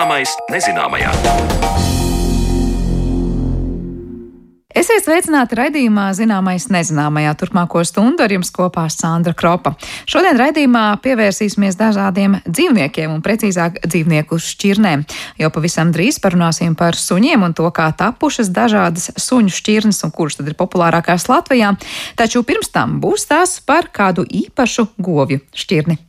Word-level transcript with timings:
Zināmais 0.00 0.30
nezināmajā. 0.48 1.10
Esiet 4.72 5.04
sveicināti 5.04 5.58
raidījumā 5.58 6.06
Zināmais 6.16 6.70
nezināmajā 6.72 7.34
turpmāko 7.36 7.82
stundu 7.84 8.24
ar 8.24 8.32
jums 8.32 8.48
kopā 8.56 8.86
Sandra 8.88 9.36
Kropa. 9.36 9.74
Šodien 10.08 10.40
raidījumā 10.40 10.86
pievērsīsimies 11.04 11.76
dažādiem 11.76 12.40
dzīvniekiem 12.48 13.12
un 13.12 13.20
precīzāk 13.20 13.82
dzīvnieku 13.84 14.40
šķirnēm. 14.40 15.04
Jau 15.36 15.52
pavisam 15.52 15.92
drīz 15.92 16.16
parunāsim 16.24 16.80
par 16.80 16.96
suņiem 16.96 17.44
un 17.50 17.60
to, 17.60 17.68
kā 17.68 17.92
tapušas 17.92 18.48
dažādas 18.56 19.12
suņu 19.20 19.52
šķirnes 19.52 20.00
un 20.08 20.16
kuras 20.16 20.40
tad 20.40 20.48
ir 20.48 20.56
populārākās 20.56 21.28
Latvijā. 21.28 21.76
Taču 22.16 22.40
pirms 22.48 22.72
tam 22.72 23.02
būs 23.04 23.28
tās 23.28 23.58
par 23.60 23.92
kādu 23.92 24.24
īpašu 24.24 24.94
govju 24.96 25.44
šķirni. 25.52 26.06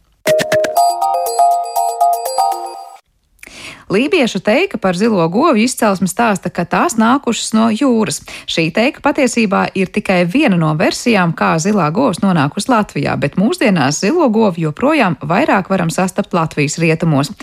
Lībiešu 3.92 4.40
teika 4.40 4.78
par 4.78 4.96
zilo 4.96 5.28
govju 5.28 5.64
izcelsmi 5.64 6.08
stāsta, 6.08 6.50
ka 6.50 6.64
tās 6.64 6.96
nākušas 6.96 7.52
no 7.58 7.66
jūras. 7.76 8.22
Šī 8.48 8.70
teika 8.72 9.04
patiesībā 9.04 9.66
ir 9.76 9.92
tikai 9.92 10.22
viena 10.24 10.56
no 10.56 10.70
versijām, 10.80 11.34
kā 11.36 11.58
zilā 11.60 11.90
govs 11.92 12.22
nonākusi 12.24 12.72
Latvijā, 12.72 13.18
bet 13.20 13.36
mūsdienās 13.36 14.00
zilo 14.06 14.30
govju 14.32 14.70
joprojām 14.70 15.18
vairāk 15.20 15.68
varam 15.74 15.92
sastapt 15.92 16.32
Latvijas 16.34 16.80
rietumos. 16.80 17.34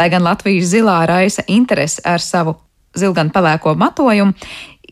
Lai 0.00 0.08
gan 0.08 0.24
Latvijas 0.24 0.72
zilā 0.72 1.02
raisa 1.10 1.44
interesi 1.46 2.00
ar 2.08 2.24
savu 2.24 2.56
zilgan 2.96 3.28
pelēko 3.34 3.76
matojumu, 3.76 4.32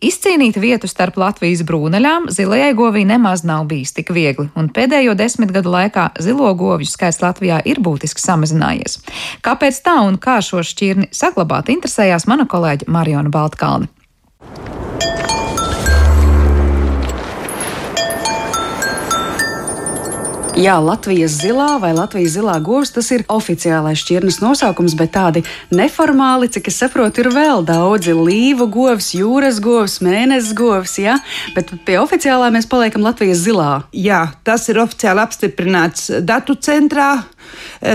Izcīnīt 0.05 0.59
vietu 0.61 0.89
starp 0.91 1.17
Latvijas 1.17 1.63
brūnaļām 1.65 2.27
zilajai 2.29 2.75
govī 2.77 3.07
nemaz 3.09 3.47
nav 3.49 3.65
bijis 3.71 3.95
tik 3.97 4.13
viegli, 4.13 4.51
un 4.53 4.69
pēdējo 4.69 5.15
desmit 5.17 5.55
gadu 5.57 5.73
laikā 5.73 6.11
zilo 6.21 6.51
govju 6.53 6.89
skaits 6.91 7.23
Latvijā 7.25 7.63
ir 7.65 7.81
būtiski 7.81 8.21
samazinājies. 8.21 8.99
Kāpēc 9.41 9.81
tā 9.87 9.97
un 10.05 10.21
kā 10.21 10.37
šo 10.45 10.61
šķirni 10.61 11.09
saglabāt, 11.17 11.73
interesējās 11.73 12.29
mana 12.29 12.45
kolēģa 12.45 12.91
Mariona 12.93 13.33
Baltkalne. 13.33 13.89
Jā, 20.57 20.79
Latvijas 20.81 21.35
zilā 21.37 21.75
vai 21.77 21.91
Latvijas 21.93 22.33
zilā 22.39 22.55
govs 22.65 22.89
tas 22.95 23.11
ir 23.13 23.27
oficiālais 23.29 24.01
šķirnes 24.01 24.39
nosaukums, 24.41 24.95
bet 24.97 25.13
tādi 25.13 25.43
neformāli, 25.69 26.49
cik 26.49 26.71
es 26.73 26.79
saprotu, 26.81 27.21
ir 27.21 27.29
vēl 27.35 27.61
daudzi. 27.69 28.15
Līva 28.17 28.65
govs, 28.73 29.11
jūras 29.13 29.61
govs, 29.61 29.99
mēnesis 30.01 30.57
govs, 30.57 30.97
jā, 30.97 31.19
bet 31.53 31.75
pie 31.85 31.99
oficiālā 32.01 32.49
mēs 32.57 32.71
paliekam 32.73 33.05
Latvijas 33.05 33.45
zilā. 33.45 33.71
Jā, 33.93 34.23
tas 34.49 34.65
ir 34.73 34.81
oficiāli 34.81 35.27
apstiprināts 35.27 36.09
datu 36.25 36.57
centrā. 36.57 37.11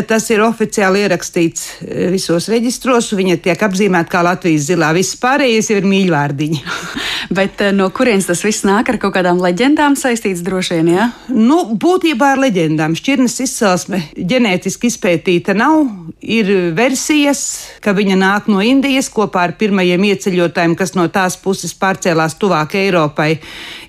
Tas 0.08 0.28
ir 0.30 0.44
oficiāli 0.46 1.06
ierakstīts 1.06 1.68
visos 2.14 2.48
reģistros. 2.52 3.12
Viņa 3.18 3.40
tiek 3.44 3.64
apzīmēta 3.66 4.12
kā 4.12 4.22
Latvijas 4.26 4.68
zilā. 4.70 4.92
Viss 4.96 5.18
pārējais 5.22 5.72
ir 5.74 5.88
mīļvārdiņi. 5.90 6.62
Bet 7.38 7.62
no 7.76 7.88
kurienes 7.96 8.28
tas 8.30 8.44
viss 8.46 8.66
nāk 8.68 8.90
ar 8.92 9.00
kaut 9.02 9.16
kādām 9.16 9.42
leģendām 9.42 9.96
saistīts 10.00 10.44
droši 10.46 10.80
vien? 10.80 10.92
Ja? 10.96 11.10
Nu, 11.30 11.64
būtībā 11.80 12.34
ar 12.36 12.42
leģendām. 12.44 12.96
Šķirnes 12.98 13.38
izcelsme 13.46 14.02
ģenētiski 14.18 14.92
izpētīta 14.92 15.56
nav. 15.58 15.86
Ir 16.22 16.50
versijas, 16.78 17.42
ka 17.82 17.96
viņa 17.98 18.18
nāk 18.20 18.50
no 18.52 18.62
Indijas 18.62 19.10
kopā 19.14 19.48
ar 19.48 19.56
pirmajiem 19.58 20.04
ieceļotājiem, 20.12 20.76
kas 20.78 20.94
no 20.98 21.08
tās 21.14 21.38
puses 21.42 21.74
pārcēlās 21.78 22.38
tuvāk 22.42 22.76
Eiropai. 22.78 23.32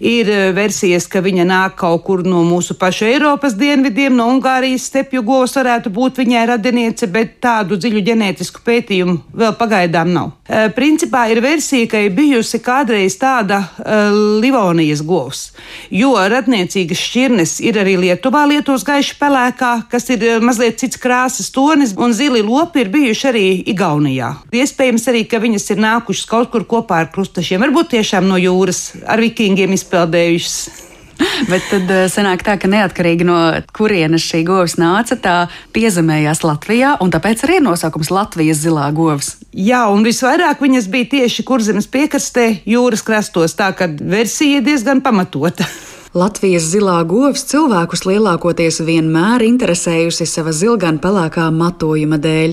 Ir 0.00 0.30
versijas, 0.56 1.08
ka 1.10 1.20
viņa 1.24 1.46
nāk 1.48 1.76
kaut 1.82 2.04
kur 2.06 2.24
no 2.26 2.40
mūsu 2.46 2.76
pašu 2.80 3.08
Eiropas 3.10 3.56
dienvidiem, 3.58 4.16
no 4.16 4.30
Ungārijas 4.32 4.88
stepju 4.90 5.24
govs 5.26 5.51
varētu 5.56 5.92
būt 5.92 6.20
viņai 6.22 6.44
radiniece, 6.52 7.08
bet 7.12 7.38
tādu 7.42 7.78
dziļu 7.80 8.02
ģenētisku 8.06 8.62
pētījumu 8.66 9.18
vēl 9.42 9.56
pagaidām 9.58 10.12
nav. 10.12 10.32
E, 10.46 10.66
principā 10.76 11.24
ir 11.32 11.42
versija, 11.44 11.88
ka 11.90 12.02
ir 12.02 12.14
bijusi 12.16 12.60
kādreiz 12.62 13.16
tāda 13.20 13.60
uh, 13.62 14.12
Livonijas 14.42 15.02
govs, 15.06 15.42
jo 15.90 16.12
radniecīgas 16.16 17.00
šķirnes 17.00 17.56
ir 17.64 17.78
arī 17.82 17.96
Lietuvā 18.00 18.44
Lietuvas 18.50 18.84
gaiši 18.86 19.16
pelēkā, 19.20 19.72
kas 19.92 20.08
ir 20.14 20.24
mazliet 20.44 20.80
cits 20.82 21.00
krāsas 21.00 21.50
tonis, 21.54 21.96
un 21.96 22.14
zili 22.16 22.42
lopi 22.44 22.84
ir 22.84 22.92
bijuši 22.92 23.28
arī 23.32 23.46
Igaunijā. 23.72 24.34
Iespējams 24.52 25.08
arī, 25.12 25.24
ka 25.30 25.42
viņas 25.42 25.70
ir 25.74 25.82
nākušas 25.82 26.28
kaut 26.30 26.52
kur 26.54 26.66
kopā 26.68 27.02
ar 27.04 27.12
krustašiem, 27.14 27.62
varbūt 27.66 27.94
tiešām 27.96 28.28
no 28.28 28.40
jūras 28.40 28.90
ar 29.06 29.22
vikingiem 29.22 29.74
izpeldējušas. 29.78 30.91
Bet 31.50 31.68
tad 31.70 31.90
eh, 31.92 32.06
sanāk 32.12 32.44
tā, 32.46 32.56
ka 32.60 32.70
neatkarīgi 32.70 33.26
no 33.28 33.38
kurienes 33.76 34.24
šī 34.24 34.42
govs 34.48 34.78
nāca, 34.80 35.18
tā 35.18 35.36
piezemējās 35.76 36.42
Latvijā, 36.46 36.96
un 37.04 37.12
tāpēc 37.14 37.44
arī 37.46 37.60
ir 37.60 37.66
nosaukums 37.66 38.12
Latvijas 38.14 38.62
zilā 38.64 38.88
govs. 38.96 39.36
Jā, 39.52 39.84
un 39.92 40.04
visvairāk 40.06 40.62
viņas 40.64 40.88
bija 40.92 41.10
tieši 41.16 41.44
kurzemes 41.48 41.88
piekrastē, 41.92 42.62
jūras 42.68 43.04
krastos, 43.04 43.56
tā 43.58 43.72
ka 43.76 43.90
versija 43.90 44.62
diezgan 44.64 45.04
pamatota. 45.04 45.68
Latvijas 46.12 46.66
zilā 46.68 46.98
govs 47.08 47.46
cilvēkus 47.48 48.02
lielākoties 48.04 48.82
vienmēr 48.84 49.40
interesējusi 49.46 50.26
sava 50.28 50.52
zilgan 50.52 50.98
pelēkā 51.00 51.46
matojuma 51.56 52.18
dēļ. 52.20 52.52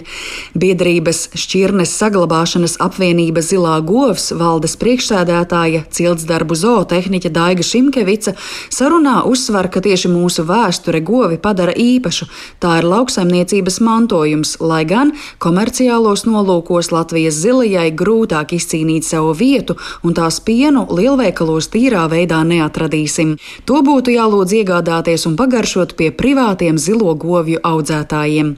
Biedrības 0.55 1.25
šķirnes 1.35 1.91
saglabāšanas 1.99 2.77
apvienība 2.79 3.43
Zilā 3.43 3.73
govs 3.83 4.29
valdes 4.39 4.77
priekšsēdētāja 4.79 5.81
ciltsdarbu 5.91 6.55
zootehniķa 6.55 7.31
Daiga 7.35 7.65
Šimkevica 7.67 8.37
sarunā 8.71 9.25
uzsver, 9.27 9.67
ka 9.67 9.83
tieši 9.83 10.07
mūsu 10.13 10.47
vēsture 10.47 11.03
govi 11.03 11.35
padara 11.35 11.75
īpašu. 11.75 12.29
Tā 12.63 12.77
ir 12.79 12.87
lauksaimniecības 12.87 13.81
mantojums, 13.83 14.55
lai 14.63 14.85
gan 14.87 15.11
komerciālos 15.43 16.23
nolūkos 16.29 16.93
Latvijas 16.95 17.43
zilajai 17.43 17.89
grūtāk 17.91 18.55
izcīnīt 18.55 19.03
savu 19.03 19.35
vietu 19.35 19.75
un 19.99 20.15
tās 20.15 20.39
pienu 20.39 20.87
lielveikalos 20.87 21.67
tīrā 21.75 22.07
veidā 22.07 22.39
neatradīsim. 22.55 23.35
To 23.69 23.81
būtu 23.85 24.13
jālūdz 24.13 24.55
iegādāties 24.61 25.25
un 25.29 25.37
pagaršot 25.39 25.95
pie 25.99 26.11
privātiem 26.15 26.77
zilo 26.81 27.15
govju 27.15 27.61
audzētājiem. 27.63 28.53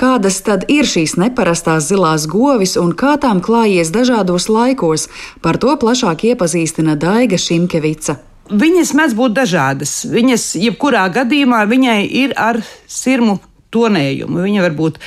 Kādas 0.00 0.40
tad 0.46 0.68
ir 0.72 0.88
šīs 0.88 1.16
neparastās 1.20 1.88
zilās 1.90 2.28
govis 2.30 2.76
un 2.80 2.94
kā 2.94 3.16
tām 3.22 3.42
klājies 3.44 3.92
dažādos 3.94 4.48
laikos, 4.52 5.08
par 5.42 5.58
to 5.62 5.74
plašāk 5.80 6.24
iepazīstina 6.32 6.96
Daiga 6.98 7.38
Šimkevica. 7.40 8.18
Viņas 8.48 8.94
mēdz 8.96 9.14
būt 9.16 9.34
dažādas. 9.36 9.92
Viņas, 10.08 10.54
jebkurā 10.56 11.04
gadījumā, 11.12 11.66
viņai 11.68 12.00
ir 12.22 12.32
ar 12.40 12.62
sirmu 12.88 13.36
tonējumu. 13.74 14.40
Viņa 14.44 14.64
var 14.64 14.74
būt 14.78 14.98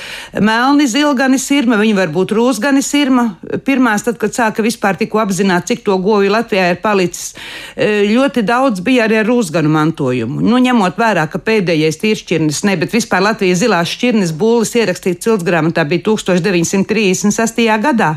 melni, 0.43 0.87
zilgani 0.89 1.39
sirma, 1.41 1.79
viņa 1.81 1.97
var 1.97 2.13
būt 2.13 2.33
rūsgani 2.37 2.83
sirma. 2.85 3.27
Pirmās, 3.65 4.05
tad, 4.05 4.19
kad 4.21 4.35
sāka 4.37 4.65
vispār 4.65 4.99
tikko 4.99 5.21
apzināt, 5.23 5.67
cik 5.69 5.83
to 5.87 5.97
govju 6.01 6.31
Latvijā 6.33 6.69
ir 6.73 6.81
palicis, 6.83 7.33
e, 7.75 8.05
ļoti 8.11 8.45
daudz 8.47 8.83
bija 8.85 9.07
arī 9.07 9.21
ar 9.21 9.29
rūsganu 9.29 9.71
mantojumu. 9.73 10.41
Nu, 10.45 10.61
ņemot 10.61 10.99
vērā, 11.01 11.27
ka 11.31 11.41
pēdējais 11.41 12.01
tīršķirnis, 12.01 12.63
ne, 12.69 12.77
bet 12.81 12.93
vispār 12.93 13.25
Latvijas 13.25 13.63
zilās 13.63 13.93
šķirnes 13.95 14.35
būlis 14.37 14.75
ierakstīts 14.77 15.25
ciltsgrāmatā 15.25 15.87
bija 15.89 16.05
1936. 16.11 17.65
gadā. 17.81 18.15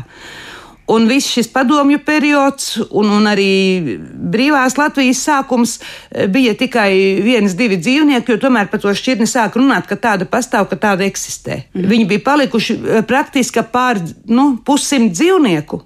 Un 0.91 1.07
viss 1.09 1.31
šis 1.33 1.47
padomju 1.49 1.97
periods 2.05 2.75
un, 2.89 3.09
un 3.09 3.25
arī 3.25 3.97
brīvās 4.35 4.77
Latvijas 4.77 5.23
sākums 5.25 5.79
eh, 5.79 6.27
bija 6.29 6.53
tikai 6.57 6.91
viens, 7.25 7.55
divi 7.57 7.79
dzīvnieki, 7.81 8.35
jo 8.35 8.41
tomēr 8.43 8.69
par 8.69 8.83
to 8.83 8.93
šķirni 8.93 9.25
sāk 9.29 9.57
runāt, 9.57 9.89
ka 9.89 9.97
tāda 9.97 10.29
pastāv, 10.29 10.67
ka 10.69 10.77
tāda 10.77 11.07
eksistē. 11.07 11.63
Mm. 11.73 11.87
Viņi 11.89 12.09
bija 12.11 12.25
palikuši 12.27 12.77
eh, 12.77 13.01
praktiski 13.07 13.65
pār 13.71 14.03
nu, 14.29 14.51
pussimt 14.65 15.15
dzīvnieku 15.17 15.81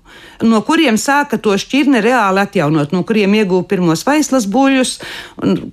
no 0.47 0.61
kuriem 0.63 0.97
sāka 0.99 1.39
to 1.41 1.55
šķirni 1.59 1.99
reāli 2.03 2.41
atjaunot, 2.43 2.93
no 2.95 3.03
kuriem 3.07 3.33
ieguva 3.39 3.65
pirmos 3.67 4.05
vaislas 4.07 4.47
buļļus, 4.51 4.93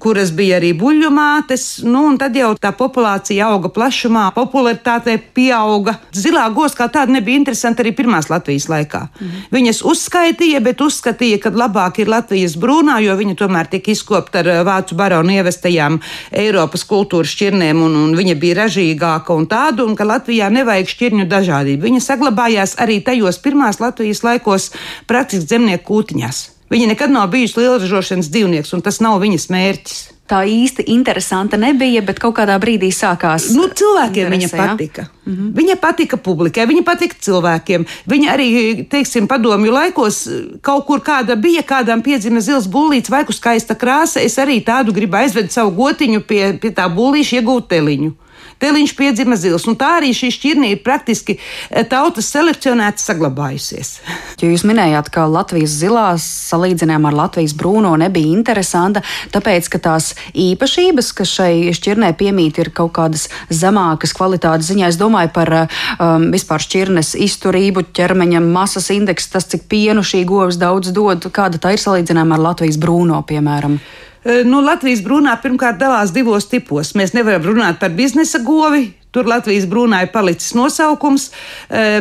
kuras 0.02 0.32
bija 0.36 0.58
arī 0.60 0.72
buļļu 0.78 1.10
mātes. 1.14 1.66
Nu, 1.86 2.04
tad 2.18 2.36
jau 2.38 2.52
tā 2.60 2.72
populācija 2.76 3.50
auga 3.52 3.70
plašumā, 3.72 4.28
popularitāte 4.36 5.16
pieauga. 5.36 5.96
Zilā 6.16 6.46
gosa 6.54 6.82
kā 6.82 6.88
tāda 6.98 7.14
nebija 7.18 7.42
interesanta 7.42 7.84
arī 7.84 7.94
pirmās 7.96 8.30
Latvijas 8.32 8.68
laikā. 8.72 9.06
Mhm. 9.16 9.44
Viņas 9.54 9.82
uzskaitīja, 9.86 10.60
bet 10.64 10.82
uzskatīja, 10.84 11.40
ka 11.42 11.52
labāk 11.54 12.00
ir 12.02 12.10
Latvijas 12.12 12.56
brūnā, 12.60 12.98
jo 13.04 13.16
viņa 13.16 13.36
tomēr 13.40 13.70
tika 13.72 13.92
izkopta 13.92 14.42
ar 14.42 14.64
vācu 14.66 14.96
baronu 14.98 15.32
ievestajām 15.36 16.00
Eiropas 16.32 16.84
kultūras 16.88 17.32
šķirnēm, 17.32 17.80
un, 17.86 17.96
un 18.04 18.16
viņa 18.18 18.34
bija 18.40 18.60
ražīgāka 18.62 19.36
un 19.36 19.48
tāda, 19.50 19.86
un 19.86 19.96
ka 19.96 20.04
Latvijā 20.08 20.50
nevajag 20.52 20.92
šķirņu 20.92 21.28
dažādību. 21.30 21.88
Viņa 21.88 22.02
saglabājās 22.04 22.76
arī 22.82 23.00
tajos 23.04 23.40
pirmās 23.44 23.80
Latvijas 23.80 24.22
laikos 24.26 24.70
praktiski 25.06 25.56
zemnieku 25.56 25.88
kūtiņās. 25.92 26.42
Viņa 26.70 26.90
nekad 26.90 27.14
nav 27.14 27.30
bijusi 27.30 27.60
lielražošanas 27.62 28.28
dzīvnieks, 28.32 28.74
un 28.74 28.82
tas 28.82 28.98
nav 29.04 29.20
viņas 29.22 29.50
mērķis. 29.54 30.15
Tā 30.26 30.40
īsti 30.43 30.82
interesanta 30.90 31.58
nebija, 31.61 32.00
bet 32.02 32.19
kaut 32.19 32.34
kādā 32.34 32.56
brīdī 32.58 32.88
sākās. 32.90 33.46
Nu, 33.55 33.69
cilvēkiem 33.70 34.32
viņa 34.32 34.49
patika. 34.50 35.06
Mm 35.25 35.34
-hmm. 35.34 35.52
Viņa 35.55 35.76
patika 35.81 36.17
publikai, 36.17 36.67
viņa 36.67 36.82
patika 36.84 37.14
cilvēkiem. 37.20 37.87
Viņa 38.06 38.32
arī, 38.32 38.49
teiksim, 38.90 39.28
padomju 39.28 39.73
laikos 39.73 40.28
kaut 40.61 40.87
kur 40.87 41.00
kāda 41.00 41.37
bija, 41.37 41.62
kādām 41.62 42.02
piedzima 42.02 42.40
zils 42.40 42.67
bullīts 42.67 43.11
vai 43.11 43.25
skaista 43.31 43.75
krāsa. 43.75 44.20
Es 44.20 44.38
arī 44.38 44.64
tādu 44.64 44.93
gribu 44.93 45.17
aizvest 45.17 45.50
savu 45.50 45.70
gotiņu 45.70 46.20
pie, 46.20 46.58
pie 46.61 46.70
tā 46.70 46.88
bullīša, 46.88 47.37
iegūt 47.37 47.69
teliņu. 47.69 48.12
Teliņš 48.62 48.94
piedzima 48.96 49.36
zils. 49.38 49.66
Un 49.68 49.76
tā 49.78 49.96
arī 50.00 50.12
šī 50.16 50.30
šķirne 50.34 50.70
ir 50.72 50.82
praktiski 50.84 51.36
eh, 51.38 51.84
tautas 51.88 52.30
selekcionēta 52.32 53.02
saglabājusies. 53.02 53.92
Jo 54.40 54.50
jūs 54.52 54.66
minējāt, 54.68 55.10
ka 55.14 55.26
Latvijas 55.30 55.76
zilās 55.80 56.26
salīdzinājumā 56.50 57.12
ar 57.12 57.18
Latvijas 57.22 57.56
brūno 57.56 57.94
nebija 58.00 58.32
interesanta, 58.32 59.02
tāpēc, 59.34 59.70
ka 59.72 59.80
tās 59.88 60.12
īpašības, 60.32 61.12
kas 61.16 61.34
šai 61.38 61.52
šķirnē 61.76 62.12
piemīt, 62.18 62.60
ir 62.62 62.72
kaut 62.76 62.94
kādas 62.96 63.28
zemākas 63.50 64.14
kvalitātes 64.16 64.70
ziņā. 64.70 64.90
Es 64.92 65.00
domāju 65.00 65.32
par 65.36 65.52
um, 65.56 66.28
vispār 66.34 66.62
šķirnes 66.62 67.14
izturību, 67.26 67.88
ķermeņa 67.96 68.42
masas 68.44 68.90
indeksu, 68.94 69.32
tas, 69.36 69.48
cik 69.52 69.66
pienu 69.70 70.04
šī 70.06 70.24
govs 70.28 70.60
daudz 70.60 70.92
dod, 70.96 71.28
kāda 71.32 71.60
tā 71.62 71.76
ir 71.76 71.82
salīdzinājumā 71.82 72.38
ar 72.38 72.46
Latvijas 72.50 72.80
brūno, 72.80 73.22
piemēram. 73.28 73.80
Nu, 74.26 74.58
Latvijas 74.64 75.05
brūnā 75.06 75.37
pirmkārt 75.43 75.78
dalās 75.78 76.11
divos 76.14 76.49
tipos. 76.50 76.94
Mēs 76.99 77.14
nevaram 77.14 77.44
runāt 77.46 77.78
par 77.78 77.93
biznesa 77.94 78.40
govi. 78.43 78.88
Tur 79.14 79.28
Latvijas 79.31 79.69
brūnā 79.70 80.02
ir 80.05 80.11
palicis 80.12 80.50
nosaukums 80.58 81.31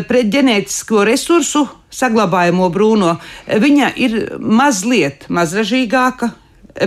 pret 0.09 0.31
ģenētisko 0.33 1.05
resursu 1.07 1.67
saglabājamo 1.93 2.67
brūno. 2.73 3.13
Viņa 3.45 3.91
ir 4.01 4.17
mazliet 4.41 5.29
mazražīgāka, 5.31 6.33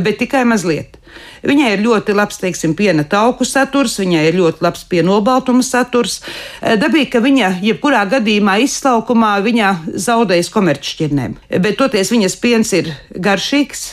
bet 0.02 0.19
tikai 0.20 0.43
mazliet. 0.49 0.99
Viņai 1.46 1.70
ir 1.76 1.85
ļoti 1.85 2.17
labs, 2.19 2.40
teiksim, 2.43 2.75
piena 2.76 3.05
tauku 3.08 3.46
saturs, 3.49 3.96
viņai 4.02 4.26
ir 4.29 4.37
ļoti 4.40 4.64
labs 4.67 4.85
pienobaltuma 4.90 5.64
saturs. 5.64 6.19
Dabīgi, 6.61 7.12
ka 7.14 7.23
viņa 7.25 7.55
jebkurā 7.64 8.02
gadījumā 8.11 8.58
izslaukumā 8.67 9.37
viņa 9.46 9.70
zaudējas 9.94 10.52
komerčšķirnēm, 10.55 11.38
bet 11.62 11.79
toties 11.81 12.12
viņas 12.12 12.38
piens 12.43 12.75
ir 12.76 12.93
garšīgs. 13.14 13.88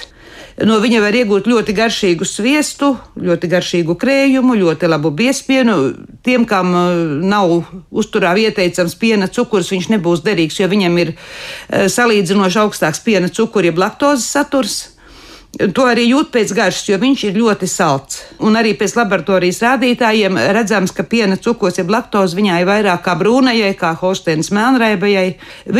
No 0.63 0.77
viņa 0.79 1.01
var 1.03 1.15
iegūt 1.19 1.49
ļoti 1.51 1.73
garšīgu 1.75 2.23
sviestu, 2.23 2.93
ļoti 3.19 3.49
garšīgu 3.51 3.97
krējumu, 3.99 4.55
ļoti 4.55 4.87
labu 4.87 5.11
biespienu. 5.11 5.75
Tiem, 6.23 6.45
kam 6.47 6.71
uh, 6.71 6.91
nav 7.27 7.57
uzturā 7.91 8.31
ieteicams 8.39 8.95
piena 8.95 9.27
cukurs, 9.27 9.73
viņš 9.73 9.89
nebūs 9.91 10.23
derīgs, 10.23 10.61
jo 10.61 10.69
viņam 10.71 10.99
ir 11.03 11.11
uh, 11.11 11.89
salīdzinoši 11.91 12.61
augstāks 12.61 13.03
piena 13.03 13.27
cukura, 13.27 13.67
jeb 13.67 13.81
laktozes 13.83 14.29
saturs. 14.31 14.77
To 15.55 15.85
arī 15.87 16.05
jūt 16.09 16.31
pēc 16.33 16.51
garšas, 16.55 16.87
jo 16.89 16.99
viņš 16.99 17.21
ir 17.29 17.37
ļoti 17.39 17.67
salds. 17.71 18.21
Un 18.43 18.55
arī 18.59 18.73
pēc 18.79 18.95
laboratorijas 18.95 19.61
rādītājiem 19.63 20.39
redzams, 20.55 20.91
ka 20.95 21.03
piena 21.07 21.35
cukurs, 21.39 21.79
jeb 21.79 21.91
laktoze, 21.91 22.35
viņai 22.35 22.61
ir 22.63 22.67
vairāk 22.67 23.03
kā 23.05 23.15
brūnajai, 23.19 23.73
kā 23.79 23.93
holsteinas 23.99 24.51
melnraibajai. 24.55 25.29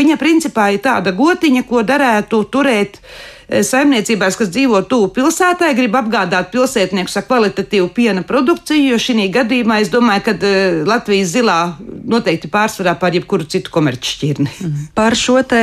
Viņa 0.00 0.16
principā 0.20 0.70
ir 0.72 0.84
tāda 0.84 1.12
gotiņa, 1.16 1.64
ko 1.68 1.84
darētu 1.84 2.40
turēt 2.52 3.00
saimniecībās, 3.46 4.36
kas 4.38 4.50
dzīvo 4.50 4.80
tuvu 4.90 5.10
pilsētai, 5.14 5.70
grib 5.78 5.94
apgādāt 5.98 6.50
pilsētniekus 6.54 7.16
ar 7.20 7.26
kvalitatīvu 7.28 7.88
piena 7.94 8.24
produkciju, 8.26 8.92
jo 8.92 8.98
šī 9.02 9.28
gadījumā 9.34 9.78
es 9.84 9.90
domāju, 9.92 10.24
ka 10.26 10.34
uh, 10.36 10.80
Latvijas 10.88 11.30
zilā 11.34 11.58
noteikti 12.06 12.50
pārsvarā 12.50 12.96
pār 12.98 13.20
jebkuru 13.20 13.46
citu 13.50 13.70
komerčšķirni. 13.74 14.48
Mhm. 14.50 14.88
Par 14.98 15.14
šo 15.18 15.38
te 15.46 15.62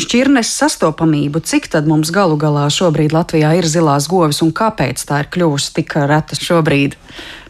šķirnes 0.00 0.54
sastopamību, 0.62 1.42
cik 1.44 1.68
tad 1.74 1.88
mums 1.90 2.12
galu 2.14 2.38
galā 2.40 2.68
šobrīd 2.72 3.16
Latvijā 3.16 3.52
ir 3.58 3.68
zilās 3.68 4.08
govis 4.08 4.40
un 4.44 4.54
kāpēc 4.56 5.04
tā 5.08 5.24
ir 5.24 5.32
kļuvusi 5.34 5.74
tik 5.80 5.98
reta 6.08 6.38
šobrīd? 6.38 6.96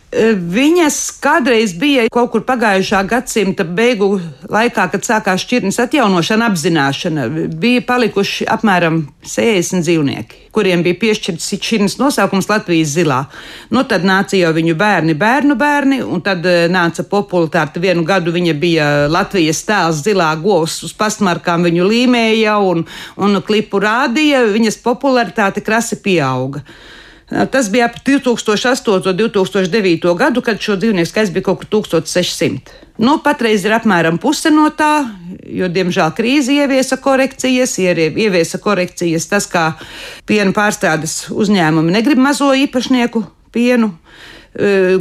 Viņas 0.08 0.96
kādreiz 1.20 1.74
bija 1.76 2.06
kaut 2.08 2.30
kur 2.32 2.40
pagājušā 2.48 3.02
gadsimta 3.10 3.66
beigu 3.68 4.14
laikā, 4.48 4.86
kad 4.88 5.04
sākās 5.04 5.42
šķirnes 5.44 5.76
atjaunošana, 5.84 6.48
apzināšana. 6.48 7.26
Bija 7.60 7.82
palikuši 7.84 8.46
apmēram 8.48 9.02
60 9.28 9.84
dzīvnieki, 9.84 10.40
kuriem 10.56 10.80
bija 10.86 10.96
piešķirts 11.02 11.50
šķirnes 11.58 11.98
nosaukums 12.00 12.48
Latvijas 12.48 12.96
zilā. 12.96 13.20
Nu, 13.68 13.84
tad 13.84 14.08
nāca 14.08 14.40
jau 14.40 14.54
viņu 14.56 14.78
bērni, 14.80 15.12
bērnu 15.12 15.60
bērni, 15.60 16.00
un 16.00 16.24
tad 16.24 16.46
nāca 16.72 17.04
popularitāte. 17.04 17.84
Vienu 17.84 18.08
gadu 18.08 18.32
viņa 18.32 18.56
bija 18.56 18.90
Latvijas 19.12 19.60
tēls 19.68 20.00
zilā 20.08 20.32
govs, 20.40 20.80
uz 20.88 20.96
pastmarkām 20.96 21.68
viņu 21.68 21.84
līmēja 21.84 22.56
un, 22.64 22.86
un 23.20 23.42
klipu 23.44 23.84
rādīja. 23.84 24.46
Viņas 24.56 24.80
popularitāte 24.88 25.60
krasi 25.60 26.00
pieauga. 26.00 26.64
Tas 27.28 27.68
bija 27.70 27.84
ap 27.90 27.98
2008. 28.06 29.10
un 29.10 29.16
2009. 29.16 30.14
gadu, 30.16 30.42
kad 30.42 30.60
šo 30.60 30.78
dzīvnieku 30.80 31.10
skaits 31.10 31.32
bija 31.32 31.44
kaut 31.50 31.60
kur 31.60 31.68
1600. 31.82 32.72
Nu, 32.98 33.18
patreiz 33.22 33.66
ir 33.68 33.74
apmēram 33.76 34.16
puse 34.18 34.50
no 34.50 34.70
tā, 34.74 35.04
jo, 35.44 35.68
diemžēl, 35.68 36.14
krīze 36.16 36.56
ieviesa 36.56 36.96
korekcijas, 36.98 37.76
ieviesa 37.78 38.58
korekcijas 38.64 39.28
tas, 39.28 39.46
kā 39.46 39.66
piena 40.26 40.56
pārstādes 40.56 41.28
uzņēmumi 41.30 41.94
negrib 41.94 42.18
mazo 42.18 42.48
īpašnieku 42.56 43.22
pienu 43.52 43.92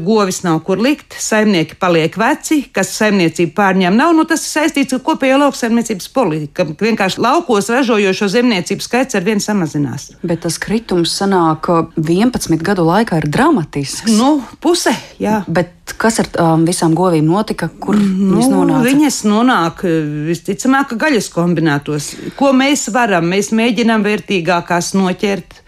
govis 0.06 0.44
nav 0.45 0.59
kur 0.68 0.81
likt, 0.81 1.15
saimnieki 1.21 1.77
paliek 1.81 2.18
veci, 2.19 2.59
kas 2.74 2.92
saimniecību 3.00 3.56
pārņem 3.57 3.95
nav. 3.98 4.13
Nu, 4.18 4.25
tas 4.30 4.44
ir 4.45 4.51
saistīts 4.51 4.98
ar 4.98 5.01
kopējo 5.06 5.39
lauksaimniecības 5.42 6.12
politiku. 6.13 6.75
Vienkārši 6.81 7.24
laukos 7.24 7.71
ražojošo 7.74 8.30
zemniecību 8.38 8.86
skaits 8.86 9.18
ar 9.18 9.25
vien 9.25 9.42
samazinās. 9.44 10.12
Bet 10.27 10.44
tas 10.45 10.59
kritums 10.62 11.15
sanāk 11.18 11.71
11 11.98 12.62
gadu 12.65 12.86
laikā 12.88 13.24
ir 13.24 13.31
dramatisks. 13.33 14.13
Nu, 14.18 14.38
puse, 14.63 14.94
jā. 15.21 15.42
Bet 15.48 15.76
kas 16.01 16.19
ar 16.24 16.30
um, 16.44 16.66
visām 16.68 16.95
govīm 16.98 17.30
notika? 17.30 17.69
Kur 17.81 17.95
nu, 17.98 18.36
viņas 18.36 18.51
nonāca? 18.51 18.84
Viņas 18.88 19.19
nonāk 19.30 19.84
visticamāk 20.28 20.94
gaļas 21.00 21.31
kombinātos. 21.34 22.12
Ko 22.39 22.51
mēs 22.57 22.88
varam? 22.94 23.30
Mēs 23.31 23.54
mēģinām 23.56 24.06
vērtīgākās 24.07 24.94
noķert 24.98 25.62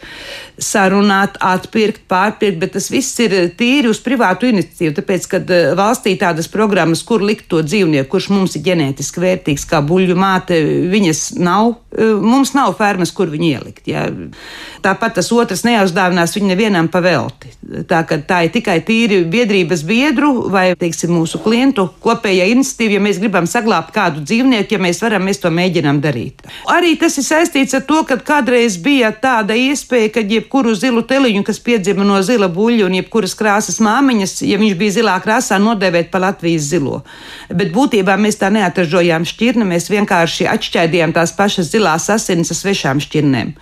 sarunāt, 0.59 1.37
atpirkt, 1.43 2.03
pārpirkt, 2.11 2.59
bet 2.61 2.73
tas 2.75 2.89
viss 2.91 3.19
ir 3.23 3.35
tīri 3.57 3.89
uz 3.89 4.01
privātu 4.03 4.49
iniciatīvu. 4.49 4.95
Tāpēc, 4.99 5.27
kad 5.31 5.53
eh, 5.55 5.71
valstī 5.77 6.15
tādas 6.19 6.49
programmas, 6.51 7.03
kur 7.07 7.23
likt 7.25 7.47
to 7.51 7.61
dzīvnieku, 7.65 8.09
kurš 8.11 8.29
mums 8.33 8.57
ir 8.59 8.65
ģenētiski 8.67 9.23
vērtīgs, 9.23 9.67
kā 9.69 9.81
buļļu 9.85 10.17
māte, 10.19 10.59
viņas 10.91 11.23
nav. 11.39 11.77
Eh, 11.97 12.03
mums 12.21 12.51
nav 12.53 12.75
fermas, 12.77 13.09
kur 13.09 13.31
viņu 13.33 13.47
ielikt. 13.49 13.87
Jā. 13.89 14.03
Tāpat 14.85 15.15
tas 15.17 15.31
otrs 15.33 15.63
neuzdāvinās 15.65 16.35
viņu 16.35 16.51
nevienam 16.51 16.85
pavelti. 16.91 17.49
Tā, 17.89 18.03
tā 18.05 18.43
ir 18.45 18.51
tikai 18.53 18.75
tīri 18.85 19.23
biedrības 19.25 19.81
biedru 19.89 20.51
vai 20.53 20.75
teiksim, 20.77 21.15
mūsu 21.17 21.41
klientu 21.41 21.87
kopējā 22.03 22.45
iniciatīva. 22.53 22.99
Ja 22.99 23.01
mēs 23.07 23.17
gribam 23.21 23.47
saglabāt 23.49 23.89
kādu 23.95 24.21
dzīvnieku, 24.21 24.75
ja 24.75 24.81
mēs 24.85 25.01
varam, 25.01 25.25
mēs 25.25 25.41
to 25.41 25.49
mēģinām 25.49 26.01
darīt. 26.03 26.45
Arī 26.69 26.93
tas 27.01 27.17
ir 27.17 27.25
saistīts 27.25 27.73
ar 27.73 27.81
to, 27.89 28.03
ka 28.05 28.19
kādreiz 28.21 28.77
bija 28.77 29.09
tāda 29.09 29.57
iespēja, 29.57 30.13
ka 30.13 30.21
jebkuru 30.21 30.75
zilu 30.77 31.01
teliņu, 31.09 31.41
kas 31.49 31.57
piedzima 31.57 32.05
no 32.05 32.21
zila 32.21 32.51
buļļa 32.53 32.85
un 32.85 32.99
jebkuras 32.99 33.33
krāsas 33.39 33.81
māmiņas, 33.81 34.37
ja 34.45 34.61
viņš 34.61 34.77
bija 34.77 34.97
zilā 34.99 35.17
krāsā, 35.25 35.57
nodēvēt 35.57 36.13
par 36.13 36.27
Latvijas 36.27 36.69
zilo. 36.69 37.01
Bet 37.49 37.73
būtībā 37.73 38.13
mēs 38.21 38.37
tā 38.37 38.53
neatražojām 38.53 39.25
šķirni, 39.25 39.65
mēs 39.73 39.89
vienkārši 39.89 40.49
atšķaidījām 40.53 41.17
tās 41.17 41.33
pašas 41.33 41.73
zilās 41.79 42.09
asins 42.11 42.51
ar 42.51 42.57
svešām 42.59 42.99
šķirnēm. 43.03 43.53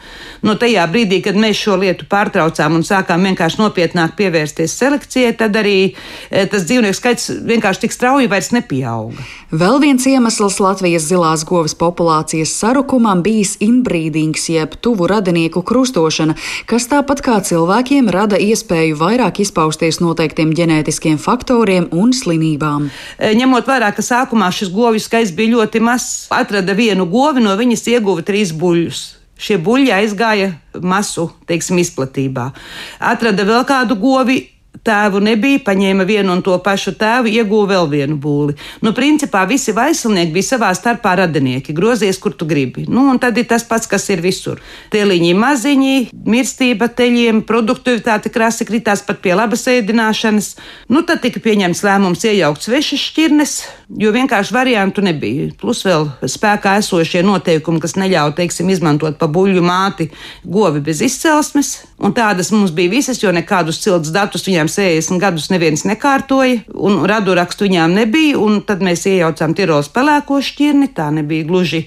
No 0.46 0.56
tajā 0.58 0.86
brīdī 0.90 1.22
kad 1.26 1.38
mēs 1.38 1.58
šo 1.62 1.78
lietu 1.82 2.08
pārtraucām 2.10 2.78
un 2.78 2.86
sākām 2.86 3.26
vienkārši 3.30 3.62
nopietnāk 3.62 4.16
pievērsties 4.18 4.74
selekcijai, 4.78 5.34
tad 5.38 5.56
arī 5.58 5.94
eh, 5.94 6.48
tas 6.50 6.66
dzīvnieku 6.68 6.98
skaits 6.98 7.30
vienkārši 7.48 7.86
tik 7.86 7.94
strauji 7.94 8.30
vairs 8.32 8.52
nepieauga. 8.56 9.26
Vēl 9.52 9.80
viens 9.80 10.06
iemesls 10.10 10.60
Latvijas 10.60 11.08
zilās 11.08 11.46
govis 11.48 11.76
populācijas 11.78 12.52
sarukumam 12.58 13.22
bijis 13.24 13.56
inbrīdings, 13.64 14.50
jeb 14.52 14.76
tuvu 14.82 15.08
radinieku 15.10 15.64
krustošana, 15.64 16.36
kas 16.70 16.90
tāpat 16.92 17.24
kā 17.26 17.38
cilvēkiem 17.46 18.10
rada 18.14 18.40
iespēju 18.42 18.98
vairāk 19.00 19.42
izpausties 19.46 20.02
noteiktiem 20.04 20.54
ģenētiskiem 20.58 21.20
faktoriem 21.22 21.90
un 21.96 22.14
slimībām. 22.16 22.90
Eh, 23.18 23.36
ņemot 23.38 23.68
vērā, 23.68 23.94
ka 23.96 24.06
sākumā 24.06 24.52
šis 24.54 24.74
govju 24.74 25.02
skaits 25.04 25.34
bija 25.38 25.58
ļoti 25.58 25.84
mazs, 25.84 26.28
atrada 26.34 26.76
vienu 26.78 27.08
govi, 27.10 27.44
no 27.44 27.56
viņas 27.58 27.88
ieguva 28.08 28.24
trīs 28.24 28.54
buļļus. 28.56 29.02
Šie 29.38 29.58
buļļi 29.62 29.92
aizgāja 29.94 30.54
masu 30.82 31.28
teiksim, 31.46 31.78
izplatībā. 31.84 32.54
Atrada 33.00 33.44
vēl 33.46 33.66
kādu 33.68 33.98
govi, 34.00 34.40
tēvu 34.86 35.22
nebija, 35.24 35.62
paņēma 35.66 36.06
vienu 36.08 36.34
un 36.36 36.42
to 36.46 36.56
pašu 36.64 36.94
tēvu, 37.00 37.32
ieguva 37.32 37.74
vēl 37.74 37.90
vienu 37.92 38.18
būli. 38.22 38.58
Nu, 38.86 38.94
principā 38.98 39.44
visi 39.50 39.74
vaislinieki 39.76 40.34
bija 40.36 40.50
savā 40.52 40.72
starpā 40.78 41.16
radinieki, 41.22 41.76
grozies, 41.78 42.20
kur 42.22 42.36
tu 42.38 42.48
gribi. 42.50 42.86
Nu, 42.90 43.08
un 43.12 43.20
tad 43.22 43.38
ir 43.38 43.48
tas 43.50 43.66
pats, 43.68 43.90
kas 43.90 44.08
ir 44.14 44.22
visur. 44.24 44.62
Tēliņi 44.94 45.34
maziņi, 45.38 45.96
mirstība 46.28 46.90
teļiem, 46.94 47.44
produktivitāte 47.48 48.32
krasi 48.34 48.68
kritās 48.68 49.04
pat 49.08 49.22
pie 49.24 49.36
labas 49.38 49.68
ēdināšanas. 49.72 50.54
Nu, 50.92 51.04
tad 51.08 51.24
tika 51.26 51.42
pieņemts 51.44 51.84
lēmums 51.88 52.26
iejaukt 52.28 52.68
svešas 52.68 53.04
šķirnes, 53.10 53.58
jo 54.02 54.14
vienkārši 54.16 54.56
variantu 54.56 55.04
nebija. 55.06 55.52
Plus 55.60 55.84
vēl 55.88 56.10
spēkā 56.28 56.78
esošie 56.82 57.24
noteikumi, 57.26 57.82
kas 57.84 57.98
neļauj, 58.00 58.36
teiksim, 58.40 58.72
izmantot 58.74 59.18
pa 59.20 59.30
buļļu 59.32 59.64
māti 59.66 60.10
govi 60.44 60.84
bez 60.84 61.02
izcelsmes. 61.06 61.74
Un 61.98 62.14
tādas 62.14 62.52
mums 62.54 62.74
bija 62.76 62.92
visas, 62.94 63.22
jo 63.24 63.32
nekādus 63.34 63.80
cilts 63.82 64.12
datus 64.14 64.46
viņām 64.48 64.67
60 64.72 65.22
gadus 65.22 65.50
neviens 65.52 65.84
nekārtoja, 65.88 66.64
un 66.74 67.02
radu 67.10 67.36
rakstu 67.38 67.68
viņām 67.68 67.96
nebija. 67.98 68.40
Tad 68.68 68.84
mēs 68.86 69.06
iejaucām 69.10 69.54
Tirolas 69.58 69.90
pelēko 69.94 70.40
šķirni. 70.44 70.90
Tā 70.98 71.10
nebija 71.16 71.48
gluži 71.48 71.84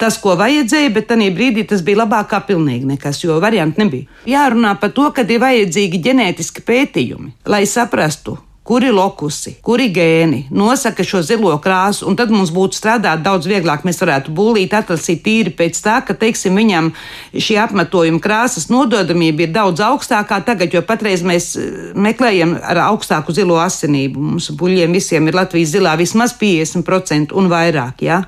tas, 0.00 0.18
ko 0.22 0.36
vajadzēja, 0.38 0.92
bet 0.94 1.10
tajā 1.10 1.30
brīdī 1.34 1.66
tas 1.68 1.84
bija 1.86 2.04
labāk 2.04 2.30
kā 2.32 2.42
pilnīgi 2.48 2.88
nekas, 2.94 3.22
jo 3.24 3.40
variantu 3.42 3.84
nebija. 3.84 4.10
Jārunā 4.28 4.76
par 4.80 4.94
to, 4.96 5.10
ka 5.14 5.26
ir 5.26 5.42
vajadzīgi 5.42 6.02
ģenētiski 6.08 6.66
pētījumi, 6.66 7.32
lai 7.50 7.64
saprastu, 7.70 8.38
kuri 8.66 8.90
lokusi, 8.90 9.54
kuri 9.62 9.86
gēni 9.94 10.40
nosaka 10.50 11.04
šo 11.06 11.20
zilo 11.26 11.52
krāsu, 11.62 12.06
un 12.10 12.16
tad 12.18 12.32
mums 12.34 12.50
būtu 12.54 12.78
strādāt 12.78 13.22
daudz 13.22 13.46
vieglāk. 13.46 13.84
Mēs 13.86 14.00
varētu 14.02 14.34
būlīt, 14.34 14.74
atlasīt 14.74 15.22
tīri 15.24 15.52
pēc 15.54 15.78
tā, 15.84 16.00
ka, 16.06 16.16
teiksim, 16.18 16.58
viņam 16.58 16.90
šī 17.32 17.60
apmetojuma 17.62 18.22
krāsas 18.22 18.66
nododamība 18.72 19.46
ir 19.46 19.54
daudz 19.54 19.84
augstākā 19.86 20.40
tagad, 20.46 20.74
jo 20.74 20.82
patreiz 20.86 21.22
mēs 21.26 21.52
eh, 21.60 21.72
meklējam 21.94 22.56
ar 22.58 22.82
augstāku 22.88 23.34
zilo 23.36 23.60
asinību. 23.62 24.30
Mums 24.32 24.50
buļļiem 24.58 24.98
visiem 24.98 25.30
ir 25.30 25.38
Latvijas 25.38 25.76
zilā 25.76 25.94
vismaz 26.00 26.34
50% 26.40 27.36
un 27.38 27.52
vairāk. 27.52 28.02
Ja? 28.06 28.24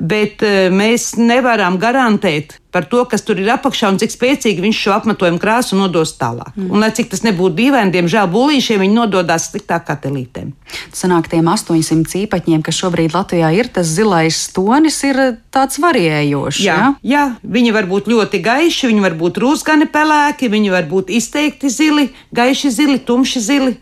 Bet 0.00 0.42
eh, 0.42 0.68
mēs 0.74 1.14
nevaram 1.20 1.78
garantēt 1.80 2.58
par 2.74 2.88
to, 2.90 3.04
kas 3.06 3.22
tur 3.22 3.38
ir 3.38 3.52
apakšā 3.54 3.92
un 3.92 3.98
cik 4.02 4.10
spēcīgi 4.10 4.62
viņš 4.64 4.78
šo 4.82 4.94
apmetojumu 4.96 5.38
krāsu 5.38 5.78
nodos 5.78 6.16
tālāk. 6.18 6.50
Mm. 6.56 6.72
Un, 6.72 6.82
lai 6.82 6.90
cik 6.96 7.12
tas 7.12 7.22
nebūtu 7.22 7.54
dīvaini, 7.60 7.92
diemžēl 7.94 8.26
būlīšiem 8.32 8.82
viņi 8.82 8.96
nododas 8.96 9.46
sliktāk 9.52 9.86
katelītēm. 9.92 10.50
Sanāk, 10.94 11.28
tiem 11.30 11.46
800 11.52 12.24
īpaņiem, 12.24 12.64
kas 12.66 12.80
šobrīd 12.82 13.14
Latvijā 13.14 13.52
ir, 13.54 13.70
tas 13.70 13.92
zilais 13.94 14.40
tonis 14.56 14.98
ir 15.06 15.20
tāds 15.54 15.78
variējošs. 15.82 16.64
Jā, 16.66 16.80
ja? 16.80 16.88
jā, 17.14 17.24
viņi 17.46 17.76
var 17.76 17.86
būt 17.90 18.10
ļoti 18.10 18.42
gaiši, 18.42 18.90
viņi 18.90 19.06
var 19.06 19.14
būt 19.22 19.38
rūsgani 19.44 19.86
pelēki, 19.94 20.50
viņi 20.50 20.74
var 20.74 20.90
būt 20.90 21.14
izteikti 21.14 21.70
zili, 21.70 22.08
gaiši 22.34 22.74
zili, 22.74 22.98
tumši 22.98 23.44
zili. 23.44 23.76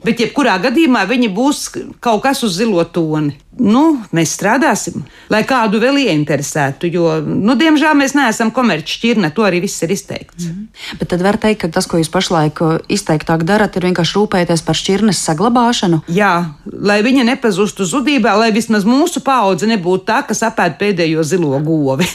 Bet, 0.00 0.20
jebkurā 0.22 0.54
gadījumā, 0.62 1.02
viņi 1.08 1.28
būs 1.36 1.58
kaut 2.00 2.22
kas 2.24 2.40
uz 2.46 2.54
zilo 2.56 2.80
toni. 2.88 3.34
Nu, 3.60 4.00
mēs 4.16 4.32
strādāsim, 4.38 5.02
lai 5.28 5.42
kādu 5.44 5.80
vēl 5.82 5.98
ieinteresētu, 6.06 6.88
jo, 6.88 7.08
nu, 7.20 7.56
diemžēl, 7.60 7.92
mēs 7.98 8.14
neesam 8.16 8.52
komerci 8.56 8.96
šķirne, 8.96 9.32
to 9.36 9.44
arī 9.44 9.60
viss 9.66 9.82
ir 9.84 9.92
izteikts. 9.92 10.46
Mm 10.46 10.52
-hmm. 10.54 10.96
Bet 11.00 11.08
tad 11.12 11.22
var 11.22 11.36
teikt, 11.36 11.60
ka 11.60 11.68
tas, 11.68 11.86
ko 11.86 11.98
jūs 11.98 12.08
pašlaik 12.08 12.60
uh, 12.60 12.78
izteiktāk 12.88 13.44
darat, 13.44 13.76
ir 13.76 13.84
vienkārši 13.84 14.16
rūpēties 14.16 14.64
par 14.64 14.74
šķirnes 14.74 15.20
saglabāšanu. 15.28 16.00
Jā, 16.08 16.44
lai 16.72 17.02
viņa 17.02 17.24
nepazustu 17.24 17.84
zudībā, 17.84 18.38
lai 18.38 18.52
vismaz 18.52 18.84
mūsu 18.84 19.20
paudze 19.20 19.66
nebūtu 19.66 20.04
tā, 20.04 20.22
kas 20.26 20.42
apēd 20.42 20.78
pēdējo 20.78 21.22
zilo 21.22 21.60
govi. 21.60 22.06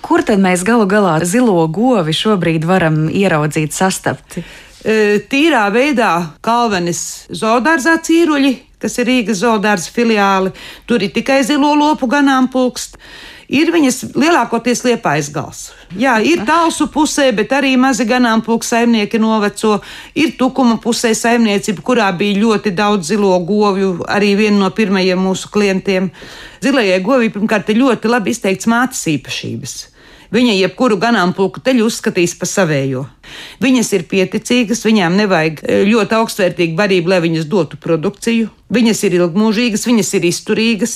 Kur 0.00 0.22
tad 0.22 0.38
mēs 0.38 0.64
galu 0.64 0.86
galā 0.86 1.24
zilo 1.24 1.66
govi 1.68 2.12
šobrīd 2.12 2.64
varam 2.64 3.08
ieraudzīt, 3.08 3.72
sastapt? 3.72 4.38
Tīrā 4.80 5.66
veidā 5.74 6.12
Kalvenes 6.40 7.26
zoodārzā 7.36 7.98
cīruļi, 8.00 8.54
kas 8.80 8.96
ir 9.02 9.10
Rīgas 9.10 9.42
zoodārza 9.42 9.92
filiāli, 9.92 10.54
tur 10.88 11.04
ir 11.04 11.12
tikai 11.12 11.42
zilo 11.44 11.74
lopu 11.76 12.08
ganāmpulks. 12.08 12.94
Ir 13.50 13.72
viņas 13.74 14.12
lielākoties 14.14 14.84
liepais 14.86 15.26
gals. 15.34 15.72
Jā, 15.98 16.20
ir 16.22 16.44
tālsu 16.46 16.86
pusē, 16.94 17.26
bet 17.34 17.50
arī 17.50 17.72
mazi 17.74 18.06
ganāmpulku 18.06 18.62
saimnieki 18.62 19.18
noveco. 19.18 19.80
Ir 20.14 20.36
tukuma 20.38 20.78
pusē 20.78 21.10
saimniecība, 21.18 21.82
kurā 21.82 22.06
bija 22.14 22.38
ļoti 22.38 22.70
daudz 22.78 23.10
zilo 23.10 23.34
govju, 23.42 24.04
arī 24.06 24.36
viena 24.38 24.62
no 24.62 24.70
pirmajiem 24.70 25.18
mūsu 25.18 25.50
klientiem. 25.50 26.12
Zilajai 26.62 27.02
govī 27.02 27.32
pirmkārt 27.34 27.74
ir 27.74 27.82
ļoti 27.82 28.14
labi 28.14 28.30
izteikts 28.30 28.70
mātes 28.70 29.02
īpašības. 29.10 29.89
Viņa 30.30 30.52
jebkuru 30.54 30.98
ganāmpulku 31.02 31.62
teļu 31.64 31.88
uzskatīs 31.90 32.36
par 32.38 32.50
savējo. 32.50 33.06
Viņas 33.62 33.88
ir 33.96 34.04
pieticīgas, 34.10 34.84
viņām 34.86 35.16
nevajag 35.18 35.62
e, 35.62 35.80
ļoti 35.90 36.16
augstvērtīgu 36.20 36.76
barību, 36.78 37.10
lai 37.10 37.22
viņas 37.24 37.48
dotu 37.50 37.78
produkciju. 37.82 38.50
Viņas 38.70 39.02
ir 39.08 39.16
ilgmūžīgas, 39.18 39.88
viņas 39.90 40.12
ir 40.18 40.28
izturīgas. 40.30 40.94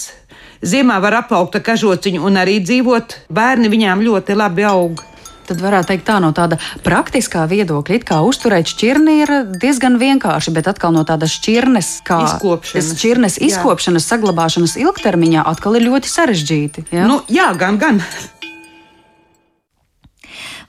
Ziemā 0.65 1.01
var 1.03 1.19
apaugt 1.25 1.59
kažociņu 1.67 2.23
un 2.25 2.39
arī 2.41 2.61
dzīvot. 2.63 3.19
Bērni 3.35 3.73
viņām 3.73 4.07
ļoti 4.07 4.39
labi 4.39 4.69
aug. 4.71 5.03
Tad 5.45 5.61
varētu 5.61 5.91
teikt, 5.91 6.07
tā 6.09 6.17
no 6.25 6.31
tāda 6.33 6.57
praktiskā 6.85 7.45
viedokļa, 7.51 7.99
it 7.99 8.07
kā 8.09 8.21
uzturēt 8.25 8.71
šķirni 8.73 9.17
ir 9.25 9.33
diezgan 9.61 9.99
vienkārši, 10.01 10.55
bet 10.57 10.71
atkal 10.73 10.95
no 10.97 11.03
tādas 11.05 11.35
šķirnes, 11.37 11.91
kā 12.07 12.23
izkopšanas, 12.25 12.93
šķirnes 12.97 13.37
izkopšanas, 13.51 14.09
saglabāšanas 14.09 14.79
ilgtermiņā, 14.81 15.45
atkal 15.53 15.77
ir 15.77 15.85
ļoti 15.91 16.13
sarežģīti. 16.13 16.87
Ja? 16.97 17.05
Nu, 17.11 17.21
jā, 17.29 17.51
gan, 17.61 17.77
gan. 17.83 18.01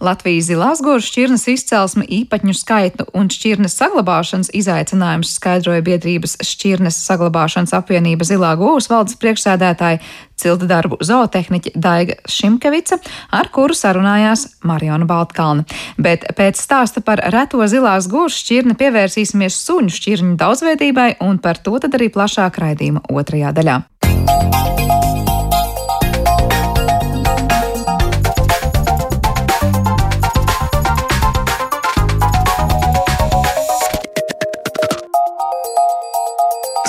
Latvijas 0.06 0.50
zilās 0.50 0.82
gožu 0.86 1.08
šķirnes 1.10 1.48
izcelsme, 1.52 2.06
īpaņu 2.06 2.54
skaitu 2.58 3.08
un 3.18 3.30
šķirnes 3.34 3.76
saglabāšanas 3.80 4.52
izaicinājumus 4.56 5.34
skaidroja 5.40 5.84
biedrības 5.86 6.38
šķirnes 6.46 7.00
saglabāšanas 7.08 7.74
apvienība 7.78 8.28
Zilā 8.28 8.54
govs 8.60 8.90
valdes 8.92 9.18
priekšsēdētāja 9.22 10.02
cilda 10.40 10.68
darbu 10.70 11.00
zootehniķa 11.06 11.74
Daiga 11.80 12.20
Šimkevica, 12.30 13.00
ar 13.32 13.50
kuru 13.56 13.76
sarunājās 13.78 14.46
Mariona 14.68 15.08
Baltkalna. 15.10 15.66
Bet 15.98 16.28
pēc 16.38 16.60
stāsta 16.62 17.02
par 17.06 17.24
reto 17.34 17.64
zilās 17.72 18.10
gožu 18.12 18.36
šķirni 18.42 18.78
pievērsīsimies 18.80 19.60
suņu 19.66 19.96
šķirņu 19.96 20.38
daudzveidībai 20.42 21.10
un 21.26 21.42
par 21.42 21.62
to 21.64 21.80
tad 21.80 21.98
arī 21.98 22.12
plašāk 22.14 22.62
raidījuma 22.62 23.08
otrajā 23.10 23.56
daļā. 23.56 23.82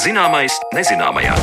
Zināmais 0.07 0.55
nezināmajā. 0.71 1.35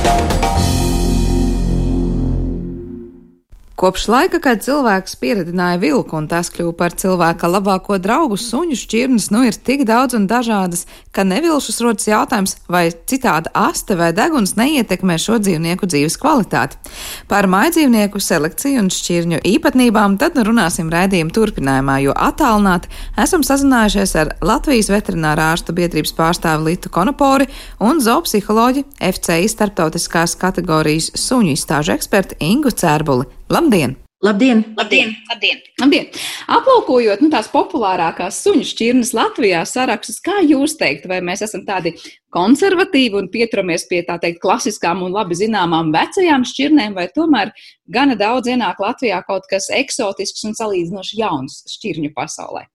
Kopš 3.83 4.05
laika, 4.07 4.39
kad 4.39 4.61
cilvēks 4.63 5.17
pieredzināja 5.19 5.75
vilku 5.81 6.15
un 6.15 6.29
tas 6.31 6.47
kļuva 6.55 6.71
par 6.79 6.93
cilvēka 6.95 7.49
labāko 7.51 7.97
draugu, 7.99 8.37
suņu 8.39 8.77
šķirnes 8.79 9.25
nu 9.35 9.41
ir 9.43 9.57
tik 9.59 9.83
daudz 9.89 10.15
un 10.15 10.23
dažādas, 10.23 10.85
ka 11.11 11.25
nevilšus 11.27 11.81
rodas 11.83 12.07
jautājums, 12.07 12.53
vai 12.71 12.85
citāda 13.11 13.51
aste 13.51 13.97
vai 13.99 14.13
deguns 14.15 14.55
neietekmē 14.55 15.17
šo 15.19 15.35
dzīvnieku 15.43 15.89
dzīves 15.91 16.15
kvalitāti. 16.21 16.79
Par 17.27 17.49
mājdzīvnieku 17.51 18.23
selekciju 18.23 18.85
un 18.85 18.87
šķirņu 18.87 19.41
īpatnībām 19.51 20.15
tad 20.21 20.39
runāsim 20.39 20.87
raidījuma 20.87 21.35
turpinājumā, 21.35 21.99
jo 22.05 22.15
attālināti 22.15 22.87
esam 23.19 23.43
sazinājušies 23.43 24.15
ar 24.23 24.33
Latvijas 24.47 24.93
veterinārā 24.95 25.51
ārstu 25.57 25.75
biedrības 25.75 26.15
pārstāvi 26.15 26.69
Litu 26.71 26.87
Konopori 26.87 27.51
un 27.83 27.99
zoopsiholoģi 27.99 28.87
FCI 29.11 29.51
starptautiskās 29.51 30.39
kategorijas 30.39 31.11
suņu 31.19 31.57
izstāžu 31.59 31.97
eksperti 31.99 32.39
Ingu 32.47 32.71
Cērbuli. 32.71 33.27
Labdien! 33.53 33.95
Labdien! 34.23 34.63
Labdien! 34.77 35.11
Labdien! 35.29 35.59
Labdien. 35.77 36.07
Aplūkojot 36.55 37.19
nu, 37.21 37.27
tās 37.29 37.49
populārākās 37.53 38.39
suņu 38.41 38.65
šķirnes 38.65 39.11
Latvijā 39.13 39.59
sarakstus, 39.69 40.17
kā 40.25 40.39
jūs 40.41 40.73
teikt, 40.79 41.05
vai 41.11 41.19
mēs 41.21 41.43
esam 41.45 41.61
tādi 41.67 41.91
konservatīvi 42.33 43.19
un 43.19 43.27
pieturamies 43.29 43.85
pie 43.91 43.99
tā 44.07 44.15
teikt 44.23 44.41
klasiskām 44.41 45.03
un 45.05 45.13
labi 45.13 45.37
zināmām 45.37 45.91
vecajām 45.93 46.47
šķirnēm, 46.49 46.95
vai 46.97 47.05
tomēr 47.13 47.51
gana 47.93 48.17
daudz 48.17 48.49
ienāk 48.49 48.81
Latvijā 48.81 49.21
kaut 49.27 49.45
kas 49.51 49.69
eksotisks 49.75 50.47
un 50.49 50.57
salīdzinoši 50.57 51.19
jauns 51.21 51.61
šķirņu 51.75 52.09
pasaulē? 52.17 52.65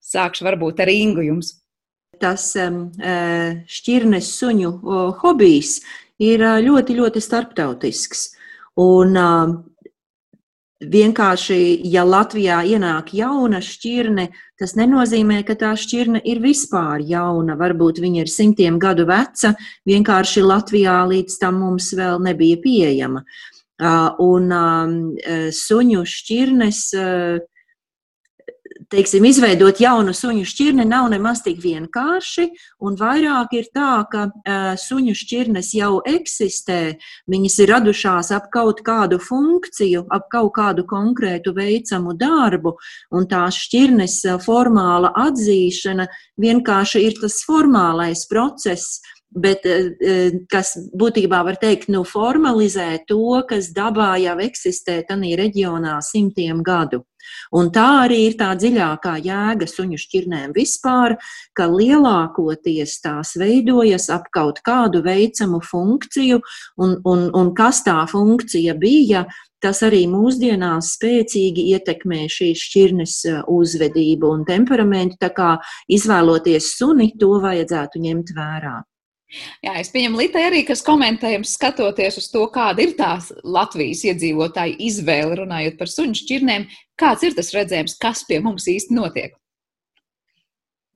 Sākšu 0.00 0.48
varbūt 0.48 0.80
ar 0.80 0.94
Ingu 0.94 1.26
jums. 1.28 1.58
Tas 2.22 2.54
um, 2.62 2.86
šķirnes 3.68 4.32
suņu 4.38 4.72
hobijs 5.20 5.82
ir 6.24 6.46
ļoti, 6.64 6.96
ļoti 7.02 7.20
starptautisks. 7.26 8.30
Un 8.80 9.18
vienkārši, 10.80 11.80
ja 11.92 12.04
Latvijā 12.08 12.60
ienāk 12.64 13.12
jauna 13.16 13.60
šķirne, 13.64 14.28
tas 14.60 14.74
nenozīmē, 14.78 15.42
ka 15.44 15.56
tā 15.58 15.74
šķirne 15.76 16.22
ir 16.24 16.40
vispār 16.40 17.04
jauna. 17.04 17.56
Varbūt 17.60 18.00
viņa 18.00 18.24
ir 18.24 18.32
simtiem 18.32 18.78
gadu 18.80 19.06
veca, 19.08 19.54
vienkārši 19.88 20.44
Latvijā 20.44 20.96
līdz 21.10 21.38
tam 21.40 21.60
mums 21.64 21.92
vēl 21.96 22.20
nebija 22.24 22.60
pieejama. 22.64 23.24
Un 24.20 24.50
suņu 25.56 26.04
šķirnes 26.04 26.80
teiksim, 28.88 29.24
izveidot 29.28 29.80
jaunu 29.82 30.14
suņu 30.16 30.46
šķirni 30.48 30.86
nav 30.88 31.08
nemaz 31.12 31.42
tik 31.44 31.60
vienkārši, 31.62 32.46
un 32.86 32.96
vairāk 32.98 33.52
ir 33.58 33.68
tā, 33.74 33.92
ka 34.10 34.26
uh, 34.30 34.72
suņu 34.80 35.14
šķirnes 35.18 35.72
jau 35.76 36.00
eksistē, 36.08 36.80
viņas 37.30 37.58
ir 37.64 37.72
radušās 37.74 38.32
ap 38.36 38.48
kaut 38.54 38.82
kādu 38.86 39.20
funkciju, 39.22 40.06
ap 40.10 40.30
kaut 40.32 40.52
kādu 40.56 40.86
konkrētu 40.88 41.54
veicamu 41.56 42.16
darbu, 42.18 42.76
un 43.12 43.28
tā 43.30 43.46
šķirnes 43.54 44.20
formāla 44.46 45.12
atzīšana 45.26 46.08
vienkārši 46.40 47.04
ir 47.06 47.20
tas 47.20 47.40
formālais 47.46 48.26
process, 48.30 49.00
bet 49.30 49.66
kas 50.50 50.72
būtībā 50.98 51.44
var 51.46 51.58
teikt, 51.60 51.88
nu, 51.92 52.02
formalizē 52.08 53.04
to, 53.06 53.42
kas 53.48 53.70
dabā 53.76 54.16
jau 54.22 54.36
eksistē 54.42 55.00
tanī 55.08 55.36
reģionā 55.38 56.00
simtiem 56.02 56.64
gadu. 56.66 57.04
Un 57.56 57.70
tā 57.74 57.86
arī 58.04 58.20
ir 58.28 58.38
tā 58.40 58.52
dziļākā 58.58 59.16
jēga 59.24 59.68
suņu 59.70 59.98
šķirnēm 60.00 60.54
vispār, 60.56 61.16
ka 61.56 61.68
lielākoties 61.70 62.98
tās 63.04 63.34
veidojas 63.40 64.08
ap 64.14 64.30
kaut 64.34 64.62
kādu 64.66 65.02
veicamu 65.06 65.62
funkciju, 65.64 66.40
un, 66.80 66.98
un, 67.04 67.28
un 67.36 67.54
kas 67.56 67.82
tā 67.86 67.98
funkcija 68.10 68.76
bija, 68.80 69.26
tas 69.60 69.82
arī 69.84 70.06
mūsdienās 70.10 70.94
spēcīgi 70.96 71.66
ietekmē 71.74 72.24
šīs 72.32 72.62
šķirnes 72.68 73.16
uh, 73.30 73.40
uzvedību 73.52 74.30
un 74.36 74.46
temperamentu. 74.48 75.20
Tā 75.20 75.32
kā 75.36 75.50
izvēloties 75.92 76.74
suni, 76.78 77.12
to 77.20 77.36
vajadzētu 77.42 78.00
ņemt 78.06 78.32
vērā. 78.36 78.78
Jā, 79.62 79.76
es 79.78 79.92
pieņemu 79.94 80.18
Litai 80.18 80.42
arī, 80.48 80.60
kas 80.66 80.82
komentējums 80.82 81.52
skatoties 81.54 82.18
uz 82.18 82.26
to, 82.32 82.42
kāda 82.50 82.82
ir 82.82 82.96
tā 82.98 83.12
Latvijas 83.46 84.02
iedzīvotāja 84.10 84.74
izvēle 84.82 85.38
runājot 85.44 85.76
par 85.78 85.90
suņu 85.92 86.18
šķirnēm. 86.18 86.66
Kāds 86.98 87.26
ir 87.28 87.36
tas 87.36 87.52
redzējums, 87.54 87.94
kas 88.02 88.24
pie 88.26 88.40
mums 88.42 88.66
īsti 88.70 88.96
notiek? 88.96 89.36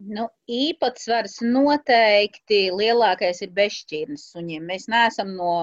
Nu, 0.05 0.27
īpatsvars 0.51 1.39
noteikti 1.47 2.67
lielākais 2.75 3.41
ir 3.47 3.53
bezšķirnes 3.55 4.27
suņiem. 4.35 4.67
Mēs 4.67 4.89
neesam 4.91 5.31
no, 5.39 5.55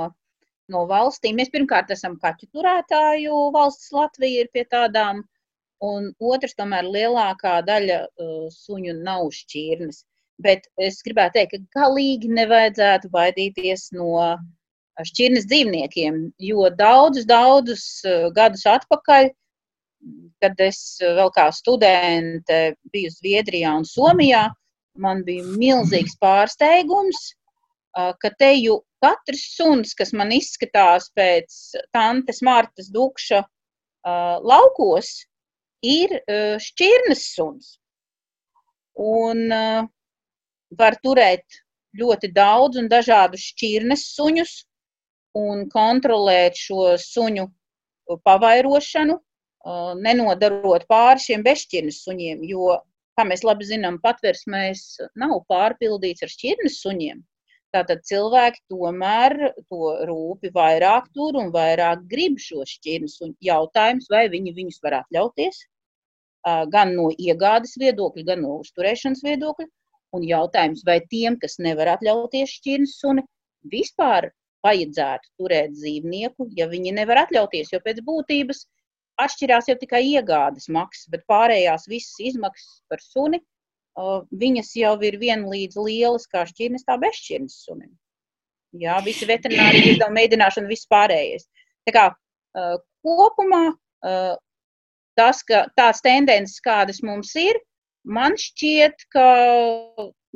no 0.71 0.85
valstīm. 0.87 1.35
Mēs 1.37 1.51
pirmkārt 1.53 1.91
esam 1.91 2.15
kaķu 2.21 2.47
turētāju 2.55 3.41
valsts, 3.53 3.91
Latvija 3.93 4.45
ir 4.45 4.51
pie 4.55 4.63
tādām, 4.71 5.25
un 5.83 6.07
otrs, 6.31 6.55
tomēr 6.55 6.87
lielākā 6.87 7.59
daļa 7.67 7.99
uh, 8.07 8.47
suņu 8.55 8.95
nav 9.03 9.27
šķirnes. 9.35 10.05
Bet 10.41 10.65
es 10.81 11.01
gribētu 11.05 11.37
teikt, 11.37 11.53
ka 11.53 11.83
galīgi 11.83 12.31
nevajadzētu 12.33 13.11
baidīties 13.13 13.89
no 13.93 14.15
šķirnes 15.05 15.47
dzīvniekiem, 15.49 16.17
jo 16.41 16.69
daudzus, 16.77 17.27
daudzus 17.29 17.85
eh, 18.05 18.27
gadus 18.35 18.65
atpakaļ, 18.69 19.29
kad 20.41 20.63
es 20.65 20.81
vēl 21.01 21.29
kā 21.35 21.47
studente 21.53 22.61
biju 22.93 23.11
Zviedrijā 23.13 23.75
un 23.77 23.85
Somijā, 23.87 24.47
man 25.01 25.21
bija 25.27 25.45
milzīgs 25.45 26.17
pārsteigums, 26.21 27.21
eh, 27.97 28.13
ka 28.21 28.33
te 28.39 28.53
jau 28.57 28.81
katrs 29.01 29.45
suns, 29.55 29.95
kas 29.97 30.13
man 30.13 30.33
izskatās 30.35 31.09
pēc 31.17 31.57
tantes 31.95 32.41
Martas 32.45 32.91
Dukša 32.93 33.41
eh, 33.41 34.37
laukos, 34.41 35.13
ir 35.81 36.11
šķirnes 36.61 37.21
suns. 37.33 37.71
Un 39.01 39.47
uh, 39.49 39.87
var 40.77 40.97
turēt 41.03 41.61
ļoti 41.99 42.31
daudz 42.35 42.79
un 42.79 42.87
dažādus 42.91 43.49
šķirnes 43.51 44.05
suņus 44.15 44.53
un 45.39 45.65
kontrolēt 45.71 46.59
šo 46.59 46.95
suņu 46.99 47.47
pavairošanu, 48.27 49.17
nenodarot 50.01 50.87
pāri 50.89 51.25
šiem 51.25 51.43
bezšķirnes 51.45 51.99
suņiem, 52.05 52.45
jo, 52.49 52.77
kā 53.17 53.25
mēs 53.27 53.43
labi 53.47 53.67
zinām, 53.67 53.99
patversmēs 54.03 54.85
nav 55.19 55.43
pārpildīts 55.51 56.23
ar 56.25 56.31
šķirnes 56.31 56.79
suņiem. 56.81 57.21
Tātad 57.71 58.01
cilvēki 58.03 58.65
tomēr 58.71 59.37
to 59.71 59.91
rūpi 60.09 60.49
vairāk 60.51 61.05
tur 61.15 61.37
un 61.39 61.53
vairāk 61.53 62.01
grib 62.11 62.35
šo 62.41 62.65
šķirnes 62.67 63.15
suņu. 63.19 63.37
Jautājums, 63.47 64.09
vai 64.11 64.25
viņi 64.31 64.51
viņus 64.57 64.81
var 64.83 64.97
atļauties, 65.05 65.61
gan 66.73 66.91
no 66.97 67.11
iegādes 67.15 67.77
viedokļa, 67.79 68.25
gan 68.33 68.43
no 68.43 68.57
uzturēšanas 68.59 69.23
viedokļa. 69.23 69.69
Un 70.17 70.25
jautājums, 70.27 70.83
vai 70.87 70.99
tiem, 71.07 71.37
kas 71.39 71.55
nevar 71.63 71.93
atļauties 71.93 72.57
šķirnes 72.57 72.97
suni, 72.99 73.23
vispār 73.71 74.31
vajadzētu 74.65 75.29
turēt 75.39 75.71
dzīvnieku, 75.77 76.49
ja 76.57 76.67
viņi 76.69 76.91
nevar 76.97 77.23
atļauties, 77.23 77.71
jo 77.71 77.79
pēc 77.85 78.01
būtības 78.05 78.65
atšķirās 79.21 79.69
jau 79.69 79.77
tikai 79.79 80.01
iegādes 80.09 80.67
maksas, 80.69 81.07
bet 81.13 81.23
pārējās 81.31 81.87
visas 81.89 82.19
izmaksas 82.31 82.81
par 82.89 83.01
suni, 83.03 83.39
viņas 84.43 84.75
jau 84.79 84.93
ir 85.07 85.17
vienlīdz 85.21 85.79
lielas 85.79 86.27
kā 86.31 86.45
šķirnes, 86.47 86.85
tā 86.87 86.97
bezšķirnes 87.01 87.57
sunim. 87.65 87.91
Jā, 88.79 88.99
visi 89.03 89.27
veterināri 89.27 89.81
izdevumi, 89.93 90.21
mēģināšana, 90.21 90.69
viss 90.71 90.87
pārējais. 90.91 91.47
Tā 91.87 91.95
kā 91.95 92.05
kopumā 93.03 93.63
tas, 95.19 95.41
ka 95.43 95.65
tās 95.75 95.99
tendences, 96.05 96.61
kādas 96.63 97.01
mums 97.03 97.33
ir, 97.35 97.59
Man 98.03 98.33
šķiet, 98.39 99.05
ka 99.13 99.25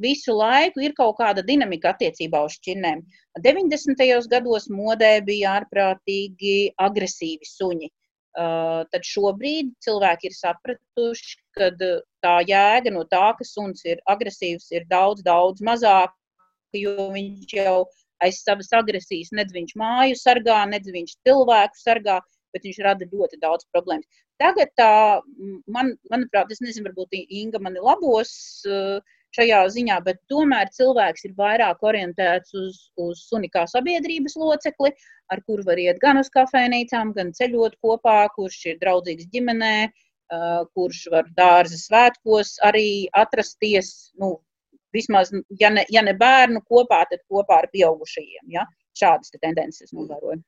visu 0.01 0.35
laiku 0.35 0.83
ir 0.85 0.93
kaut 0.93 1.17
kāda 1.17 1.41
dinamika 1.45 1.93
attiecībā 1.95 2.43
uz 2.45 2.57
šķirnēm. 2.59 3.01
90. 3.41 4.03
gados 4.31 4.67
modē 4.69 5.17
bija 5.25 5.55
ārprātīgi 5.59 6.73
agresīvi 6.77 7.47
suņi. 7.49 7.89
Uh, 8.35 8.83
tad 8.91 9.05
šobrīd 9.07 9.69
cilvēki 9.79 10.27
ir 10.27 10.33
sapratuši, 10.35 11.37
ka 11.55 11.69
tā 11.79 12.33
jēga 12.43 12.91
no 12.91 13.05
tā, 13.07 13.29
ka 13.37 13.47
suns 13.47 13.85
ir 13.87 14.01
agresīvs, 14.11 14.67
ir 14.75 14.83
daudz, 14.91 15.23
daudz 15.23 15.63
mazāka, 15.63 16.11
jo 16.75 17.07
viņš 17.13 17.55
jau 17.55 17.77
aiz 18.25 18.41
savas 18.43 18.73
agresijas 18.75 19.31
nedz 19.31 19.55
viņš 19.55 19.71
māju 19.79 20.19
sargā, 20.19 20.57
nedz 20.67 20.91
viņš 20.91 21.15
cilvēku 21.23 21.79
sargā, 21.79 22.19
bet 22.55 22.63
viņš 22.67 22.79
rada 22.87 23.07
ļoti 23.11 23.41
daudz 23.43 23.67
problēmas. 23.75 24.23
Tagad 24.41 24.71
tā, 24.79 24.93
man, 25.67 25.93
manuprāt, 26.11 26.51
es 26.55 26.63
nezinu, 26.63 26.89
varbūt 26.89 27.19
Inga 27.25 27.61
mani 27.63 27.83
labos 27.83 28.31
šajā 29.35 29.59
ziņā, 29.75 29.99
bet 30.05 30.21
tomēr 30.31 30.71
cilvēks 30.71 31.27
ir 31.27 31.35
vairāk 31.35 31.83
orientēts 31.83 32.55
uz, 32.55 32.79
uz 33.01 33.25
suni 33.27 33.49
kā 33.51 33.65
sabiedrības 33.67 34.37
locekli, 34.39 34.93
ar 35.33 35.41
kuru 35.49 35.65
var 35.67 35.81
iet 35.81 35.99
gan 36.03 36.21
uz 36.21 36.31
kafejnīcām, 36.31 37.11
gan 37.17 37.33
ceļot 37.35 37.75
kopā, 37.83 38.17
kurš 38.37 38.61
ir 38.71 38.79
draudzīgs 38.83 39.27
ģimenē, 39.33 39.75
kurš 40.73 41.05
var 41.13 41.27
dārza 41.37 41.77
svētkos 41.81 42.55
arī 42.65 43.07
atrasties, 43.13 43.91
nu, 44.21 44.37
vismaz, 44.95 45.31
ja 45.59 45.69
ne, 45.73 45.85
ja 45.91 46.01
ne 46.05 46.15
bērnu 46.17 46.63
kopā, 46.69 47.03
tad 47.11 47.21
kopā 47.29 47.61
ar 47.63 47.69
pieaugušajiem. 47.73 48.47
Ja? 48.55 48.65
Šādas 48.95 49.33
tendences 49.41 49.91
novēroju. 49.91 50.41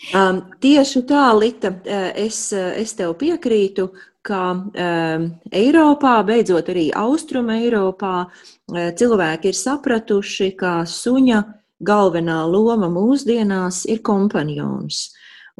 Um, 0.00 0.40
tieši 0.64 1.02
tā, 1.04 1.28
Lita, 1.36 1.74
uh, 1.76 2.06
es, 2.16 2.48
uh, 2.56 2.72
es 2.80 2.94
tev 2.96 3.12
piekrītu, 3.20 3.90
ka 4.24 4.40
um, 4.56 5.26
Eiropā, 5.52 6.14
beidzot 6.24 6.70
arī 6.72 6.88
Austrum 6.96 7.52
Eiropā, 7.52 8.14
uh, 8.24 8.78
cilvēki 8.96 9.52
ir 9.52 9.58
sapratuši, 9.58 10.54
ka 10.56 10.80
suņa 10.88 11.42
galvenā 11.84 12.40
loma 12.48 12.88
mūsdienās 12.92 13.84
ir 13.92 14.00
kompanjons. 14.00 15.10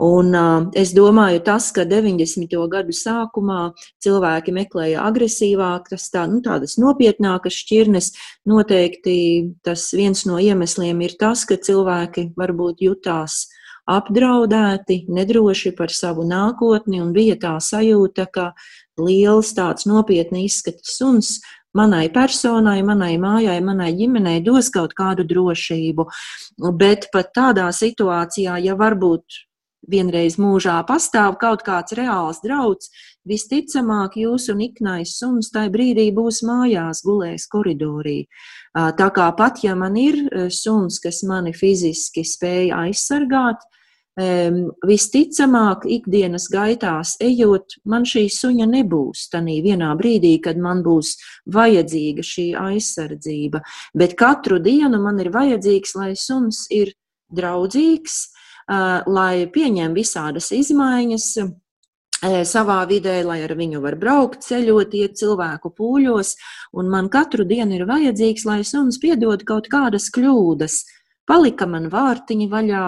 Un, 0.01 0.33
uh, 0.33 0.65
es 0.73 0.95
domāju, 0.97 1.45
tas, 1.45 1.69
ka 1.77 1.85
90. 1.85 2.57
gadu 2.73 2.97
sākumā 2.97 3.61
cilvēki 4.01 4.57
meklēja 4.57 5.05
agresīvākas, 5.05 6.09
tā, 6.17 6.25
nu, 6.33 6.41
tādas 6.41 6.79
nopietnākas 6.81 7.61
šķirnes, 7.61 8.13
noteikti 8.49 9.21
tas 9.61 9.91
viens 9.93 10.25
no 10.25 10.41
iemesliem 10.41 11.05
ir 11.05 11.19
tas, 11.21 11.45
ka 11.45 11.61
cilvēki 11.61 12.31
varbūt 12.41 12.89
jutās 12.89 13.43
uh, 13.45 13.57
apdraudēti, 13.91 15.05
nedroši 15.11 15.75
par 15.79 15.93
savu 15.95 16.27
nākotni, 16.29 17.01
un 17.03 17.15
bija 17.17 17.37
tā 17.41 17.57
sajūta, 17.63 18.29
ka 18.31 18.51
liels 19.01 19.55
tāds 19.57 19.89
nopietni 19.91 20.47
izskata 20.47 20.87
suns 20.87 21.39
manai 21.77 22.09
personai, 22.13 22.81
manai 22.87 23.15
mājai, 23.23 23.59
manai 23.63 23.93
ģimenei 23.99 24.41
dos 24.47 24.71
kaut 24.75 24.95
kādu 24.99 25.27
drošību. 25.29 26.07
Bet 26.79 27.11
pat 27.13 27.31
tādā 27.37 27.69
situācijā, 27.75 28.59
ja 28.65 28.77
varbūt 28.79 29.45
vienreiz 29.91 30.37
mūžā 30.39 30.77
pastāv 30.87 31.39
kaut 31.41 31.63
kāds 31.67 31.95
reāls 31.97 32.43
drauds, 32.45 32.91
visticamāk 33.29 34.19
jūsu 34.21 34.55
niknais 34.59 35.17
suns 35.19 35.51
tajā 35.55 35.71
brīdī 35.73 36.11
būs 36.15 36.43
mājās, 36.47 37.03
gulēs 37.07 37.47
koridorī. 37.51 38.25
Tā 38.75 39.11
kā 39.15 39.31
pat 39.37 39.65
ja 39.65 39.75
man 39.79 39.97
ir 39.99 40.21
suns, 40.55 41.01
kas 41.03 41.23
mani 41.27 41.55
fiziski 41.57 42.25
spēja 42.27 42.85
aizsargāt, 42.87 43.63
visticamāk, 44.19 45.87
ikdienas 45.87 46.49
gaitās 46.53 47.15
ejot, 47.23 47.79
man 47.85 48.03
šī 48.05 48.27
suņa 48.29 48.67
nebūs 48.67 49.29
tanī 49.33 49.61
vienā 49.65 49.95
brīdī, 49.97 50.35
kad 50.43 50.59
man 50.59 50.83
būs 50.83 51.15
vajadzīga 51.47 52.25
šī 52.27 52.47
aizsardzība. 52.59 53.63
Bet 53.95 54.17
katru 54.19 54.59
dienu 54.59 55.01
man 55.01 55.21
ir 55.23 55.31
vajadzīgs, 55.31 55.95
lai 55.97 56.13
suns 56.19 56.67
ir 56.75 56.93
draudzīgs, 57.31 58.29
lai 59.07 59.47
pieņem 59.51 59.95
visādas 59.95 60.51
izmaiņas, 60.53 61.27
savā 62.45 62.83
vidē, 62.91 63.23
lai 63.25 63.39
ar 63.47 63.55
viņu 63.57 63.81
var 63.81 63.97
braukt, 63.97 64.43
ceļot, 64.45 64.93
iet 64.93 65.17
cilvēku 65.17 65.71
pūļos, 65.73 66.35
un 66.77 66.91
man 66.93 67.09
katru 67.09 67.47
dienu 67.49 67.79
ir 67.79 67.87
vajadzīgs, 67.89 68.45
lai 68.45 68.61
suns 68.69 68.99
piedod 69.01 69.47
kaut 69.49 69.71
kādas 69.73 70.11
kļūdas. 70.13 70.85
Palika 71.25 71.65
man 71.71 71.89
vārtiņi 71.89 72.51
vaļā, 72.51 72.85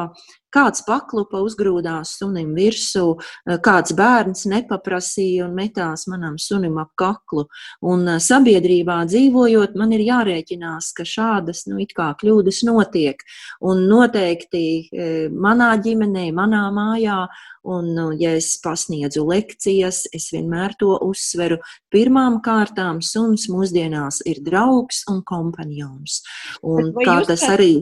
kāds 0.53 0.85
paklupa 0.87 1.41
uzgrūdās 1.45 2.17
sunim 2.19 2.53
virsū, 2.57 3.07
eh, 3.47 3.59
kāds 3.63 3.95
bērns 3.97 4.47
nepaprasīja 4.51 5.47
un 5.47 5.57
metās 5.57 6.07
manam 6.11 6.39
sunim 6.39 6.79
ap 6.79 6.93
kaklu. 6.97 7.47
Un 7.83 8.07
eh, 8.09 8.21
sabiedrībā 8.21 9.03
dzīvojot, 9.09 9.77
man 9.77 9.93
ir 9.97 10.05
jārēķinās, 10.07 10.93
ka 10.97 11.07
šādas, 11.09 11.67
nu, 11.71 11.81
it 11.83 11.95
kā 11.97 12.13
kļūdas 12.21 12.63
notiek. 12.69 13.23
Un 13.61 13.87
noteikti 13.89 14.67
eh, 14.93 15.29
manā 15.33 15.73
ģimenē, 15.83 16.29
manā 16.37 16.67
mājā, 16.75 17.27
un, 17.65 17.93
nu, 17.95 18.11
ja 18.19 18.35
es 18.37 18.57
pasniedzu 18.63 19.25
lekcijas, 19.29 20.05
es 20.13 20.31
vienmēr 20.35 20.77
to 20.81 20.97
uzsveru. 21.07 21.61
Pirmām 21.93 22.41
kārtām 22.45 23.01
suns 23.05 23.49
mūsdienās 23.53 24.23
ir 24.27 24.43
draugs 24.45 25.05
un 25.11 25.23
kompanjons. 25.27 26.23
Un 26.63 26.93
kā 26.97 27.21
tas 27.27 27.47
arī 27.49 27.75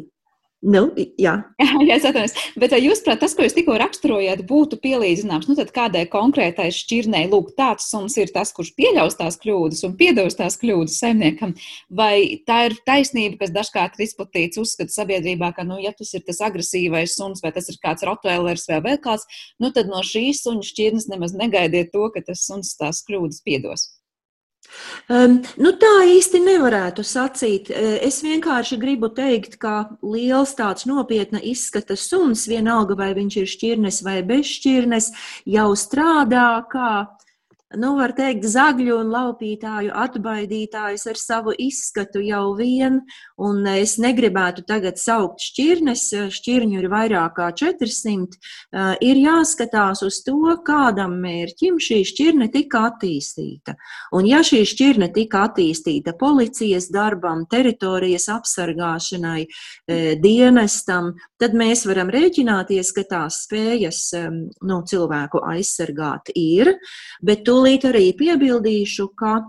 Nu, 0.61 0.91
jā, 1.17 1.33
jā 1.89 1.95
es 1.95 2.05
atvainojos. 2.05 2.35
Bet 2.61 2.75
vai 2.75 2.83
jūs, 2.83 3.01
prāt, 3.05 3.23
tas, 3.23 3.33
ko 3.37 3.47
jūs 3.47 3.55
tikko 3.57 3.79
raksturojāt, 3.81 4.43
būtu 4.49 4.77
pielīdzināms 4.83 5.49
nu, 5.49 5.57
kādai 5.73 6.03
konkrētai 6.13 6.67
šķirnei? 6.77 7.31
Lūk, 7.33 7.55
tāds 7.57 7.87
suns 7.89 8.19
ir 8.21 8.29
tas, 8.35 8.53
kurš 8.53 8.75
pieļaus 8.77 9.17
tās 9.17 9.41
kļūdas 9.41 9.81
un 9.89 9.95
piedos 9.97 10.37
tās 10.37 10.59
kļūdas 10.61 10.99
saimniekam. 11.01 11.55
Vai 11.89 12.43
tā 12.45 12.67
ir 12.69 12.77
taisnība, 12.85 13.39
kas 13.41 13.55
dažkārt 13.55 13.97
ir 13.97 14.05
izplatīts 14.05 14.61
uzskats 14.61 15.01
sabiedrībā, 15.01 15.55
ka, 15.57 15.65
nu, 15.65 15.79
ja 15.81 15.95
tas 15.97 16.13
ir 16.13 16.27
tas 16.29 16.43
agresīvais 16.45 17.17
suns 17.17 17.41
vai 17.41 17.55
tas 17.57 17.73
ir 17.73 17.81
kāds 17.81 18.05
rotvēlers 18.05 18.69
vai 18.69 18.83
vēl 18.85 19.01
kāds, 19.01 19.25
nu, 19.65 19.73
tad 19.73 19.89
no 19.89 20.05
šīs 20.05 20.45
suņa 20.45 20.69
šķirnes 20.75 21.09
nemaz 21.09 21.33
negaidiet 21.41 21.89
to, 21.97 22.05
ka 22.13 22.21
tas 22.27 22.45
suns 22.45 22.77
tās 22.77 23.01
kļūdas 23.09 23.41
piedos. 23.49 23.89
Um, 25.11 25.39
nu, 25.61 25.73
tā 25.81 25.93
īsti 26.07 26.41
nevarētu 26.45 27.05
sacīt. 27.07 27.71
Es 27.71 28.21
vienkārši 28.25 28.79
gribu 28.81 29.11
teikt, 29.15 29.59
ka 29.63 29.91
liels 30.03 30.55
tāds 30.59 30.87
nopietna 30.91 31.43
izskata 31.43 31.97
suns, 31.99 32.47
vienalga 32.51 32.99
vai 32.99 33.13
viņš 33.19 33.41
ir 33.41 33.51
šķirnes 33.55 34.03
vai 34.07 34.21
bezšķirnes, 34.27 35.11
jau 35.51 35.71
strādā 35.79 36.49
kā 36.71 36.93
nu, 37.79 37.93
var 37.99 38.15
teikt, 38.19 38.47
zagļu 38.51 38.97
un 38.99 39.11
laupītāju 39.15 39.93
atbaidītājs 39.95 41.07
ar 41.11 41.19
savu 41.21 41.55
izskatu 41.55 42.23
jau 42.25 42.55
vien, 42.59 43.01
un 43.41 43.65
es 43.73 43.97
negribētu 44.01 44.65
tagad 44.69 45.01
saukt 45.01 45.43
šķirnes, 45.45 46.05
šķirņu 46.35 46.79
ir 46.81 46.89
vairāk 46.93 47.35
kā 47.39 47.49
400, 47.57 48.39
eh, 48.73 48.95
ir 49.11 49.21
jāskatās 49.21 50.05
uz 50.07 50.21
to, 50.27 50.57
kādam 50.67 51.17
mērķim 51.23 51.81
šī 51.81 52.01
šķirne 52.11 52.51
tika 52.53 52.87
attīstīta. 52.91 53.77
Un 54.17 54.29
ja 54.29 54.41
šī 54.47 54.63
šķirne 54.69 55.11
tika 55.15 55.47
attīstīta 55.49 56.17
policijas 56.19 56.91
darbam, 56.93 57.47
teritorijas 57.51 58.29
apsargāšanai, 58.33 59.47
dienestam, 60.21 61.15
tad 61.41 61.55
mēs 61.57 61.85
varam 61.89 62.11
rēķināties, 62.13 62.93
ka 62.95 63.05
tās 63.09 63.43
spējas 63.47 64.01
nu, 64.63 64.81
cilvēku 64.87 65.43
aizsargāt 65.51 66.33
ir, 66.37 66.75
bet 67.23 67.45
Tūlīt 67.51 67.87
arī 67.89 68.11
piebildīšu, 68.15 69.09
ka, 69.19 69.41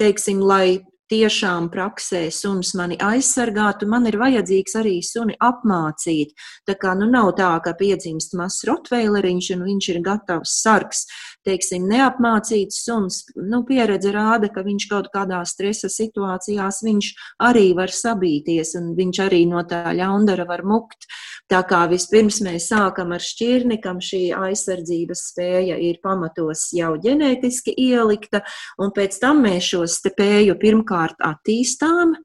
teiksim, 0.00 0.42
lai 0.44 0.82
tiešām 1.12 1.68
praksē 1.72 2.26
suns 2.34 2.72
mani 2.78 2.98
aizsargātu, 3.02 3.88
man 3.90 4.08
ir 4.10 4.18
vajadzīgs 4.20 4.76
arī 4.80 4.96
suni 5.06 5.36
apmācīt. 5.42 6.34
Tā 6.66 6.76
kā 6.80 6.94
nu 6.98 7.08
nav 7.10 7.32
tā, 7.38 7.52
ka 7.64 7.74
piedzimst 7.78 8.34
mazs 8.38 8.66
rotveileriņš 8.68 9.52
un 9.56 9.66
viņš 9.68 9.90
ir 9.94 10.02
gatavs 10.06 10.56
sargs. 10.62 11.06
Teiksim, 11.46 11.84
neapmācīts 11.86 12.80
suns, 12.82 13.20
nu, 13.38 13.60
pieredze 13.68 14.10
rāda, 14.10 14.48
ka 14.50 14.64
viņš 14.66 14.86
kaut 14.90 15.12
kādā 15.12 15.38
stresa 15.46 15.86
situācijās 15.92 16.80
viņš 16.82 17.10
arī 17.46 17.68
var 17.78 17.92
sabīties 17.94 18.74
un 18.80 18.88
viņš 18.98 19.20
arī 19.28 19.44
no 19.46 19.62
tā 19.68 19.84
ļaundara 19.94 20.46
var 20.48 20.64
mukt. 20.66 21.06
Tā 21.46 21.60
kā 21.70 21.84
vispirms 21.92 22.40
mēs 22.42 22.66
sākam 22.72 23.14
ar 23.14 23.22
šķirni, 23.22 23.78
kam 23.84 24.00
šī 24.02 24.24
aizsardzības 24.34 25.22
spēja 25.30 25.78
ir 25.78 26.00
pamatos 26.02 26.66
jau 26.74 26.96
ģenētiski 27.04 27.76
ielikta, 27.78 28.42
un 28.82 28.90
pēc 28.96 29.20
tam 29.22 29.44
mēs 29.46 29.70
šo 29.70 29.84
spēju 29.86 30.58
pirmkārt 30.58 31.22
attīstām, 31.22 32.16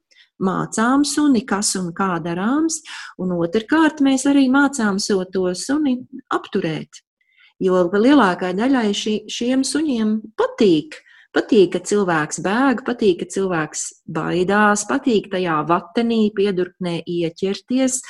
mācām 0.42 1.06
suni, 1.06 1.44
kas 1.46 1.76
un 1.78 1.92
kā 1.94 2.16
darāms, 2.24 2.80
un 3.22 3.38
otrkārt 3.38 4.02
mēs 4.02 4.26
arī 4.26 4.48
mācām 4.50 4.98
so 4.98 5.22
to 5.30 5.52
suni 5.54 6.00
apturēt. 6.34 7.04
Jo 7.62 7.86
lielākai 7.92 8.52
daļai 8.58 8.90
šī, 8.96 9.16
šiem 9.30 9.62
suņiem 9.66 10.18
patīk 10.38 10.98
Patīk, 11.32 11.70
ka 11.72 11.80
cilvēks 11.88 12.42
bēg, 12.44 12.82
patīk, 12.84 13.22
ka 13.22 13.26
cilvēks 13.32 13.86
baidās, 14.12 14.82
patīk 14.84 15.30
tajā 15.32 15.62
vatenī, 15.64 16.26
piedurknē 16.36 16.98
ieķerties. 17.08 18.02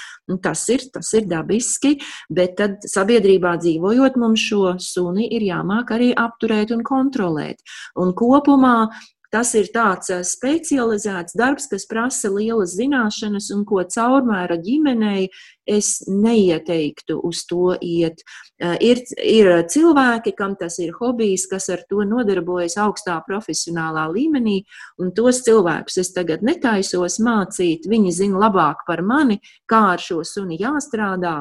Tas 0.42 0.64
ir, 0.74 0.82
tas 0.90 1.12
ir 1.14 1.28
dabiski, 1.30 1.94
bet 2.34 2.56
tad 2.58 2.82
sabiedrībā 2.90 3.54
dzīvojot, 3.62 4.18
mums 4.18 4.42
šo 4.42 4.74
suni 4.82 5.28
ir 5.38 5.46
jāmāk 5.46 5.94
arī 5.94 6.10
apturēt 6.18 6.74
un 6.74 6.82
kontrolēt. 6.86 7.62
Un 7.94 8.10
kopumā 8.18 8.90
Tas 9.32 9.54
ir 9.56 9.70
tāds 9.72 10.10
eh, 10.12 10.20
specializēts 10.28 11.36
darbs, 11.40 11.64
kas 11.70 11.86
prasa 11.88 12.28
lielas 12.28 12.74
zināšanas 12.76 13.48
un 13.54 13.62
ko 13.68 13.80
caurmēra 13.94 14.58
ģimenei 14.60 15.30
es 15.64 16.02
neieteiktu 16.04 17.16
uz 17.24 17.40
to 17.48 17.72
iet. 17.80 18.20
Eh, 18.60 18.76
ir, 18.90 19.00
ir 19.16 19.50
cilvēki, 19.72 20.34
kam 20.36 20.58
tas 20.60 20.76
ir 20.84 20.92
hobijs, 20.98 21.46
kas 21.48 21.70
ar 21.72 21.80
to 21.88 22.04
nodarbojas 22.04 22.76
augstā 22.84 23.16
profesionālā 23.24 24.04
līmenī, 24.12 24.58
un 25.00 25.14
tos 25.16 25.40
cilvēkus 25.46 25.96
es 26.04 26.12
tagad 26.12 26.44
netaisos 26.44 27.16
mācīt. 27.24 27.88
Viņi 27.88 28.12
zina 28.20 28.44
labāk 28.44 28.84
par 28.86 29.00
mani, 29.00 29.40
kā 29.64 29.86
ar 29.94 30.04
šo 30.10 30.20
suni 30.28 30.60
jāstrādā 30.60 31.38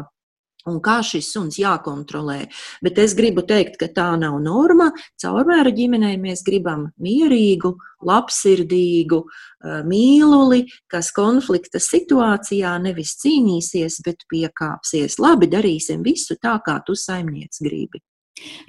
un 0.69 0.79
kā 0.83 0.99
šis 1.05 1.31
suns 1.33 1.57
jākontrolē. 1.61 2.43
Bet 2.83 2.99
es 3.01 3.15
gribu 3.17 3.45
teikt, 3.47 3.77
ka 3.81 3.89
tā 3.93 4.09
nav 4.19 4.37
norma. 4.43 4.91
Caurmēra 5.21 5.73
ģimenei 5.75 6.17
mēs 6.21 6.43
gribam 6.47 6.89
mierīgu, 7.01 7.73
labsirdīgu 8.07 9.21
eh, 9.23 9.81
mīluli, 9.87 10.65
kas 10.91 11.11
konflikta 11.15 11.81
situācijā 11.81 12.75
nevis 12.83 13.15
cīnīsies, 13.23 14.01
bet 14.05 14.25
piekāpsies. 14.31 15.19
Labi, 15.21 15.49
darīsim 15.51 16.05
visu 16.05 16.37
tā, 16.41 16.57
kā 16.65 16.79
tu 16.85 16.97
saimniec 16.97 17.61
gribi. 17.63 18.03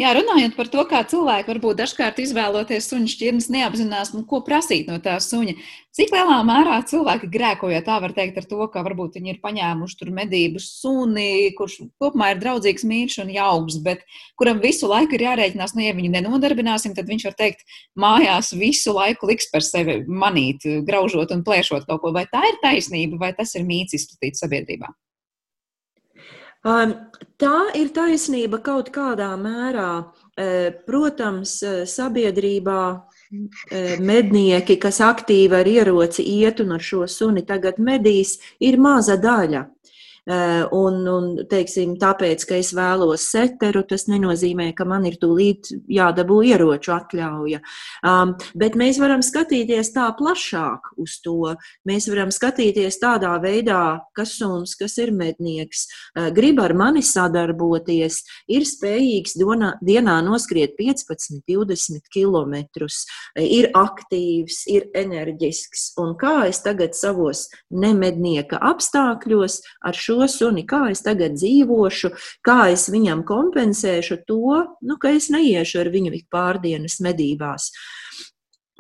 Jā, 0.01 0.11
runājot 0.17 0.57
par 0.57 0.69
to, 0.69 0.83
kā 0.91 1.01
cilvēki 1.07 1.49
varbūt 1.49 1.79
dažkārt 1.79 2.19
izvēloties 2.19 2.89
suņu 2.91 3.11
šķirnes, 3.13 3.47
neapzinās, 3.55 4.11
nu, 4.13 4.25
ko 4.29 4.41
prasīt 4.45 4.89
no 4.91 4.99
tā 5.01 5.15
suņa. 5.23 5.55
Cik 5.95 6.11
lielā 6.13 6.39
mērā 6.49 6.81
cilvēki 6.89 7.29
grēko, 7.33 7.71
ja 7.71 7.83
tā 7.85 7.99
var 8.03 8.15
teikt, 8.17 8.41
ar 8.41 8.49
to, 8.49 8.59
ka 8.73 8.83
varbūt 8.85 9.19
viņi 9.19 9.35
ir 9.35 9.39
paņēmuši 9.45 9.99
tur 10.01 10.11
medību 10.17 10.61
suni, 10.65 11.53
kurš 11.57 11.79
kopumā 12.03 12.33
ir 12.33 12.41
draudzīgs, 12.43 12.87
mīļš 12.89 13.19
un 13.23 13.31
jauks, 13.37 13.79
bet 13.85 14.03
kuram 14.41 14.61
visu 14.65 14.91
laiku 14.91 15.17
ir 15.17 15.27
jārēķinās, 15.29 15.77
nu, 15.77 15.85
ja 15.87 15.95
viņu 15.97 16.11
nenodarbināsim, 16.17 16.97
tad 16.99 17.13
viņš 17.13 17.29
var 17.31 17.39
teikt, 17.39 17.63
mājās 17.95 18.51
visu 18.59 18.97
laiku 18.97 19.31
liks 19.31 19.49
par 19.53 19.65
sevi 19.69 20.01
manīt, 20.09 20.67
graužot 20.89 21.37
un 21.37 21.47
plēšot 21.47 21.87
kaut 21.87 22.03
ko. 22.03 22.17
Vai 22.17 22.27
tā 22.33 22.43
ir 22.51 22.61
taisnība, 22.65 23.21
vai 23.21 23.33
tas 23.37 23.55
ir 23.55 23.69
mīts 23.69 24.01
izplatīts 24.01 24.43
sabiedrībā? 24.43 24.91
Tā 26.63 27.57
ir 27.75 27.89
taisnība 27.95 28.61
kaut 28.63 28.93
kādā 28.95 29.33
mērā. 29.41 29.93
Protams, 30.87 31.57
sabiedrībā 31.91 32.83
mednieki, 34.01 34.77
kas 34.81 35.01
aktīvi 35.05 35.59
ar 35.59 35.69
ieroci 35.69 36.25
iet 36.39 36.61
un 36.63 36.77
ar 36.77 36.85
šo 36.85 37.07
suni 37.09 37.43
tagad 37.49 37.81
medīs, 37.83 38.39
ir 38.61 38.79
maza 38.79 39.19
daļa. 39.21 39.67
Eh, 40.25 40.65
un, 40.71 41.01
un 41.11 41.25
teiksim, 41.51 41.97
tāpēc, 41.99 42.45
ka 42.47 42.55
es 42.63 42.69
vēlos 42.79 43.25
seteru, 43.33 43.81
tas 43.83 44.05
nenozīmē, 44.07 44.69
ka 44.79 44.85
man 44.87 45.03
ir 45.09 45.17
tūlīt 45.19 45.73
jādabū 45.91 46.37
ieroču 46.47 46.93
atļauja. 46.95 47.59
Um, 48.07 48.37
bet 48.55 48.77
mēs 48.79 49.01
varam 49.03 49.25
skatīties 49.27 49.91
tā 49.97 50.05
plašāk 50.15 50.93
uz 51.03 51.17
to. 51.25 51.57
Mēs 51.91 52.07
varam 52.07 52.31
skatīties 52.31 53.01
tādā 53.03 53.33
veidā, 53.43 53.81
kas 54.15 54.37
suns, 54.39 54.77
kas 54.79 54.95
ir 55.03 55.11
mednieks, 55.11 55.89
uh, 56.15 56.29
grib 56.31 56.63
ar 56.63 56.77
mani 56.79 57.03
sadarboties, 57.03 58.21
ir 58.47 58.69
spējīgs 58.69 59.35
donā, 59.43 59.73
dienā 59.83 60.21
noskriet 60.23 60.79
15, 60.79 61.43
20 61.51 62.07
km, 62.15 62.61
ir 63.43 63.73
aktīvs, 63.75 64.63
ir 64.71 64.87
enerģisks. 65.03 65.97
Un 65.99 66.15
kā 66.15 66.45
es 66.47 66.63
tagad 66.63 66.95
savos 66.95 67.49
nemednieka 67.75 68.63
apstākļos 68.71 69.59
ar 69.83 69.99
šo 69.99 70.12
šo 70.13 70.29
suni, 70.31 70.67
kā 70.69 70.85
es 70.93 71.03
tagad 71.05 71.37
dzīvošu, 71.39 72.13
kā 72.45 72.69
es 72.73 72.89
viņam 72.93 73.25
kompensēšu 73.29 74.23
to, 74.29 74.63
nu, 74.85 74.99
ka 75.01 75.15
es 75.17 75.31
neiešu 75.33 75.83
ar 75.83 75.93
viņu 75.95 76.15
pārdienas 76.33 77.01
medībās. 77.05 77.71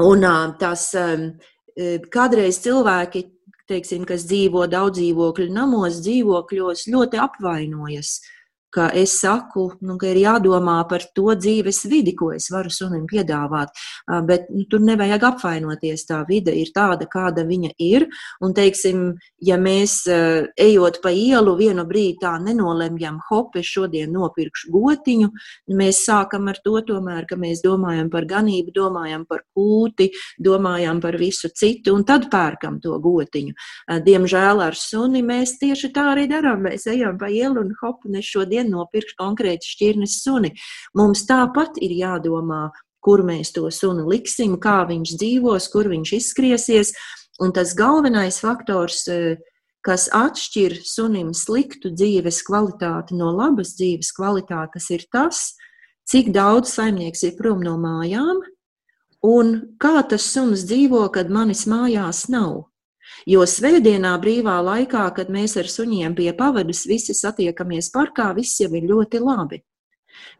Un 0.03 0.27
tas 0.61 0.91
kādreiz 2.13 2.61
cilvēki, 2.65 3.25
teiksim, 3.71 4.05
kas 4.09 4.27
dzīvo 4.29 4.67
daudz 4.71 4.99
dzīvokļu 4.99 5.49
namos, 5.55 6.01
dzīvokļos, 6.05 6.89
ļoti 6.93 7.21
apvainojas 7.23 8.19
ka 8.73 8.89
es 8.97 9.19
saku, 9.21 9.69
nu, 9.85 9.97
ka 10.01 10.09
ir 10.11 10.23
jādomā 10.23 10.79
par 10.89 11.05
to 11.15 11.35
dzīves 11.37 11.85
vidi, 11.91 12.15
ko 12.19 12.33
es 12.37 12.49
varu 12.53 12.73
sunim 12.73 13.05
piedāvāt. 13.11 13.73
Bet 14.29 14.49
nu, 14.53 14.65
tur 14.71 14.83
nevajag 14.85 15.27
apvainoties. 15.33 16.07
Tā 16.09 16.23
vide 16.29 16.55
ir 16.57 16.73
tāda, 16.75 17.07
kāda 17.11 17.45
viņa 17.49 17.73
ir. 17.83 18.09
Un, 18.43 18.55
teiksim, 18.57 19.05
ja 19.45 19.59
mēs 19.61 20.03
ejot 20.09 21.01
pa 21.05 21.13
ielu 21.13 21.55
vienu 21.59 21.85
brīdi 21.89 22.21
tā 22.23 22.35
nenolemjam, 22.43 23.21
hop, 23.29 23.57
es 23.61 23.69
šodien 23.69 24.13
nopirkšu 24.13 24.73
gotiņu, 24.73 25.31
mēs 25.79 26.03
sākam 26.07 26.49
ar 26.51 26.61
to 26.65 26.79
tomēr, 26.89 27.27
ka 27.29 27.37
mēs 27.41 27.63
domājam 27.65 28.11
par 28.13 28.27
ganību, 28.31 28.73
domājam 28.77 29.27
par 29.29 29.45
kūti, 29.57 30.11
domājam 30.43 31.01
par 31.03 31.19
visu 31.21 31.51
citu, 31.53 31.97
un 31.97 32.07
tad 32.09 32.29
pērkam 32.33 32.79
to 32.83 32.97
gotiņu. 33.03 33.57
Diemžēl 34.07 34.63
ar 34.65 34.79
suni 34.79 35.23
mēs 35.27 35.57
tieši 35.61 35.93
tā 35.95 36.09
arī 36.15 36.29
darām. 36.31 36.63
Mēs 36.67 36.87
ejam 36.91 37.19
pa 37.21 37.31
ielu 37.33 37.63
un 37.63 37.73
hop, 37.83 38.07
un 38.09 38.21
es 38.21 38.29
šodien 38.29 38.62
vien 38.63 38.73
nopirkt 38.73 39.17
konkrēti 39.19 39.75
šķirnes 39.75 40.23
suni. 40.23 40.53
Mums 40.95 41.27
tāpat 41.27 41.79
ir 41.83 41.95
jādomā, 41.99 42.71
kur 43.03 43.23
mēs 43.27 43.53
to 43.53 43.69
suni 43.71 44.07
liksim, 44.07 44.59
kā 44.63 44.87
viņš 44.89 45.17
dzīvos, 45.19 45.69
kur 45.73 45.91
viņš 45.91 46.15
izskriesies. 46.19 46.95
Un 47.43 47.53
tas 47.53 47.75
galvenais 47.75 48.39
faktors, 48.39 49.07
e, 49.09 49.37
kas 49.83 50.09
atšķir 50.15 50.79
sunim 50.87 51.33
sliktu 51.35 51.91
dzīves 51.91 52.43
kvalitāti 52.47 53.17
no 53.19 53.33
labas 53.35 53.75
dzīves 53.75 54.13
kvalitātes, 54.15 54.91
ir 54.95 55.03
tas, 55.11 55.57
cik 56.07 56.31
daudz 56.33 56.71
saimnieks 56.71 57.25
ir 57.27 57.35
prom 57.39 57.63
no 57.63 57.75
mājām 57.81 58.43
un 59.23 59.55
kā 59.79 60.03
tas 60.07 60.23
suns 60.23 60.67
dzīvo, 60.67 61.09
kad 61.15 61.31
manis 61.31 61.67
mājās 61.67 62.29
nav. 62.31 62.72
Jo 63.29 63.45
svētdienā 63.47 64.17
brīvā 64.23 64.57
laikā, 64.67 65.05
kad 65.15 65.31
mēs 65.31 65.55
ar 65.61 65.69
suņiem 65.71 66.17
pie 66.19 66.33
pavadas 66.35 66.83
visi 66.91 67.15
satiekamies 67.15 67.93
parkā, 67.95 68.33
viss 68.35 68.61
jau 68.61 68.73
ir 68.75 68.89
ļoti 68.91 69.23
labi. 69.23 69.63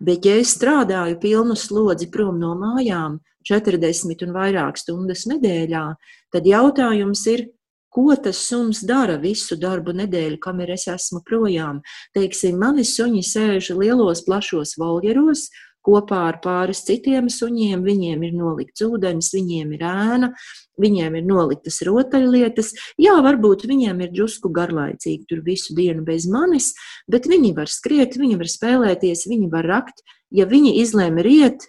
Bet, 0.03 0.27
ja 0.27 0.37
es 0.41 0.57
strādāju 0.57 1.19
pilnu 1.23 1.57
slodzi 1.57 2.11
prom 2.11 2.41
no 2.43 2.53
mājām, 2.59 3.21
40 3.49 4.27
un 4.27 4.35
vairāk 4.35 4.79
stundas 4.79 5.25
nedēļā, 5.31 5.87
tad 6.35 6.47
jautājums 6.47 7.25
ir, 7.31 7.49
ko 7.93 8.15
tas 8.17 8.39
suns 8.49 8.81
dara 8.89 9.19
visu 9.21 9.57
darbu 9.61 9.93
nedēļu, 9.97 10.39
kamēr 10.43 10.75
es 10.75 10.87
esmu 10.89 11.21
projām. 11.29 11.83
Teiksim, 12.17 12.57
mani 12.59 12.87
suņi 12.89 13.23
sēž 13.29 13.73
lielos, 13.77 14.25
plašos 14.27 14.79
voljeros, 14.81 15.51
kopā 15.85 16.23
ar 16.31 16.39
pāris 16.43 16.85
citiem 16.87 17.29
suņiem. 17.33 17.83
Viņiem 17.85 18.25
ir 18.27 18.37
nolikts 18.39 18.85
ūdens, 18.87 19.33
viņiem 19.35 19.75
ir 19.77 19.85
ēna, 19.91 20.33
viņiem 20.81 21.19
ir 21.19 21.27
noliktas 21.27 21.81
rotaļlietas. 21.87 22.73
Jā, 23.01 23.17
varbūt 23.25 23.67
viņiem 23.69 24.05
ir 24.05 24.15
drusku 24.15 24.53
garlaicīgi 24.55 25.29
tur 25.31 25.43
visu 25.45 25.77
dienu 25.77 26.05
bez 26.07 26.29
manis, 26.31 26.73
bet 27.11 27.29
viņi 27.31 27.53
var 27.57 27.73
skriet, 27.73 28.17
viņi 28.21 28.39
var 28.41 28.51
spēlēties, 28.53 29.27
viņi 29.31 29.51
var 29.53 29.69
rakt. 29.69 30.05
Ja 30.33 30.47
viņi 30.49 30.79
izlēma 30.81 31.25
riet, 31.25 31.69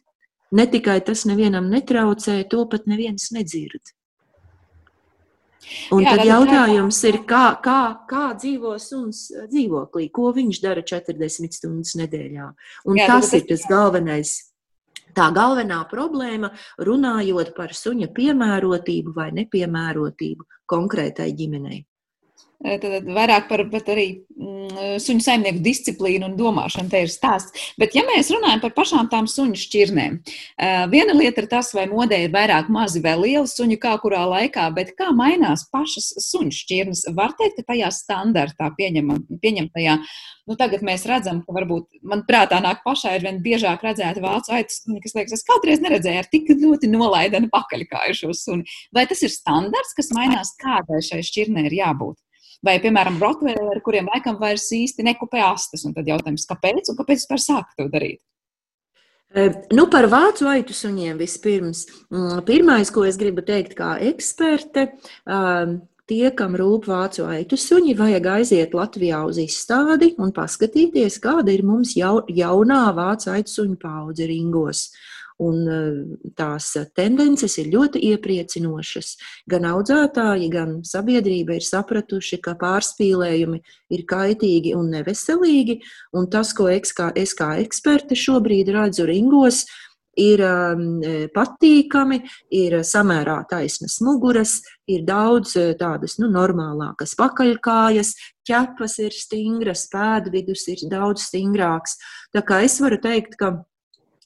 ne 0.55 0.67
tikai 0.69 1.01
tas 1.03 1.25
nevienam 1.27 1.67
netraucē, 1.73 2.39
to 2.49 2.63
pat 2.69 2.87
neviens 2.87 3.31
nedzird. 3.35 3.83
Un 5.95 6.03
Jā, 6.03 6.15
tad 6.17 6.27
jautājums 6.27 6.97
ir, 7.07 7.21
kā, 7.27 7.43
kā, 7.63 7.81
kā 8.09 8.23
dzīvo 8.35 8.75
suns 8.83 9.29
dzīvoklī, 9.51 10.09
ko 10.13 10.33
viņš 10.35 10.59
dara 10.63 10.83
40 10.83 11.55
stundas 11.55 11.95
nedēļā. 11.99 12.49
Un 12.89 12.99
Jā, 12.99 13.07
tas 13.07 13.31
ir 13.37 13.45
tas 13.47 13.63
galvenais. 13.69 14.35
Tā 15.13 15.29
galvenā 15.35 15.79
problēma, 15.91 16.49
runājot 16.81 17.53
par 17.57 17.73
suņa 17.77 18.09
piemērotību 18.17 19.13
vai 19.13 19.29
nepiemērotību 19.37 20.47
konkrētai 20.73 21.29
ģimenei. 21.37 21.83
Tad 22.63 23.07
vairāk 23.11 23.49
par 23.49 23.65
arī 23.91 24.05
mm, 24.31 24.99
suņu 25.03 25.23
saimnieku 25.25 25.59
disciplīnu 25.65 26.29
un 26.29 26.37
domāšanu 26.39 26.91
te 26.91 27.01
ir 27.03 27.11
stāsts. 27.11 27.73
Bet, 27.79 27.95
ja 27.97 28.05
mēs 28.07 28.31
runājam 28.31 28.61
par 28.63 28.71
pašām 28.77 29.09
tām 29.11 29.27
suņu 29.27 29.59
šķirnēm, 29.59 30.19
viena 30.93 31.15
lieta 31.17 31.43
ir 31.43 31.49
tas, 31.51 31.73
vai 31.75 31.89
modē 31.91 32.21
ir 32.23 32.31
vairāk 32.33 32.69
mazi 32.71 33.03
vai 33.03 33.17
lieli 33.19 33.49
suņi 33.51 33.79
kā 33.83 33.97
kurā 33.99 34.23
laikā, 34.31 34.69
bet 34.77 34.93
kā 34.95 35.09
mainās 35.15 35.65
pašas 35.73 36.13
suņu 36.29 36.55
šķirnes. 36.55 37.03
Var 37.17 37.35
teikt, 37.39 37.59
ka 37.59 37.73
tajā 37.73 37.91
standartā 37.91 38.71
pieņemtajā, 38.79 39.99
nu 40.47 40.59
tagad 40.59 40.87
mēs 40.87 41.03
redzam, 41.09 41.43
ka 41.43 41.55
varbūt 41.59 42.01
man 42.07 42.23
prātā 42.29 42.63
nāk 42.63 42.83
pašai 42.87 43.17
ir 43.17 43.27
vien 43.27 43.43
biežāk 43.43 43.83
redzēta 43.83 44.23
vācu 44.23 44.55
aitas 44.55 44.83
kas 45.03 45.15
liekas, 45.17 45.35
es 45.35 45.47
kādreiz 45.47 45.83
neredzēju 45.83 46.23
ar 46.23 46.29
tik 46.31 46.51
ļoti 46.55 46.89
nolaidenu 46.91 47.51
pakaļkājušo 47.53 48.31
suni. 48.37 48.67
Vai 48.95 49.05
tas 49.09 49.23
ir 49.25 49.33
standarts, 49.33 49.95
kas 49.97 50.13
mainās, 50.15 50.55
kādai 50.61 51.03
šai 51.03 51.23
šķirnei 51.25 51.67
ir 51.69 51.81
jābūt? 51.83 52.19
Vai, 52.65 52.77
piemēram, 52.83 53.19
rotveileri, 53.21 53.83
kuriem 53.85 54.09
laikam 54.13 54.39
vairs 54.41 54.69
īsti 54.75 55.05
nekupē 55.09 55.43
astes. 55.51 55.85
Un 55.87 55.95
tad 55.95 56.07
jautājums, 56.09 56.47
kāpēc 56.49 56.91
un 56.91 56.99
kāpēc 56.99 57.23
vispār 57.23 57.43
sākt 57.43 57.75
to 57.79 57.89
darīt? 57.91 58.21
Nu, 59.73 59.87
par 59.89 60.05
vācu 60.11 60.45
aitu 60.45 60.75
suņiem 60.77 61.17
vispirms. 61.17 61.87
Mm, 62.13 62.43
pirmais, 62.45 62.91
ko 62.93 63.01
es 63.07 63.17
gribu 63.17 63.41
teikt, 63.45 63.73
kā 63.79 63.95
eksperte, 64.05 64.91
tie, 66.09 66.25
kam 66.37 66.57
rūp 66.59 66.85
vācu 66.91 67.25
aitu 67.25 67.57
suņi, 67.57 67.95
vajag 67.97 68.29
aiziet 68.35 68.75
Latvijā 68.77 69.23
uz 69.25 69.39
izstādi 69.41 70.11
un 70.21 70.33
paskatīties, 70.35 71.17
kāda 71.23 71.53
ir 71.53 71.65
mums 71.65 71.95
jau, 71.97 72.19
jaunā 72.29 72.83
vācu 72.93 73.33
aitu 73.33 73.55
suņu 73.55 73.79
paudze 73.81 74.29
ringos. 74.29 74.91
Un 75.41 75.63
eh, 75.65 76.01
tās 76.37 76.69
tendences 76.95 77.57
ir 77.57 77.71
ļoti 77.73 78.03
iepriecinošas. 78.11 79.13
Gan 79.49 79.65
audzētāji, 79.71 80.49
gan 80.53 80.75
sabiedrība 80.85 81.57
ir 81.57 81.65
sapratuši, 81.65 82.41
ka 82.43 82.53
pārspīlējumi 82.59 83.61
ir 83.97 84.05
kaitīgi 84.09 84.75
un 84.77 84.91
neveselīgi. 84.93 85.79
Un 86.13 86.29
tas, 86.29 86.53
ko 86.53 86.69
es 86.69 86.93
kā, 86.93 87.09
es 87.17 87.33
kā 87.37 87.55
eksperte 87.63 88.17
šobrīd 88.19 88.69
redzu 88.75 89.07
ringos, 89.09 89.65
ir 90.19 90.43
um, 90.45 91.01
patīkami, 91.33 92.19
ir 92.53 92.77
samērā 92.85 93.39
taisnas 93.49 93.97
muguras, 94.05 94.59
ir 94.89 95.05
daudz 95.07 95.55
eh, 95.57 95.73
tādas 95.79 96.19
nu, 96.21 96.29
normālākas 96.33 97.15
pakaļkājas, 97.19 98.13
ķepas 98.47 98.99
ir 99.01 99.15
stingras, 99.17 99.87
pēdvidus 99.93 100.67
ir 100.73 100.85
daudz 100.91 101.29
stingrāks. 101.29 101.97
Tā 102.33 102.43
kā 102.45 102.61
es 102.65 102.79
varu 102.83 102.99
teikt, 103.01 103.37
ka 103.39 103.55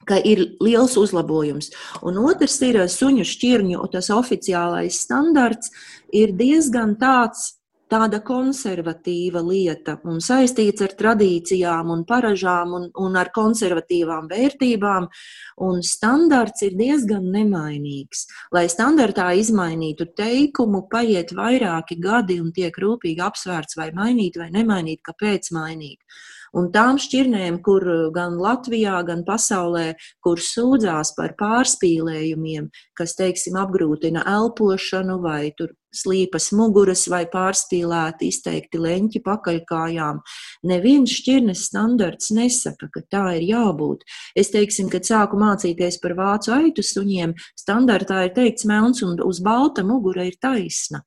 ka 0.07 0.21
ir 0.23 0.43
liels 0.63 0.97
uzlabojums. 0.99 1.71
Un 2.07 2.21
otrs 2.23 2.57
ir 2.65 2.81
eh, 2.83 2.89
suņu 2.91 3.27
šķirņu, 3.27 3.83
tas 3.93 4.11
oficiālais 4.13 5.03
standarts 5.05 5.73
ir 6.15 6.35
diezgan 6.37 6.97
tāds. 7.01 7.53
Tāda 7.87 8.17
konservatīva 8.19 9.39
lieta 9.47 9.93
un 10.11 10.17
saistīts 10.19 10.83
ar 10.83 10.91
tradīcijām, 10.99 11.87
un 11.93 12.01
paražām 12.03 12.73
un, 12.75 12.89
un 12.99 13.15
ar 13.15 13.29
konservatīvām 13.31 14.27
vērtībām. 14.27 15.07
Un 15.63 15.79
standarts 15.87 16.65
ir 16.67 16.75
diezgan 16.75 17.29
nemainīgs. 17.31 18.25
Lai 18.51 18.65
standartā 18.67 19.29
izmainītu 19.39 20.09
teikumu, 20.19 20.83
paiet 20.91 21.31
vairāki 21.31 21.95
gadi 22.03 22.41
un 22.43 22.51
tiek 22.51 22.75
rūpīgi 22.75 23.23
apsvērts, 23.23 23.79
vai 23.79 23.93
mainīt 23.95 24.35
vai 24.35 24.51
nemainīt, 24.51 24.99
kāpēc 25.07 25.53
mainīt. 25.55 26.03
Un 26.55 26.69
tām 26.71 26.99
šķirnēm, 27.01 27.60
kur 27.65 27.83
uh, 27.83 28.03
gan 28.15 28.38
Latvijā, 28.39 28.99
gan 29.07 29.25
pasaulē, 29.27 29.95
kur 30.23 30.39
sūdzās 30.39 31.13
par 31.17 31.36
pārspīlējumiem, 31.39 32.69
kas, 32.97 33.17
teiksim, 33.19 33.60
apgrūtina 33.60 34.23
elpošanu 34.38 35.19
vai 35.23 35.51
tur 35.57 35.73
slīpas 35.97 36.51
muguras 36.55 37.05
vai 37.12 37.23
pārspīlēti 37.31 38.29
izteikti 38.31 38.81
leņķi 38.81 39.21
pakaļkājām. 39.25 40.21
Neviens 40.69 41.15
šķirnes 41.19 41.65
standarts 41.69 42.31
nesaka, 42.36 42.89
ka 42.93 43.03
tā 43.12 43.25
ir 43.39 43.47
jābūt. 43.49 44.05
Es 44.38 44.51
teiksim, 44.53 44.91
kad 44.93 45.07
sāku 45.07 45.39
mācīties 45.41 45.99
par 46.03 46.17
vācu 46.19 46.53
aitu 46.57 46.86
suņiem, 46.86 47.36
standartā 47.60 48.27
ir 48.27 48.36
teikts 48.38 48.67
melns 48.69 49.03
un 49.05 49.17
uz 49.25 49.41
balta 49.43 49.86
mugura 49.88 50.27
ir 50.27 50.39
taisna. 50.41 51.03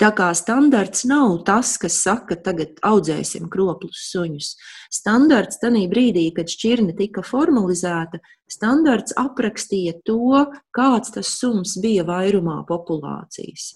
Tā 0.00 0.10
kā 0.16 0.28
standarts 0.36 1.04
nav 1.08 1.42
tas, 1.46 1.74
kas 1.80 1.98
saka, 2.04 2.36
tagad 2.36 2.78
audzēsim 2.86 3.48
kroplus 3.52 4.06
suņus. 4.12 4.52
Standarts 4.92 5.60
tajā 5.62 5.84
brīdī, 5.90 6.28
kad 6.36 6.50
šķirne 6.50 6.96
tika 6.98 7.24
formalizēta, 7.26 8.20
standarts 8.52 9.14
aprakstīja 9.20 9.96
to, 10.06 10.44
kāds 10.76 11.14
tas 11.14 11.30
suns 11.38 11.76
bija 11.82 12.04
vairumā 12.08 12.60
populācijas. 12.68 13.72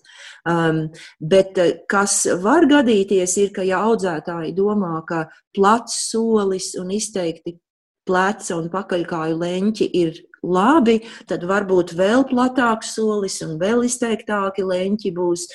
Um, 0.49 0.87
bet 1.21 1.59
eh, 1.63 1.77
kas 1.89 2.25
var 2.43 2.69
gadīties, 2.71 3.37
ir, 3.43 3.53
ka 3.57 3.65
ja 3.67 3.83
audzētāji 3.89 4.55
domā, 4.57 4.99
ka 5.09 5.27
plats 5.57 5.97
solis 6.11 6.75
un 6.81 6.93
izteikti 6.97 7.57
pleca 8.07 8.57
un 8.61 8.71
pakaļkāju 8.71 9.39
leņķi 9.41 9.91
ir 10.03 10.21
labi, 10.47 11.01
tad 11.29 11.45
varbūt 11.47 11.95
vēl 11.99 12.25
platāks 12.31 12.95
solis 12.97 13.39
un 13.45 13.57
vēl 13.61 13.85
izteiktāki 13.89 14.65
leņķi 14.67 15.13
būs 15.17 15.47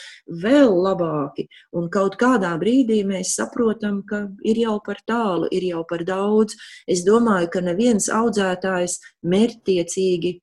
vēl 0.44 0.76
labāki. 0.86 1.48
Un 1.78 1.90
kaut 1.94 2.18
kādā 2.22 2.54
brīdī 2.62 3.02
mēs 3.08 3.36
saprotam, 3.40 4.02
ka 4.08 4.26
ir 4.44 4.62
jau 4.66 4.78
par 4.86 5.02
tālu, 5.08 5.50
ir 5.52 5.66
jau 5.72 5.84
par 5.88 6.06
daudz. 6.08 6.58
Es 6.88 7.06
domāju, 7.08 7.50
ka 7.54 7.66
neviens 7.66 8.10
audzētājs 8.12 9.00
mērķtiecīgi 9.24 10.38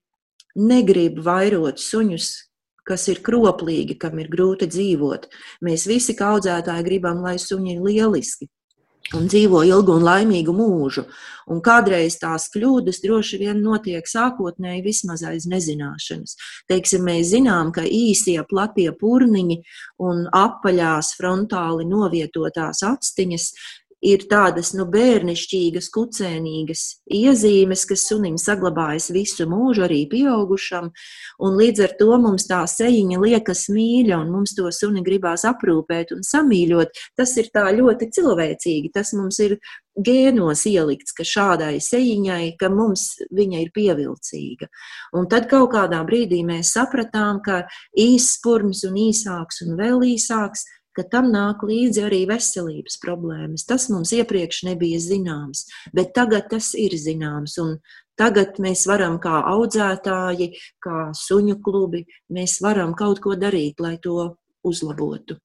negrib 0.58 1.22
vairot 1.24 1.78
suņus, 1.82 2.30
kas 2.88 3.04
ir 3.12 3.20
kroplīgi, 3.24 3.98
kam 4.00 4.18
ir 4.18 4.30
grūti 4.32 4.68
dzīvot. 4.70 5.28
Mēs 5.64 5.84
visi 5.90 6.16
kā 6.16 6.32
audzētāji 6.36 6.86
gribam, 6.86 7.20
lai 7.22 7.36
suņi 7.42 7.76
ir 7.76 7.84
lieliski 7.84 8.48
un 9.16 9.28
dzīvo 9.30 9.62
ilgu 9.68 9.96
un 9.98 10.06
laimīgu 10.06 10.52
mūžu. 10.54 11.04
Un 11.48 11.62
kādreiz 11.64 12.18
tās 12.20 12.50
kļūdas 12.52 13.00
droši 13.00 13.38
vien 13.40 13.62
notiek 13.64 14.04
sākotnēji 14.04 14.82
vismaz 14.84 15.22
aiz 15.24 15.46
nezināšanas. 15.48 16.36
Teiksim, 16.68 17.06
mēs 17.08 17.30
zinām, 17.32 17.70
ka 17.72 17.86
īsie 17.88 18.36
platie 18.50 18.90
purniņi 18.92 19.62
un 20.04 20.26
apaļās 20.28 21.14
frontāli 21.16 21.88
novietotās 21.88 22.84
actiņas 22.84 23.48
ir 24.04 24.24
tādas 24.30 24.72
nu, 24.76 24.86
bērnišķīgas, 24.92 25.88
kucēnīgas 25.94 26.84
iezīmes, 27.14 27.84
kas 27.88 28.06
sunim 28.10 28.38
saglabājas 28.40 29.10
visu 29.14 29.48
mūžu, 29.50 29.84
arī 29.88 30.04
pieaugušam. 30.10 30.92
Līdz 31.42 31.84
ar 31.86 31.96
to 31.98 32.20
mums 32.22 32.46
tā 32.50 32.62
sejiņa 32.70 33.18
liekas 33.24 33.66
mīļa, 33.74 34.20
un 34.22 34.32
mums 34.34 34.54
to 34.58 34.70
suni 34.74 35.02
gribās 35.06 35.46
aprūpēt 35.48 36.14
un 36.16 36.24
samīļot. 36.26 37.04
Tas 37.18 37.34
ir 37.40 37.50
tā 37.54 37.68
ļoti 37.74 38.10
cilvēcīgi. 38.14 38.94
Tas 38.94 39.14
mums 39.18 39.40
ir 39.42 39.58
gēnos 39.98 40.62
ielikts, 40.70 41.14
ka 41.16 41.26
šādai 41.26 41.78
sejiņai, 41.82 42.54
ka 42.60 42.70
mums 42.70 43.16
viņa 43.34 43.62
ir 43.64 43.72
pievilcīga. 43.74 44.68
Un 45.18 45.26
tad 45.30 45.48
kaut 45.50 45.72
kādā 45.74 46.00
brīdī 46.06 46.44
mēs 46.46 46.70
sapratām, 46.76 47.42
ka 47.42 47.64
īss 47.98 48.36
spurns 48.38 48.84
un 48.86 48.98
īsāks 49.08 49.64
un 49.66 49.74
vēl 49.80 50.06
īsāks 50.14 50.66
ka 50.98 51.06
tam 51.06 51.30
nāk 51.30 51.62
līdzi 51.62 52.02
arī 52.08 52.24
veselības 52.26 52.98
problēmas. 53.04 53.66
Tas 53.68 53.86
mums 53.92 54.10
iepriekš 54.16 54.64
nebija 54.66 54.98
zināms, 55.02 55.68
bet 55.94 56.10
tagad 56.18 56.50
tas 56.50 56.74
ir 56.74 56.98
zināms. 56.98 57.58
Tagad 58.18 58.58
mēs 58.58 58.82
varam, 58.90 59.20
kā 59.22 59.44
audzētāji, 59.46 60.50
kā 60.82 61.10
suņu 61.14 61.60
klubi, 61.62 62.02
mēs 62.34 62.58
varam 62.64 62.96
kaut 62.98 63.22
ko 63.22 63.38
darīt, 63.38 63.78
lai 63.78 63.94
to 64.02 64.32
uzlabotu. 64.66 65.38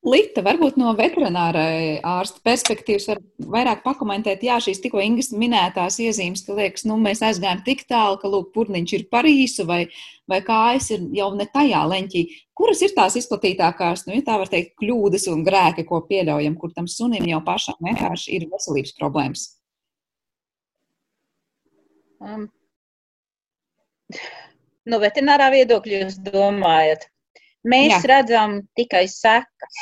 Lita, 0.00 0.40
varbūt 0.40 0.78
no 0.80 0.94
veterinārai 0.96 1.98
ārsta 2.08 2.40
perspektīvas 2.46 3.04
var 3.10 3.18
vairāk 3.52 3.82
pakomentēt, 3.84 4.46
jā, 4.48 4.54
šīs 4.64 4.78
tikko 4.80 5.02
Ingas 5.04 5.28
minētās 5.36 5.98
iezīmes, 6.00 6.40
ka 6.46 6.56
liekas, 6.56 6.86
nu, 6.88 6.96
mēs 6.96 7.20
aizgājām 7.26 7.60
tik 7.66 7.84
tālu, 7.90 8.16
ka, 8.22 8.30
lūk, 8.32 8.48
purniņš 8.54 8.94
ir 8.96 9.04
par 9.12 9.28
īsu 9.28 9.66
vai, 9.68 9.82
vai 10.30 10.38
kājas 10.46 10.88
ir 10.96 11.04
jau 11.18 11.28
ne 11.36 11.44
tajā 11.52 11.82
leņķī. 11.92 12.24
Kuras 12.56 12.80
ir 12.86 12.96
tās 12.96 13.18
izplatītākās, 13.20 14.06
nu, 14.08 14.16
ja 14.16 14.24
tā 14.24 14.38
var 14.40 14.48
teikt, 14.48 14.72
kļūdas 14.80 15.28
un 15.34 15.44
grēki, 15.44 15.84
ko 15.92 16.00
pieļaujam, 16.08 16.56
kur 16.56 16.72
tam 16.72 16.88
sunim 16.88 17.28
jau 17.28 17.44
pašam 17.44 17.76
vienkārši 17.84 18.40
ir 18.40 18.48
veselības 18.56 18.96
problēmas? 18.96 19.46
Um, 22.24 22.48
no 24.88 25.04
veterinārā 25.04 25.52
viedokļa 25.60 26.06
jūs 26.06 26.22
domājat? 26.24 27.10
Mēs 27.68 27.92
Jā. 27.92 28.00
redzam 28.08 28.60
tikai 28.78 29.04
sekas. 29.10 29.80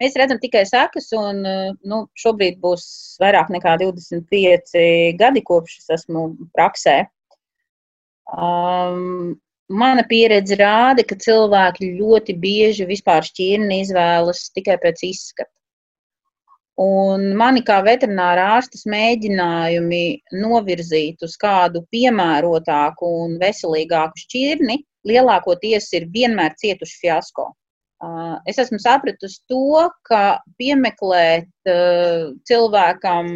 Mēs 0.00 0.14
redzam 0.16 0.38
tikai 0.40 0.62
sekas, 0.64 1.10
un 1.12 1.42
nu, 1.44 1.98
šobrīd 2.16 2.56
būs 2.62 2.84
vairāk 3.20 3.50
nekā 3.52 3.76
25 3.82 4.72
gadi, 5.20 5.42
kopš 5.44 5.76
es 5.82 5.90
esmu 5.98 6.30
praksē. 6.56 7.02
Um, 8.30 9.36
mana 9.68 10.06
pieredze 10.08 10.56
rāda, 10.56 11.04
ka 11.04 11.18
cilvēki 11.20 11.92
ļoti 11.98 12.36
bieži 12.40 12.88
vispār 12.88 13.26
šķirni 13.28 13.82
izvēlas 13.84 14.46
tikai 14.56 14.78
pēc 14.80 15.04
izskata. 15.10 15.52
Un 16.80 17.34
mani 17.36 17.60
kā 17.60 17.82
veterinārā 17.84 18.46
ārstas 18.56 18.86
mēģinājumi 18.88 20.04
novirzīt 20.40 21.20
uz 21.26 21.34
kādu 21.36 21.82
piemērotāku 21.92 23.10
un 23.26 23.34
veselīgāku 23.42 24.22
šķirni 24.22 24.78
lielākoties 25.08 25.90
ir 25.96 26.08
vienmēr 26.12 26.54
cietuši 26.60 26.98
fiasko. 27.04 27.50
Es 28.48 28.58
esmu 28.62 28.78
sapratusi 28.80 29.42
to, 29.50 29.88
ka 30.08 30.40
piemeklēt 30.60 31.70
cilvēkam 32.48 33.34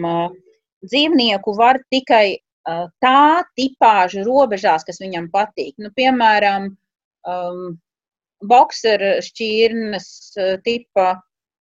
dzīvnieku 0.84 1.54
var 1.58 1.82
tikai 1.92 2.38
tā 2.64 3.44
tipāža 3.58 4.24
robežās, 4.24 4.86
kas 4.88 5.02
viņam 5.02 5.28
patīk. 5.32 5.74
Nu, 5.76 5.90
piemēram, 5.92 6.70
um, 7.28 7.76
boxera 8.48 9.18
šķirnes 9.24 10.08
tipa 10.64 11.08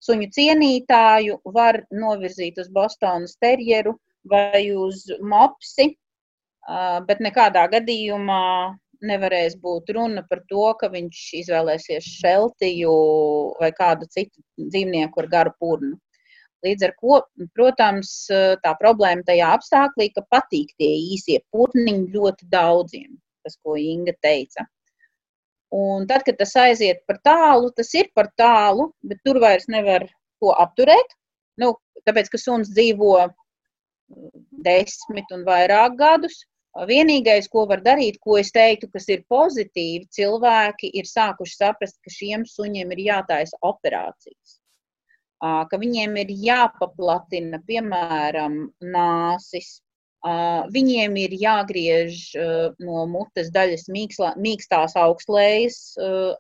suņu 0.04 0.30
cienītāju 0.36 1.39
var 1.56 1.84
novirzīt 1.92 2.60
uz 2.60 2.70
Bostonas 2.72 3.36
terjeru 3.42 3.98
vai 4.30 4.70
uz 4.76 5.06
mopsi, 5.20 5.94
bet 7.08 7.20
nekādā 7.24 7.66
gadījumā 7.72 8.44
nevarēs 9.06 9.58
būt 9.62 9.92
runa 9.96 10.24
par 10.30 10.42
to, 10.50 10.66
ka 10.80 10.89
viņš 10.94 11.20
izvēlēsies 11.42 12.08
šeltiju 12.22 12.94
vai 13.60 13.72
kādu 13.76 14.08
citu 14.12 14.44
dzīvnieku 14.58 15.24
ar 15.24 15.30
garu 15.32 15.54
purnu. 15.60 15.98
Līdz 16.63 16.86
ar 16.88 16.94
to, 17.02 17.18
protams, 17.58 18.12
tā 18.63 18.72
problēma 18.80 19.26
tajā 19.28 19.50
apstākļā, 19.58 20.08
ka 20.16 20.24
patīk 20.32 20.72
tie 20.80 20.94
īsie 21.12 21.42
putniņi 21.52 22.13
ļoti 22.13 22.48
daudziem, 22.54 23.18
tas, 23.44 23.58
ko 23.60 23.76
Inga 23.80 24.16
teica. 24.24 24.63
Un 25.74 26.08
tad, 26.08 26.24
kad 26.24 26.38
tas 26.39 26.54
aiziet 26.62 27.02
par 27.10 27.20
tālu, 27.26 27.72
tas 27.76 27.89
ir 27.98 28.08
par 28.16 28.30
tālu, 28.39 28.92
bet 29.04 29.20
tur 29.26 29.42
vairs 29.44 29.68
nevar 29.68 30.06
to 30.39 30.54
apturēt. 30.63 31.16
Nu, 31.60 31.74
tāpēc, 32.08 32.30
ka 32.32 32.39
suns 32.39 32.72
dzīvo 32.72 33.16
desmit 34.63 35.32
un 35.34 35.44
vairāk 35.48 35.98
gadus, 36.00 36.44
Vienīgais, 36.74 37.46
ko 37.54 37.68
var 37.70 37.84
darīt, 37.86 38.18
ko 38.18 38.40
es 38.42 38.50
teiktu, 38.52 38.90
kas 38.90 39.06
ir 39.14 39.22
pozitīvi, 39.30 40.08
cilvēki 40.10 40.90
ir 40.98 41.06
sākuši 41.06 41.56
saprast, 41.60 42.00
ka 42.02 42.10
šiem 42.10 42.48
suņiem 42.50 42.92
ir 42.96 43.02
jātaisa 43.08 43.60
operācijas. 43.62 44.58
Ka 45.44 45.78
viņiem 45.78 46.16
ir 46.24 46.32
jāpaplatina, 46.48 47.60
piemēram, 47.68 48.56
nāsis, 48.82 49.84
viņiem 50.74 51.18
ir 51.20 51.36
jāgriež 51.36 52.32
no 52.80 53.06
mutes 53.12 53.52
daļas 53.52 53.86
mīkstās 53.92 54.96
augslējas 54.98 55.78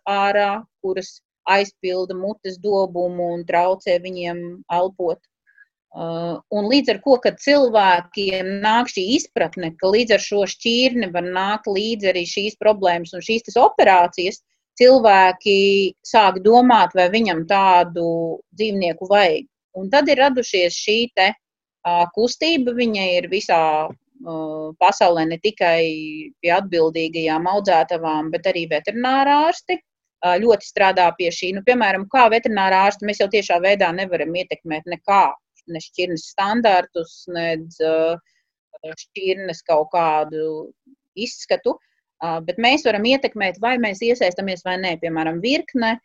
ārā, 0.07 0.63
kuras 0.81 1.19
aizpilda 1.45 2.15
mutes 2.15 2.57
dobumu 2.63 3.33
un 3.35 3.45
traucē 3.45 3.99
viņiem 4.01 4.63
elpot. 4.71 5.19
Uh, 5.93 6.39
un 6.49 6.65
līdz 6.71 6.89
ar 6.89 6.97
to, 7.03 7.15
ka 7.21 7.31
cilvēkiem 7.37 8.47
nāk 8.63 8.87
šī 8.89 9.03
izpratne, 9.13 9.75
ka 9.77 9.91
līdz 9.93 10.15
ar 10.15 10.23
šo 10.25 10.39
šķirni 10.49 11.11
var 11.13 11.27
nākt 11.35 11.69
līdzi 11.69 12.09
arī 12.09 12.23
šīs 12.25 12.57
problēmas 12.57 13.13
un 13.13 13.21
šīs 13.21 13.53
operācijas, 13.61 14.39
cilvēki 14.81 15.57
sāk 16.01 16.39
domāt, 16.41 16.95
vai 16.97 17.05
viņam 17.13 17.43
tādu 17.45 18.05
dzīvnieku 18.57 19.05
vajag. 19.11 19.45
Un 19.77 19.91
tad 19.93 20.09
ir 20.09 20.23
radušies 20.23 20.73
šī 20.73 20.97
te, 21.13 21.27
uh, 21.85 22.07
kustība, 22.17 22.73
viņa 22.73 23.05
ir 23.19 23.29
visā 23.29 23.61
uh, 23.85 24.73
pasaulē, 24.81 25.27
ne 25.29 25.37
tikai 25.45 25.85
pie 26.41 26.55
atbildīgajām 26.57 27.45
audzētavām, 27.53 28.33
bet 28.33 28.49
arī 28.49 28.65
veterinārārsti 28.73 29.77
uh, 29.77 30.41
ļoti 30.41 30.71
strādā 30.73 31.05
pie 31.21 31.29
šī. 31.29 31.53
Nu, 31.53 31.61
piemēram, 31.69 32.09
kā 32.09 32.25
veterinārārsti 32.33 33.05
mēs 33.05 33.21
jau 33.21 33.29
tiešā 33.29 33.61
veidā 33.61 33.93
nevaram 33.93 34.33
ietekmēt 34.41 34.89
nekā 34.89 35.23
ne 35.71 35.79
šķirnes 35.83 36.25
standartus, 36.33 37.23
nedz 37.31 37.79
šķirnes 39.03 39.61
kaut 39.67 39.91
kādu 39.93 40.73
izskatu, 41.15 41.77
bet 42.47 42.59
mēs 42.61 42.83
varam 42.87 43.05
ietekmēt, 43.07 43.61
vai 43.63 43.77
mēs 43.81 44.01
iesaistamies 44.03 44.65
vai 44.65 44.75
nē. 44.81 44.97
Piemēram, 45.01 45.39
virkne 45.43 45.95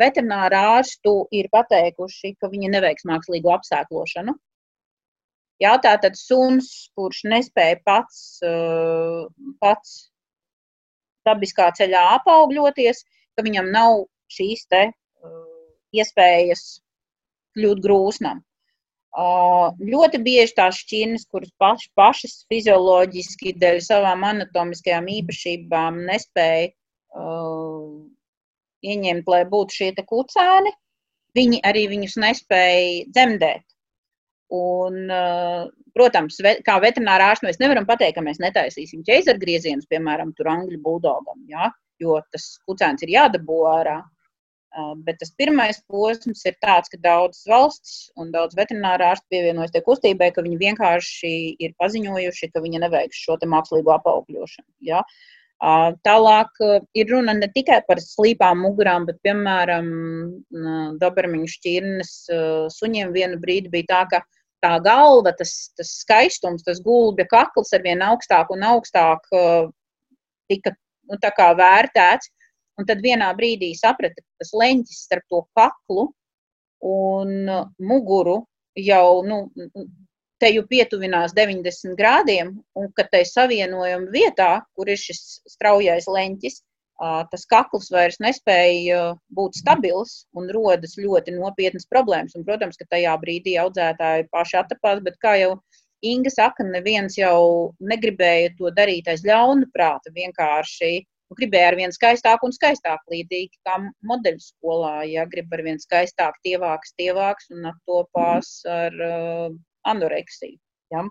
veterināra 0.00 0.60
ārstu 0.78 1.26
ir 1.34 1.50
pateikuši, 1.52 2.36
ka 2.40 2.50
viņi 2.50 2.70
neveiks 2.74 3.06
mākslīgo 3.08 3.52
apsēklošanu. 3.56 4.34
Jā, 5.58 5.72
tā 5.82 5.96
tad 5.98 6.14
suns, 6.14 6.88
kurš 6.94 7.24
nespēja 7.26 7.80
pats, 7.86 8.38
pats 9.58 9.94
dabiskā 11.26 11.72
ceļā 11.74 12.04
apaugļoties, 12.20 13.02
ka 13.34 13.42
viņam 13.46 13.72
nav 13.74 14.04
šīs 14.30 14.62
te 14.70 14.84
iespējas 15.98 16.62
kļūt 17.58 17.82
grūsnam. 17.82 18.44
Ļoti 19.16 20.20
bieži 20.22 20.54
tās 20.58 20.82
šķirnes, 20.82 21.24
kuras 21.32 21.50
paš, 21.58 21.88
pašas 21.96 22.44
fizioloģiski 22.52 23.54
dēļ 23.58 23.80
savām 23.82 24.26
anatomiskajām 24.28 25.08
īpašībām 25.14 26.02
nespēja 26.10 26.68
uh, 27.16 28.04
ieņemt, 28.84 29.26
lai 29.26 29.42
būtu 29.48 29.80
šie 29.80 29.90
kucēni, 30.06 30.70
viņi 31.34 31.60
arī 31.66 31.88
viņus 31.94 32.18
nespēja 32.20 33.08
dzemdēt. 33.14 33.64
Un, 34.48 35.10
protams, 35.92 36.38
kā 36.64 36.78
veterinārā 36.80 37.32
ārsts 37.32 37.44
mēs 37.44 37.58
nevaram 37.60 37.84
pateikt, 37.88 38.16
ka 38.16 38.24
mēs 38.24 38.40
netaisīsim 38.40 39.02
ķēzargriezienus, 39.04 39.88
piemēram, 39.90 40.32
tur 40.38 40.48
angļu 40.54 40.80
buldogam, 40.84 41.42
ja? 41.50 41.68
jo 42.00 42.20
tas 42.32 42.46
kucēns 42.64 43.02
ir 43.04 43.12
jādabū 43.16 43.58
ārā. 43.68 43.98
Bet 45.06 45.16
tas 45.22 45.30
pirmais 45.40 45.78
posms 45.88 46.44
ir 46.46 46.54
tāds, 46.60 46.90
ka 46.92 46.98
daudzas 47.00 47.46
valstis 47.48 47.94
un 48.20 48.28
daudz 48.34 48.54
veterinārā 48.58 49.14
ārstu 49.14 49.32
pievienojas 49.32 49.72
tie 49.74 49.80
kustībai, 49.86 50.28
ka 50.34 50.44
viņi 50.44 50.60
vienkārši 50.60 51.32
ir 51.64 51.72
paziņojuši, 51.80 52.50
ka 52.52 52.62
viņi 52.62 52.82
neveiks 52.84 53.24
šo 53.24 53.38
mākslīgo 53.48 53.94
apaugļošanu. 53.96 54.68
Ja? 54.84 55.00
Tālāk 56.06 56.60
ir 56.94 57.08
runa 57.10 57.34
ne 57.34 57.48
tikai 57.50 57.80
par 57.88 57.98
slīpām 58.04 58.60
mugurām, 58.62 59.08
bet, 59.08 59.18
piemēram, 59.26 59.88
Dobermiņu 61.00 61.48
šķirnes 61.56 62.12
suņiem 62.76 63.16
vienu 63.16 63.40
brīdi 63.42 63.72
bija 63.72 63.88
tā, 63.88 64.02
ka 64.12 64.22
tā 64.62 64.76
galva, 64.84 65.32
tas, 65.38 65.72
tas 65.78 65.96
skaistums, 66.04 66.62
tas 66.66 66.78
gulbja 66.84 67.26
kakls 67.30 67.72
ar 67.74 67.82
vien 67.82 68.04
augstāk 68.04 68.52
un 68.54 68.62
augstāk 68.68 69.26
tika 70.52 70.76
nu, 71.08 71.18
vērtēts. 71.62 72.30
Un 72.78 72.86
tad 72.86 73.02
vienā 73.02 73.32
brīdī 73.38 73.72
saprata, 73.74 74.22
ka 74.22 74.44
tas 74.44 74.54
leņķis 74.54 75.00
starp 75.08 75.24
to 75.32 75.42
kaklu 75.58 76.08
un 76.86 77.50
muguru 77.82 78.44
jau 78.78 79.24
nu, 79.26 79.40
te 80.38 80.52
jau 80.54 80.62
pietuvinās 80.70 81.34
90 81.34 81.96
grādiem, 81.98 82.54
un 82.78 82.88
ka 82.94 83.08
tai 83.10 83.24
savienojuma 83.26 84.12
vietā, 84.14 84.50
kur 84.78 84.90
ir 84.90 85.00
šis 85.00 85.40
straujais 85.50 86.06
leņķis, 86.06 86.60
tas 87.32 87.44
kakls 87.50 87.90
vairs 87.94 88.18
nespēja 88.22 89.14
būt 89.34 89.58
stabils 89.58 90.24
un 90.38 90.48
rodas 90.54 90.96
ļoti 90.98 91.34
nopietnas 91.36 91.86
problēmas. 91.90 92.34
Un, 92.38 92.46
protams, 92.46 92.78
ka 92.78 92.88
tajā 92.94 93.14
brīdī 93.22 93.58
audzētāji 93.62 94.28
paši 94.34 94.58
attapās, 94.62 95.02
bet 95.02 95.18
kā 95.22 95.36
jau 95.42 95.52
Inga 96.06 96.30
saka, 96.30 96.62
neviens 96.62 97.16
jau 97.18 97.74
negribēja 97.82 98.52
to 98.54 98.70
darīt 98.70 99.08
aiz 99.10 99.24
ļauna 99.26 99.66
prāta. 99.74 100.12
Vienkārši 100.14 100.92
gribēja 101.36 101.72
ar 101.72 101.76
vien 101.78 101.92
skaistāku 101.92 102.48
un 102.48 102.54
skaistāku, 102.56 103.12
līdzīgi 103.12 103.60
kā 103.66 103.76
modeļu 104.08 104.40
skolā. 104.40 104.94
Ja 105.10 105.26
grib 105.28 105.52
ar 105.52 105.64
vien 105.66 105.80
skaistāku, 105.82 106.40
tievāks, 106.46 106.94
tievāks 107.00 107.50
un 107.52 107.68
attopās 107.72 108.54
ar 108.68 108.96
uh, 108.96 109.50
anoreksiju. 109.88 110.56
Ja? 110.94 111.04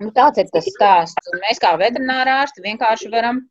Nu, 0.00 0.12
tāds 0.14 0.38
ir 0.42 0.50
tas 0.54 0.68
stāsts. 0.76 1.32
Un 1.32 1.42
mēs 1.42 1.60
kā 1.62 1.74
veterinārārsti 1.80 2.64
vienkārši 2.64 3.10
varam 3.14 3.42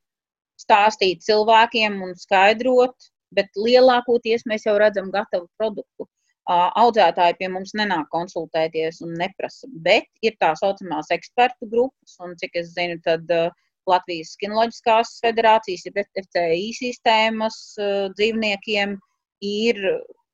stāstīt 0.61 1.24
cilvēkiem 1.26 1.99
un 2.05 2.15
skaidrot, 2.19 3.09
bet 3.36 3.49
lielākoties 3.59 4.45
mēs 4.49 4.67
jau 4.67 4.78
redzam 4.80 5.11
gatavu 5.13 5.49
produktu. 5.59 6.07
Audzētāji 6.53 7.38
pie 7.39 7.47
mums 7.51 7.71
nenāk 7.80 8.09
konsultēties 8.11 8.99
un 9.05 9.13
neprasa, 9.19 9.67
bet 9.86 10.09
ir 10.21 10.36
tā 10.43 10.51
saucamās 10.59 11.11
ekspertu 11.15 11.69
grupas, 11.71 12.17
un 12.19 12.36
cik 12.39 12.57
es 12.59 12.74
zinu, 12.76 12.97
tad 13.05 13.32
uh, 13.32 13.47
Latvijas 13.89 14.36
Kinoloģiskās 14.41 15.17
federācijas, 15.23 15.86
ir 15.88 16.03
FCI 16.03 16.67
sistēmas 16.77 17.57
dzīvniekiem, 18.17 18.97
ir 19.43 19.79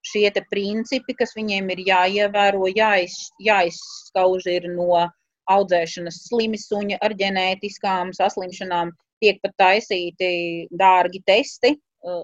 šie 0.06 0.30
principi, 0.52 1.16
kas 1.18 1.36
viņiem 1.36 1.70
ir 1.74 1.84
jāievēro, 1.88 2.70
jāiz, 2.72 3.18
jāizskauž 3.43 4.47
ir 4.47 4.70
no 4.76 5.08
audzēšanas 5.50 6.24
slimi 6.30 6.60
suņa 6.62 7.00
ar 7.02 7.16
ģenētiskām 7.18 8.14
saslimšanām, 8.14 8.91
tiek 9.20 9.39
pat 9.43 9.56
taisīti 9.60 10.68
dārgi 10.72 11.24
testi, 11.26 11.76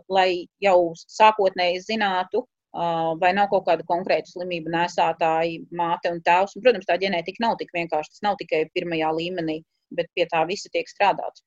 lai 0.10 0.46
jau 0.64 0.94
sākotnēji 0.96 1.82
zinātu, 1.90 2.46
vai 3.20 3.32
nav 3.36 3.50
kaut 3.52 3.66
kāda 3.68 3.86
konkrēta 3.88 4.30
slimība 4.30 4.72
nesātāji, 4.72 5.64
māte 5.72 6.12
un 6.12 6.22
tēvs. 6.24 6.56
Un, 6.56 6.64
protams, 6.64 6.88
tā 6.88 6.98
ģenētika 7.02 7.44
nav 7.44 7.56
tik 7.60 7.72
vienkārši, 7.76 8.16
tas 8.16 8.24
nav 8.24 8.38
tikai 8.40 8.66
pirmajā 8.76 9.12
līmenī 9.16 9.62
bet 9.92 10.10
pie 10.16 10.28
tā 10.32 10.46
visa 10.50 10.72
tiek 10.74 10.90
strādāts. 10.90 11.44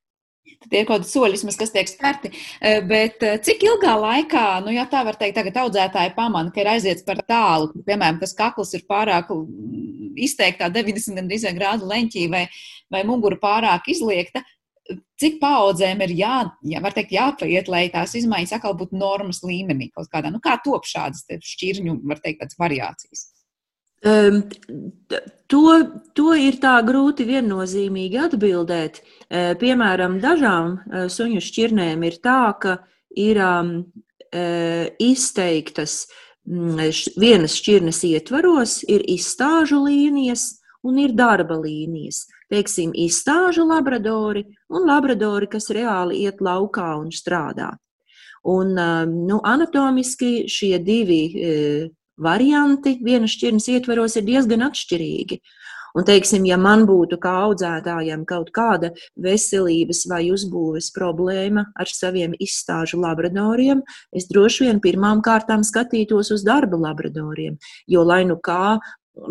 Tie 0.68 0.80
ir 0.80 0.86
kaut 0.88 1.02
kādi 1.02 1.10
soļi, 1.10 1.38
kas 1.60 1.72
tiek 1.74 1.90
spērti. 1.90 2.30
Eh, 2.60 2.80
bet 2.88 3.22
eh, 3.26 3.36
cik 3.44 3.64
ilgā 3.68 3.94
laikā, 4.00 4.44
nu, 4.64 4.72
ja 4.74 4.86
tā 4.90 5.02
var 5.06 5.18
teikt, 5.20 5.36
tagad 5.38 5.60
audzētāji 5.64 6.14
pamana, 6.16 6.52
ka 6.54 6.62
ir 6.62 6.70
aiziets 6.72 7.04
par 7.06 7.20
tālu, 7.28 7.70
piemēram, 7.86 8.20
tas 8.22 8.34
kakls 8.36 8.72
ir 8.76 8.86
pārāk 8.88 9.30
izteiktā 10.18 10.70
90 10.72 11.52
grādu 11.56 11.88
leņķī 11.90 12.24
vai, 12.32 12.46
vai 12.92 13.04
mugura 13.08 13.38
pārāk 13.40 13.90
izliekta, 13.92 14.42
cik 15.20 15.38
paudzēm 15.42 16.02
ir 16.06 16.14
jā, 16.16 16.36
jā, 16.64 16.82
teikt, 16.96 17.12
jāpaiet, 17.12 17.68
lai 17.68 17.86
tās 17.92 18.16
izmaiņas 18.18 18.56
atkal 18.56 18.76
būtu 18.78 18.98
normas 18.98 19.42
līmenī 19.44 19.90
kaut 19.92 20.08
kādā. 20.12 20.32
Nu, 20.32 20.40
kā 20.44 20.56
top 20.64 20.88
šādas 20.88 21.26
šķirņu, 21.28 22.00
var 22.08 22.22
teikt, 22.24 22.56
variācijas? 22.60 23.28
Um, 24.06 24.44
to, 25.50 25.62
to 26.14 26.34
ir 26.38 26.60
tā 26.62 26.76
grūti 26.86 27.26
viennozīmīgi 27.26 28.20
atbildēt. 28.28 29.00
Uh, 29.26 29.54
piemēram, 29.58 30.20
dažām 30.22 30.76
uh, 30.76 31.08
suņu 31.10 31.42
šķirnēm 31.42 32.04
ir 32.06 32.20
tā, 32.22 32.42
ka 32.62 32.76
ir 33.18 33.40
um, 33.42 33.72
uh, 34.30 34.86
izteiktas 35.02 36.04
um, 36.46 36.78
vienas 37.18 37.58
šķirnes 37.58 38.04
ietvaros, 38.12 38.78
ir 38.86 39.02
izstāžu 39.10 39.82
līnijas 39.88 40.60
un 40.86 41.02
ir 41.02 41.16
darba 41.18 41.58
līnijas. 41.58 42.28
Teiksim, 42.48 42.94
izstāžu 42.94 43.66
labradori 43.66 44.46
un 44.70 44.86
labradori, 44.86 45.50
kas 45.50 45.72
reāli 45.74 46.22
iet 46.22 46.38
laukā 46.40 46.94
un 47.00 47.10
strādā. 47.12 47.74
Un, 48.48 48.70
nu, 49.26 49.40
anatomiski 49.44 50.46
šie 50.48 50.78
divi 50.80 51.20
varianti 52.18 52.98
vienas 53.04 53.36
šķirnes 53.36 53.70
ietveros 53.74 54.18
ir 54.18 54.26
diezgan 54.28 54.66
atšķirīgi. 54.68 55.40
Un, 55.96 56.04
teiksim, 56.04 56.44
ja 56.46 56.58
man 56.60 56.84
būtu 56.86 57.16
kā 57.22 57.32
audzētājiem 57.46 58.24
kaut 58.28 58.50
kāda 58.54 58.92
veselības 59.24 60.04
vai 60.10 60.20
uzbūves 60.34 60.90
problēma 60.94 61.64
ar 61.74 61.90
saviem 61.90 62.36
izstāžu 62.38 63.00
labradoriem, 63.02 63.80
es 64.12 64.28
droši 64.30 64.68
vien 64.68 64.82
pirmām 64.84 65.22
kārtām 65.24 65.64
skatītos 65.66 66.30
uz 66.36 66.44
darba 66.46 66.78
labradoriem. 66.84 67.56
Jo, 67.88 68.04
lai 68.06 68.20
nu 68.28 68.36
kā, 68.36 68.78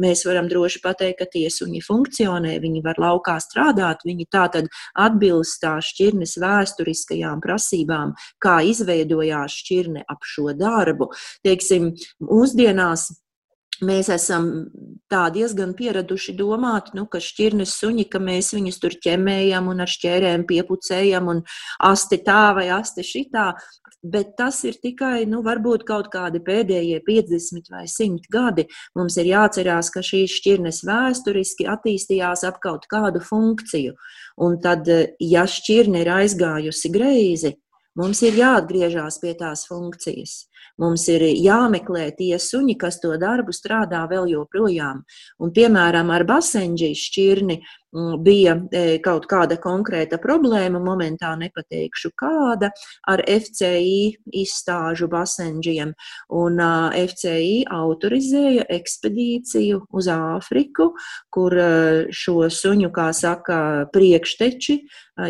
mēs 0.02 0.24
varam 0.28 0.50
droši 0.52 0.82
pateikt, 0.84 1.20
ka 1.22 1.28
tie 1.32 1.48
suņi 1.54 1.82
funkcionē, 1.86 2.58
viņi 2.64 2.84
var 2.86 3.00
laukā 3.02 3.38
strādāt, 3.44 4.04
viņi 4.08 4.28
tā 4.34 4.48
tad 4.54 4.72
atbilst 5.00 5.62
tā 5.64 5.78
šķirnes 5.84 6.38
vēsturiskajām 6.44 7.44
prasībām, 7.44 8.16
kā 8.44 8.60
izveidojās 8.68 9.62
šķirne 9.62 10.04
ap 10.08 10.28
šo 10.28 10.52
darbu. 10.58 11.12
Teiksim, 11.46 11.94
mūsdienās 12.24 13.10
mēs 13.86 14.10
esam 14.14 14.50
tā 15.12 15.28
diezgan 15.34 15.74
pieraduši 15.78 16.36
domāt, 16.38 16.94
nu, 16.98 17.06
ka 17.06 17.22
šķirnes 17.24 17.76
suņi, 17.80 18.08
ka 18.12 18.22
mēs 18.24 18.54
viņus 18.56 18.80
tur 18.84 18.98
ķemējam 19.04 19.70
un 19.72 19.86
ar 19.86 19.92
šķērēm 19.92 20.48
piepucējam 20.50 21.34
un 21.34 21.44
asti 21.86 22.22
tā 22.26 22.44
vai 22.58 22.70
asti 22.74 23.06
šitā 23.06 23.52
bet 24.04 24.36
tas 24.38 24.60
ir 24.68 24.78
tikai, 24.82 25.26
nu, 25.30 25.42
varbūt 25.46 25.86
kaut 25.88 26.10
kādi 26.14 26.42
pēdējie 26.44 27.00
50 27.06 27.72
vai 27.74 27.86
100 27.90 28.30
gadi. 28.34 28.68
Mums 28.98 29.18
ir 29.20 29.32
jāatcerās, 29.32 29.92
ka 29.94 30.04
šīs 30.06 30.38
šķirnes 30.40 30.84
vēsturiski 30.88 31.68
attīstījās 31.70 32.46
ap 32.48 32.62
kaut 32.64 32.88
kādu 32.92 33.22
funkciju. 33.24 33.96
Un 34.44 34.60
tad, 34.64 34.90
ja 35.24 35.48
šķirne 35.50 36.04
ir 36.04 36.14
aizgājusi 36.20 36.94
greizi, 36.94 37.56
mums 37.98 38.22
ir 38.26 38.38
jāatgriežas 38.38 39.20
pie 39.24 39.34
tās 39.40 39.66
funkcijas. 39.70 40.44
Mums 40.78 41.08
ir 41.10 41.26
jāmeklē 41.26 42.12
tie 42.18 42.38
suņi, 42.38 42.78
kas 42.78 43.00
to 43.02 43.16
darbu 43.18 43.54
strādā 43.56 44.04
vēl 44.10 44.30
joprojām. 44.36 45.02
Un, 45.42 45.52
piemēram, 45.56 46.12
ar 46.14 46.26
basenģi 46.30 46.92
šķirni 46.94 47.56
mm, 47.58 48.12
bija 48.22 48.54
e, 48.70 48.84
kaut 49.02 49.26
kāda 49.30 49.58
konkrēta 49.62 50.20
problēma, 50.22 50.78
momentā 50.84 51.32
nepateikšu 51.42 52.12
kāda, 52.22 52.70
ar 53.10 53.24
FCI 53.26 54.20
izstāžu 54.38 55.10
basenģiem. 55.10 55.96
Un 56.38 56.62
FCI 56.62 57.64
autorizēja 57.74 58.68
ekspedīciju 58.78 59.82
uz 59.98 60.12
Āfriku, 60.14 60.92
kur 61.34 61.58
šo 62.14 62.52
suņu, 62.54 62.92
kā 62.94 63.10
saka, 63.18 63.60
priekšteči 63.94 64.78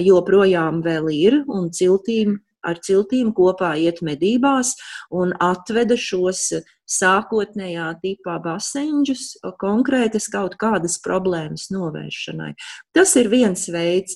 joprojām 0.04 0.84
vēl 0.84 1.08
ir 1.16 1.40
un 1.48 1.72
ciltīm 1.72 2.36
ar 2.68 2.82
ciltīm 2.84 3.32
kopā 3.38 3.74
iet 3.80 4.04
medībās 4.06 4.76
un 5.14 5.34
atveda 5.44 5.98
šos 5.98 6.50
sākotnējā 6.88 7.88
tipā 8.04 8.38
baseņģus 8.44 9.24
konkrētas 9.60 10.30
kaut 10.32 10.56
kādas 10.60 11.00
problēmas 11.04 11.68
novēršanai. 11.74 12.54
Tas 12.96 13.16
ir 13.20 13.32
viens 13.32 13.68
veids. 13.74 14.16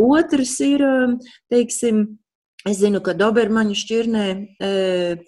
Otrs 0.00 0.58
ir, 0.64 0.84
teiksim, 1.52 2.04
Es 2.64 2.78
zinu, 2.80 3.02
ka 3.04 3.12
Dobermaņu 3.12 3.74
šķirnē, 3.76 4.22
e, 4.56 4.68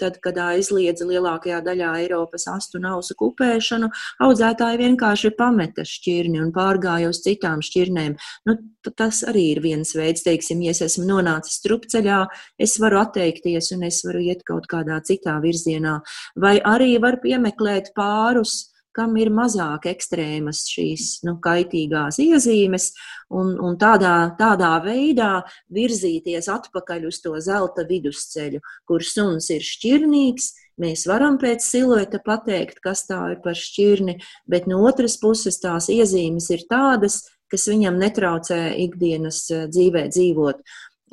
tad, 0.00 0.14
kad 0.24 0.38
aizliedza 0.40 1.04
lielākajā 1.04 1.58
daļā 1.66 1.90
Eiropas 2.00 2.46
astu 2.48 2.80
nausu 2.80 3.12
kupēšanu, 3.20 3.90
audzētāji 4.24 4.80
vienkārši 4.80 5.30
pameta 5.36 5.84
šķirni 5.84 6.40
un 6.40 6.54
pārgāja 6.56 7.10
uz 7.12 7.20
citām 7.26 7.60
šķirnēm. 7.60 8.14
Nu, 8.48 8.54
tas 8.88 9.20
arī 9.28 9.50
ir 9.50 9.60
viens 9.60 9.92
veids, 9.98 10.24
teiksim, 10.24 10.62
ja 10.64 10.72
es 10.72 10.80
esmu 10.86 11.04
nonācis 11.10 11.58
strupceļā, 11.60 12.22
es 12.56 12.78
varu 12.80 13.02
atteikties 13.02 13.68
un 13.76 13.84
es 13.90 14.00
varu 14.08 14.24
iet 14.30 14.40
kaut 14.48 14.64
kādā 14.72 14.96
citā 15.04 15.36
virzienā. 15.44 15.98
Vai 16.40 16.56
arī 16.64 16.94
var 17.04 17.20
piemeklēt 17.20 17.92
pārus 18.00 18.62
kam 18.96 19.16
ir 19.20 19.30
mazāk 19.34 19.88
ekstrēmas 19.90 20.64
šīs 20.72 21.08
nu, 21.26 21.36
kaitīgās 21.42 22.18
iezīmes, 22.22 22.90
un, 23.36 23.54
un 23.60 23.76
tādā, 23.80 24.14
tādā 24.38 24.72
veidā 24.84 25.42
virzīties 25.76 26.48
atpakaļ 26.52 27.08
uz 27.10 27.20
to 27.24 27.34
zelta 27.44 27.86
vidusceļu, 27.88 28.62
kur 28.88 29.04
suns 29.04 29.50
ir 29.54 29.64
šķirnīgs. 29.66 30.52
Mēs 30.80 31.06
varam 31.08 31.38
pēc 31.40 31.64
silueta 31.64 32.20
pateikt, 32.24 32.82
kas 32.84 33.06
tā 33.08 33.22
ir 33.32 33.40
par 33.44 33.56
šķirni, 33.56 34.18
bet 34.48 34.68
no 34.68 34.82
otras 34.88 35.16
puses 35.20 35.56
tās 35.62 35.88
iezīmes 35.92 36.50
ir 36.52 36.66
tādas, 36.68 37.22
kas 37.52 37.68
viņam 37.70 37.96
netraucē 38.00 38.60
ikdienas 38.84 39.46
eh, 39.54 39.66
dzīvē 39.72 40.08
dzīvot. 40.12 40.64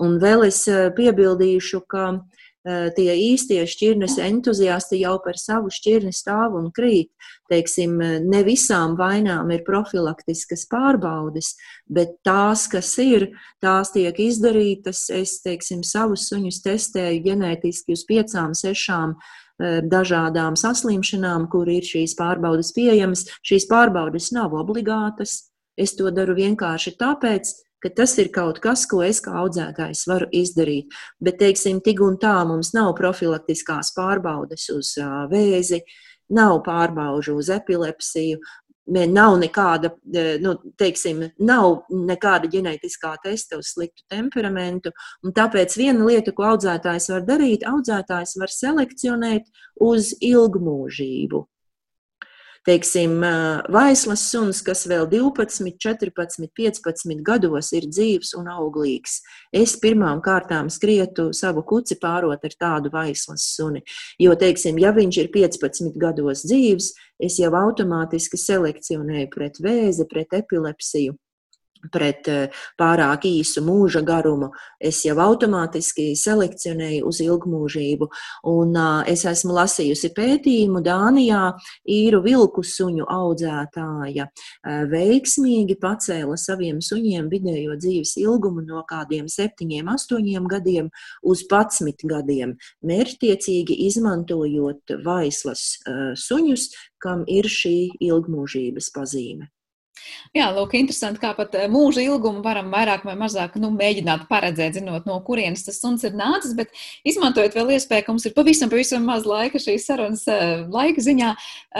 Un 0.03 0.17
vēl 0.19 0.47
es 0.49 0.63
eh, 0.67 0.89
piebildīšu, 0.97 1.83
ka 1.87 2.05
uh, 2.17 2.42
tie 2.63 3.11
īstie 3.19 3.65
šķirnes 3.67 4.13
entuziasti 4.23 5.01
jau 5.01 5.17
par 5.23 5.35
savu 5.35 5.71
šķirni 5.73 6.13
stāv 6.15 6.55
un 6.55 6.69
krīt. 6.71 7.09
Teiksim, 7.51 8.01
eh, 8.01 8.19
ne 8.23 8.41
visām 8.43 8.95
vainām 8.97 9.51
ir 9.53 9.63
profilaktiskas 9.67 10.65
pārbaudes, 10.71 11.53
bet 11.89 12.15
tās, 12.25 12.67
kas 12.71 12.97
ir, 12.97 13.29
tās 13.61 13.91
tiek 13.91 14.15
izdarītas. 14.15 15.09
Es, 15.13 15.41
teiksim, 15.43 15.83
savus 15.83 16.29
suņus 16.31 16.61
testēju 16.63 17.23
ģenētiski 17.27 17.93
uz 17.93 18.05
piecām, 18.09 18.55
sešām 18.55 19.15
eh, 19.59 19.81
dažādām 19.81 20.55
saslimšanām, 20.55 21.49
kur 21.51 21.69
ir 21.69 21.83
šīs 21.83 22.15
pārbaudes 22.15 22.73
pieejamas. 22.73 23.27
Šīs 23.43 23.67
pārbaudes 23.69 24.31
nav 24.31 24.53
obligātas. 24.53 25.51
Es 25.77 25.95
to 25.97 26.09
daru 26.11 26.35
vienkārši 26.37 26.97
tāpēc, 26.97 27.49
ka 27.83 27.91
tas 27.91 28.15
ir 28.21 28.31
kaut 28.33 28.61
kas, 28.63 28.85
ko 28.89 29.03
es 29.03 29.19
kā 29.23 29.35
audzētājs 29.43 30.05
varu 30.07 30.29
izdarīt. 30.31 30.93
Bet, 31.23 31.39
teiksim, 31.41 31.83
tik 31.83 32.01
un 32.05 32.17
tā 32.21 32.39
mums 32.47 32.73
nav 32.75 32.93
profilaktiskās 32.99 33.93
pārbaudes 33.97 34.69
uz 34.73 34.95
vēzi, 35.31 35.83
nav 36.33 36.61
pārbaužu 36.65 37.37
uz 37.41 37.51
epilepsiju. 37.53 38.39
nav 39.07 39.37
nekāda, 39.39 39.93
nu, 40.43 40.57
teiksim, 40.75 41.21
nav 41.39 41.85
nekāda 41.89 42.49
ģenētiskā 42.51 43.13
testa 43.23 43.57
uz 43.57 43.71
sliktu 43.71 44.03
temperamentu. 44.11 44.91
Tāpēc 45.23 45.77
viena 45.77 46.03
lieta, 46.03 46.33
ko 46.35 46.43
audzētājs 46.43 47.09
var 47.13 47.23
darīt, 47.23 47.63
audzētājs 47.63 48.35
var 48.39 48.51
selekcionēt 48.51 49.47
uz 49.79 50.11
ilgmūžību 50.19 51.45
teiksim, 52.67 53.17
vaislas 53.73 54.25
suns, 54.31 54.61
kas 54.65 54.85
vēl 54.89 55.07
12, 55.11 55.73
14, 55.81 56.47
15 56.55 57.23
gados 57.25 57.71
ir 57.75 57.87
dzīves 57.89 58.33
un 58.39 58.49
auglīgs. 58.53 59.19
Es 59.55 59.75
pirmām 59.79 60.21
kārtām 60.23 60.71
skrietu 60.73 61.31
savu 61.35 61.65
kuci 61.67 61.97
pārot 62.01 62.43
ar 62.43 62.55
tādu 62.59 62.93
vaislas 62.93 63.49
suni. 63.55 63.83
Jo, 64.21 64.37
teiksim, 64.39 64.79
ja 64.79 64.93
viņš 64.95 65.21
ir 65.25 65.33
15 65.33 65.99
gados 65.99 66.45
dzīves, 66.47 66.93
es 67.23 67.39
jau 67.41 67.51
automātiski 67.59 68.39
selekcionēju 68.39 69.29
pret 69.33 69.59
vēzi, 69.63 70.07
pret 70.11 70.39
epilepsiju 70.43 71.17
pret 71.91 72.27
eh, 72.31 72.61
pārāk 72.79 73.27
īsu 73.27 73.63
mūža 73.65 74.03
garumu, 74.05 74.51
es 74.79 75.01
jau 75.05 75.15
automātiski 75.23 76.11
selekcionēju 76.19 77.07
uz 77.09 77.19
ilgmūžību. 77.23 78.09
Un 78.49 78.75
es 79.09 79.23
esmu 79.29 79.55
lasījusi 79.55 80.11
pētījumu 80.15 80.81
Dānijā, 80.83 81.41
īru 81.89 82.21
vilku 82.25 82.63
suņu 82.65 83.07
audzētāja 83.09 84.27
veiksmīgi 84.91 85.77
pacēla 85.81 86.37
saviem 86.39 86.81
suņiem 86.83 87.29
vidējo 87.31 87.77
dzīves 87.79 88.15
ilgumu 88.21 88.65
no 88.67 88.83
kādiem 88.89 89.29
septiņiem, 89.31 89.91
astoņiem 89.93 90.49
gadiem 90.51 90.91
uz 91.23 91.45
11 91.47 92.07
gadiem, 92.09 92.55
mērķtiecīgi 92.85 93.79
izmantojot 93.87 94.97
vaislas 95.05 95.65
suņus, 96.27 96.69
kam 97.03 97.27
ir 97.27 97.49
šī 97.51 97.77
ilgmūžības 98.03 98.93
pazīme. 98.95 99.52
Jā, 100.33 100.47
lūk, 100.49 100.71
interesanti, 100.79 101.19
kā 101.21 101.29
pat 101.37 101.53
eh, 101.57 101.67
mūža 101.69 102.01
ilgumu 102.01 102.41
varam 102.45 102.71
vairāk 102.73 103.03
vai 103.05 103.13
mazāk 103.19 103.59
nu, 103.61 103.69
mēģināt 103.75 104.25
paredzēt, 104.29 104.79
zinot, 104.79 105.05
no 105.05 105.19
kurienes 105.25 105.61
tas 105.67 105.77
suns 105.81 106.05
ir 106.07 106.15
nācis, 106.17 106.55
bet 106.57 106.71
izmantojot 107.05 107.53
vēl 107.53 107.75
iespēju, 107.75 108.05
ka 108.07 108.15
mums 108.15 108.25
ir 108.25 108.33
pavisam, 108.33 108.71
pavisam 108.73 109.05
maz 109.05 109.27
laika 109.29 109.61
šīs 109.61 109.85
sarunas 109.85 110.23
eh, 110.33 110.63
laika 110.73 111.03
ziņā. 111.05 111.29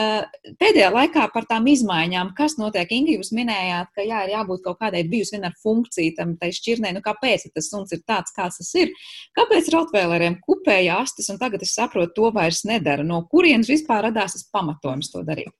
Eh, 0.04 0.52
pēdējā 0.62 0.92
laikā 0.94 1.26
par 1.34 1.48
tām 1.50 1.66
izmaiņām, 1.74 2.36
kas 2.38 2.60
notiek, 2.62 2.94
Ingi, 2.94 3.18
jūs 3.18 3.34
minējāt, 3.34 3.90
ka 3.98 4.06
jā, 4.06 4.22
ir 4.28 4.36
jābūt 4.36 4.62
kaut 4.68 4.78
kādai 4.86 5.02
bijusi 5.10 5.40
vienā 5.40 5.50
funkcija 5.64 6.20
tam 6.22 6.38
tai 6.38 6.52
šķirnē, 6.54 6.94
nu 6.94 7.02
kāpēc 7.06 7.50
tas 7.50 7.72
suns 7.74 7.98
ir 7.98 8.06
tāds, 8.06 8.36
kāds 8.38 8.62
tas 8.62 8.72
ir? 8.78 8.94
Kāpēc 9.34 9.74
Rotvēleriem 9.74 10.38
kupēja 10.46 11.02
astes 11.02 11.34
un 11.34 11.42
tagad 11.42 11.66
es 11.66 11.74
saprotu, 11.74 12.14
to 12.22 12.32
vairs 12.38 12.62
nedara? 12.70 13.02
No 13.02 13.24
kurienes 13.34 13.74
vispār 13.74 14.06
radās 14.12 14.38
tas 14.38 14.50
pamatojums 14.54 15.10
to 15.10 15.26
darīt? 15.26 15.56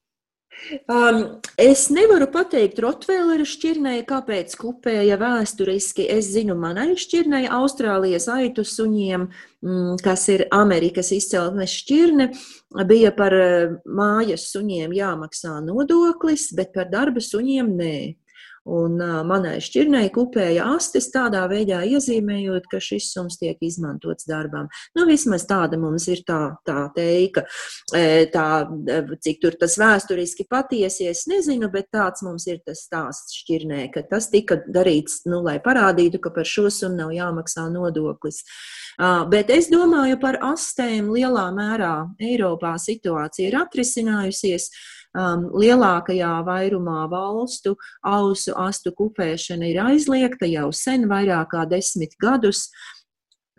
Um, 0.88 1.42
es 1.60 1.88
nevaru 1.94 2.30
pateikt 2.32 2.80
Rotvēlera 2.84 3.46
šķirnei, 3.48 4.04
kāpēc 4.08 4.56
kupēja 4.60 5.18
vēsturiski. 5.20 6.06
Es 6.12 6.32
zinu, 6.34 6.56
manai 6.60 6.94
šķirnei 7.00 7.50
Austrālijas 7.52 8.30
aitu 8.32 8.64
suņiem, 8.68 9.28
mm, 9.66 10.00
kas 10.04 10.28
ir 10.32 10.46
Amerikas 10.56 11.12
izceltnes 11.16 11.76
šķirne, 11.84 12.30
bija 12.88 13.12
par 13.16 13.36
eh, 13.38 13.76
mājas 13.86 14.48
suņiem 14.54 14.96
jāmaksā 14.96 15.60
nodoklis, 15.66 16.52
bet 16.56 16.74
par 16.76 16.90
darba 16.94 17.24
suņiem 17.24 17.74
nē. 17.80 17.98
Un 18.64 18.96
manai 19.28 19.58
šķirnei 19.60 20.08
kupēja 20.16 20.70
astes 20.78 21.10
tādā 21.12 21.42
veidā 21.52 21.82
iezīmējot, 21.84 22.70
ka 22.72 22.80
šis 22.80 23.10
suns 23.12 23.36
tiek 23.42 23.60
izmantots 23.60 24.24
darbām. 24.30 24.70
Nu, 24.96 25.04
vismaz 25.10 25.44
tāda 25.50 25.76
mums 25.82 26.08
ir 26.08 26.22
tā, 26.24 26.56
tā 26.64 26.86
teika. 26.96 27.44
Tā, 27.92 28.46
cik 29.28 29.42
tur 29.44 29.58
tas 29.60 29.76
vēsturiski 29.82 30.48
patiesi, 30.48 31.10
es 31.12 31.26
nezinu, 31.28 31.68
bet 31.74 31.92
tāds 31.92 32.24
mums 32.24 32.48
ir 32.48 32.62
tas 32.64 32.86
stāsts 32.88 33.36
šķirnē, 33.42 33.90
ka 33.92 34.06
tas 34.08 34.30
tika 34.32 34.62
darīts, 34.64 35.26
nu, 35.28 35.42
lai 35.44 35.58
parādītu, 35.64 36.24
ka 36.24 36.32
par 36.32 36.48
šo 36.48 36.70
sunu 36.72 37.02
nav 37.02 37.12
jāmaksā 37.18 37.68
nodoklis. 37.74 38.46
Bet 39.28 39.52
es 39.52 39.68
domāju 39.74 40.22
par 40.24 40.40
astēm 40.54 41.12
lielā 41.12 41.50
mērā 41.52 41.94
Eiropā 42.22 42.78
situācija 42.80 43.52
ir 43.52 43.60
atrisinājusies 43.66 44.72
um, 45.18 45.48
lielākajā 45.54 46.34
vairumā 46.48 47.06
valstu 47.12 47.76
ausu 48.02 48.56
astu 48.60 48.94
kupēšana 48.98 49.70
ir 49.72 49.82
aizliegta 49.86 50.50
jau 50.50 50.72
sen, 50.76 51.08
vairāk 51.12 51.54
kā 51.54 51.66
desmit 51.70 52.18
gadus. 52.22 52.68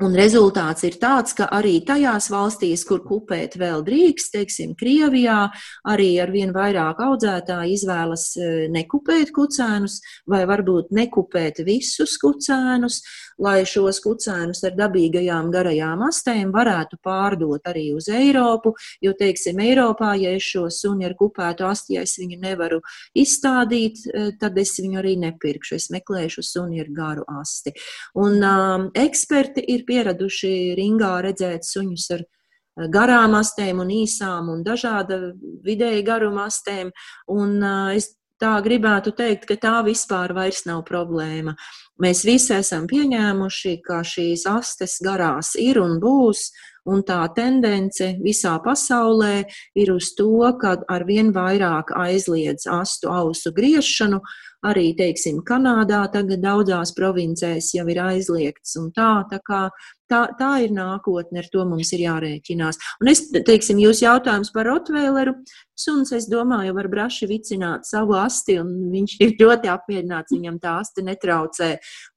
Un 0.02 0.10
rezultāts 0.18 0.82
ir 0.82 0.96
tāds, 0.98 1.36
ka 1.38 1.46
arī 1.54 1.76
tajās 1.86 2.26
valstīs, 2.32 2.82
kur 2.82 3.04
kupēt 3.06 3.52
vēl 3.54 3.84
drīkst, 3.86 4.32
teiksim, 4.34 4.72
Krievijā, 4.74 5.52
arī 5.86 6.08
ar 6.18 6.32
vien 6.34 6.50
vairāk 6.50 6.98
audzētāji 6.98 7.76
izvēlas 7.76 8.24
e, 8.34 8.48
nekupēt 8.74 9.30
kucēnus 9.36 10.00
vai 10.26 10.40
varbūt 10.50 10.90
nekupēt 10.98 11.60
visus 11.62 12.16
kucēnus, 12.18 13.04
lai 13.38 13.60
šos 13.70 14.00
kucēnus 14.02 14.64
ar 14.66 14.74
dabīgajām 14.80 15.52
garajām 15.54 16.02
astēm 16.08 16.50
varētu 16.54 16.98
pārdot 16.98 17.70
arī 17.70 17.92
uz 17.94 18.10
Eiropu, 18.10 18.74
jo, 18.98 19.14
teiksim, 19.14 19.62
Eiropā, 19.62 20.16
ja 20.18 20.34
es 20.34 20.50
šo 20.56 20.64
suni 20.74 21.06
ar 21.06 21.14
kupētu 21.14 21.68
asti, 21.70 21.94
ja 22.00 22.02
es 22.02 22.16
viņu 22.18 22.40
nevaru 22.42 22.80
izstādīt, 23.14 24.02
e, 24.10 24.26
tad 24.42 24.58
es 24.58 24.74
viņu 24.82 24.98
arī 25.04 25.14
nepirkšu, 25.22 25.78
es 25.78 25.88
meklēšu 25.94 26.42
suni 26.50 26.82
ar 26.82 26.90
garu 26.90 27.30
asti. 27.38 27.76
Un 28.18 28.42
um, 28.42 28.90
eksperti 29.06 29.62
ir 29.70 29.83
ir 29.84 29.88
pieraduši 29.88 30.74
ringā 30.78 31.20
redzēt 31.24 31.64
suņus 31.68 32.10
ar 32.16 32.24
eh, 32.24 32.88
garām 32.88 33.36
astēm 33.38 33.80
un 33.84 33.92
īsām 33.92 34.50
un 34.52 34.64
dažāda 34.64 35.34
vidēji 35.64 36.04
garuma 36.04 36.48
astēm. 36.48 36.92
Un 37.28 37.58
eh, 37.62 37.96
es 38.00 38.14
tā 38.40 38.56
gribētu 38.64 39.14
teikt, 39.16 39.46
ka 39.46 39.56
tā 39.56 39.78
vispār 39.86 40.34
vairs 40.34 40.64
nav 40.66 40.84
problēma. 40.88 41.54
Mēs 42.02 42.24
visi 42.26 42.54
esam 42.56 42.88
pieņēmuši, 42.90 43.78
ka 43.84 44.02
šīs 44.02 44.46
astes 44.50 44.98
garās 45.04 45.54
ir 45.60 45.78
un 45.80 46.00
būs, 46.02 46.48
un 46.90 47.04
tā 47.06 47.20
tendence 47.36 48.10
visā 48.20 48.56
pasaulē 48.64 49.44
ir 49.78 49.92
uz 49.94 50.10
to, 50.18 50.42
ka 50.60 50.76
arvien 50.92 51.30
vairāk 51.32 51.94
aizliedz 51.96 52.66
astu 52.68 53.12
ausu 53.14 53.54
griešanu, 53.54 54.20
arī, 54.68 54.90
teiksim, 54.98 55.42
Kanādā 55.46 56.02
tagad 56.12 56.42
daudzās 56.44 56.94
provincēs 56.96 57.72
jau 57.76 57.86
ir 57.92 58.00
aizliegts 58.04 58.76
un 58.80 58.90
tā, 58.96 59.12
tā 59.30 59.40
kā 59.44 59.66
tā, 60.10 60.24
tā 60.38 60.52
ir 60.64 60.74
nākotne, 60.74 61.42
ar 61.42 61.50
to 61.52 61.64
mums 61.68 61.92
ir 61.96 62.04
jārēķinās. 62.06 62.80
Un 63.02 63.12
es, 63.12 63.26
teiksim, 63.34 63.80
jūs 63.82 64.02
jautājums 64.04 64.52
par 64.54 64.68
Rotvēleru, 64.70 65.36
suns, 65.78 66.12
es 66.14 66.28
domāju, 66.30 66.74
var 66.76 66.88
braši 66.90 67.26
vicināt 67.28 67.86
savu 67.88 68.14
asti, 68.18 68.56
un 68.62 68.70
viņš 68.92 69.16
ir 69.24 69.34
ļoti 69.40 69.70
apmierināts, 69.72 70.34
viņam 70.34 70.60
tā 70.62 70.76
asti 70.82 71.04
netraucē. 71.06 71.70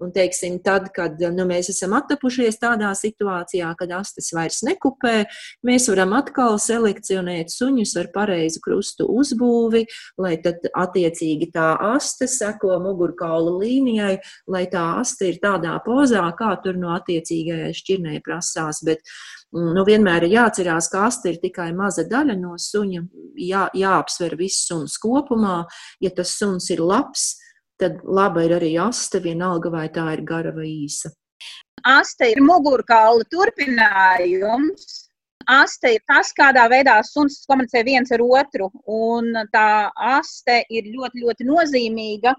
Un, 0.03 0.11
teiksim, 0.15 0.59
tad, 0.65 0.89
kad 0.95 1.17
nu, 1.33 1.47
mēs 1.49 1.71
esam 1.73 1.95
attapušies 1.97 2.59
tādā 2.61 2.91
situācijā, 2.97 3.71
kad 3.79 3.93
astes 3.97 4.29
vairs 4.35 4.61
nekupē, 4.67 5.15
mēs 5.67 5.89
varam 5.91 6.13
atkal 6.17 6.59
selekcionēt 6.61 7.53
suņus 7.53 7.95
ar 8.01 8.11
pareizu 8.13 8.61
krustu 8.63 9.09
uzbūvi, 9.17 9.85
lai 10.21 10.35
tad 10.43 10.69
attiecīgi 10.77 11.49
tā 11.55 11.73
aste 11.95 12.29
seko 12.29 12.77
mugurkaula 12.83 13.57
līnijai, 13.57 14.17
lai 14.51 14.65
tā 14.71 14.85
aste 15.01 15.31
ir 15.31 15.41
tādā 15.43 15.75
pozā, 15.85 16.25
kā 16.37 16.53
tur 16.63 16.77
no 16.77 16.93
attiecīgajai 16.95 17.73
šķirnei 17.77 18.21
prasās. 18.25 18.81
Bet, 18.87 19.03
mm, 19.55 19.71
nu, 19.77 19.85
vienmēr 19.87 20.27
ir 20.27 20.37
jāatcerās, 20.37 20.89
ka 20.93 21.05
aste 21.07 21.33
ir 21.33 21.41
tikai 21.43 21.71
maza 21.77 22.07
daļa 22.09 22.37
no 22.39 22.55
suņa. 22.61 23.03
Jā, 23.41 23.67
jāapsver 23.77 24.37
viss 24.39 24.67
suns 24.69 24.97
kopumā. 25.01 25.61
Ja 26.03 26.13
tas 26.13 26.35
suns 26.39 26.69
ir 26.73 26.83
labs, 26.83 27.35
tad 27.81 28.01
laba 28.03 28.45
ir 28.45 28.57
arī 28.57 28.75
aste, 28.81 29.21
vienalga 29.23 29.71
vai 29.73 29.87
tā 29.93 30.09
ir 30.17 30.25
gara 30.27 30.53
vai 30.55 30.69
īsa. 30.71 31.13
Aste 31.87 32.31
ir 32.33 32.41
mugurkaula 32.41 33.25
turpinājums. 33.31 35.03
Aste 35.47 35.93
ir 35.95 36.01
tas, 36.09 36.33
kādā 36.35 36.65
veidā 36.67 36.97
suns 37.07 37.45
komunicē 37.47 37.85
viens 37.87 38.09
ar 38.11 38.19
otru. 38.25 38.67
Un 38.83 39.31
tā 39.53 39.87
aste 39.95 40.57
ir 40.67 40.89
ļoti, 40.91 41.23
ļoti 41.23 41.47
nozīmīga 41.47 42.33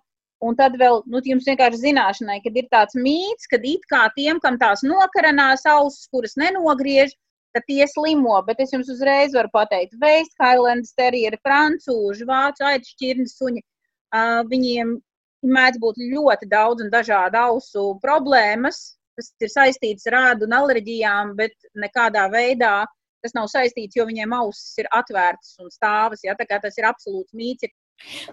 Un 0.44 0.54
tad 0.58 0.76
vēl 0.78 1.00
nu, 1.10 1.20
jums 1.26 1.46
vienkārši 1.48 1.80
zināšanai, 1.82 2.38
ka 2.44 2.52
ir 2.54 2.68
tāds 2.70 2.94
mīts, 2.94 3.48
ka 3.50 3.58
it 3.58 3.86
kā 3.90 4.04
tiem, 4.14 4.38
kam 4.44 4.58
tās 4.60 4.84
nokaranās 4.86 5.66
ausis, 5.66 6.06
kuras 6.12 6.36
nenogriež, 6.38 7.10
tad 7.56 7.66
tie 7.66 7.88
slimo. 7.90 8.36
Bet 8.46 8.60
es 8.62 8.72
jums 8.74 8.90
uzreiz 8.92 9.34
varu 9.34 9.50
pateikt, 9.54 9.96
Veist, 10.02 10.36
Highlands, 10.38 10.94
Terrieri, 10.98 11.40
Francūži, 11.42 12.28
Vācu 12.28 12.68
aitšķirni 12.70 13.26
suņi. 13.32 13.64
Uh, 14.14 14.44
viņiem 14.48 14.94
mēdz 15.58 15.80
būt 15.82 15.98
ļoti 16.12 16.48
daudz 16.50 16.86
un 16.86 16.92
dažādu 16.94 17.38
ausu 17.38 17.88
problēmas, 18.02 18.78
kas 19.18 19.32
ir 19.42 19.50
saistītas 19.52 20.06
ar 20.10 20.18
ādu 20.20 20.46
un 20.46 20.54
alerģijām, 20.54 21.34
bet 21.38 21.54
nekādā 21.74 22.28
veidā 22.30 22.84
tas 23.24 23.34
nav 23.34 23.48
saistīts, 23.50 23.96
jo 23.98 24.06
viņiem 24.06 24.32
ausis 24.38 24.78
ir 24.78 24.88
atvērtas 24.94 25.56
un 25.62 25.72
stāvas. 25.74 26.22
Ja? 26.22 26.36
Tas 26.38 26.78
ir 26.78 26.86
absolūts 26.86 27.34
mīts. 27.34 27.66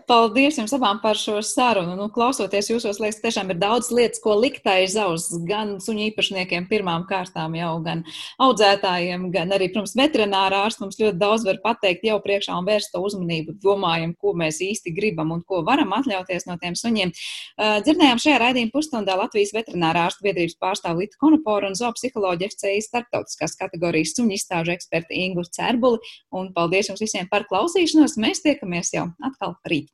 Paldies 0.05 0.59
jums 0.59 0.73
abām 0.77 0.99
par 1.01 1.17
šo 1.17 1.39
sarunu. 1.43 1.95
Nu, 1.97 2.05
klausoties 2.13 2.69
jūsos, 2.69 2.99
liekas, 3.01 3.17
tiešām 3.23 3.49
ir 3.51 3.57
daudz 3.59 3.89
lietas, 3.93 4.21
ko 4.21 4.35
likt 4.37 4.67
aiz 4.69 4.93
auss 5.01 5.33
gan 5.49 5.75
suņu 5.81 6.05
īpašniekiem 6.11 6.67
pirmām 6.69 7.07
kārtām 7.09 7.57
jau, 7.57 7.71
gan 7.85 8.03
audzētājiem, 8.45 9.27
gan 9.33 9.55
arī, 9.55 9.71
protams, 9.73 9.95
veterinārā 9.97 10.61
ārsts 10.67 10.83
mums 10.83 10.99
ļoti 11.01 11.17
daudz 11.21 11.47
var 11.47 11.59
pateikt 11.63 12.05
jau 12.05 12.19
priekšā 12.21 12.53
un 12.59 12.69
vērst 12.69 12.93
to 12.93 13.01
uzmanību, 13.07 13.57
domājam, 13.63 14.13
ko 14.21 14.35
mēs 14.37 14.61
īsti 14.63 14.93
gribam 14.95 15.33
un 15.35 15.41
ko 15.41 15.63
varam 15.65 15.97
atļauties 15.97 16.45
no 16.49 16.59
tiem 16.61 16.77
suņiem. 16.77 17.11
Uh, 17.57 17.81
dzirdējām 17.87 18.21
šajā 18.21 18.37
raidījuma 18.45 18.73
pusstundā 18.75 19.17
Latvijas 19.17 19.55
veterinārā 19.57 20.05
ārstu 20.11 20.27
biedrības 20.29 20.59
pārstāvu 20.61 21.03
Litu 21.03 21.19
Konoporu 21.21 21.71
un 21.71 21.79
zoopsiholoģiju 21.81 22.53
FCI 22.53 22.85
starptautiskās 22.85 23.57
kategorijas 23.59 24.13
suņu 24.15 24.37
izstāžu 24.37 24.75
eksperti 24.77 25.25
Ingu 25.25 25.47
Cerbuli. 25.49 25.99
Un 26.35 26.53
paldies 26.53 26.91
jums 26.91 27.01
visiem 27.01 27.29
par 27.31 27.49
klausīšanos. 27.49 28.19
Mēs 28.21 28.45
tiekamies 28.45 28.93
jau 28.93 29.09
atkal 29.25 29.54
ritmo 29.63 29.83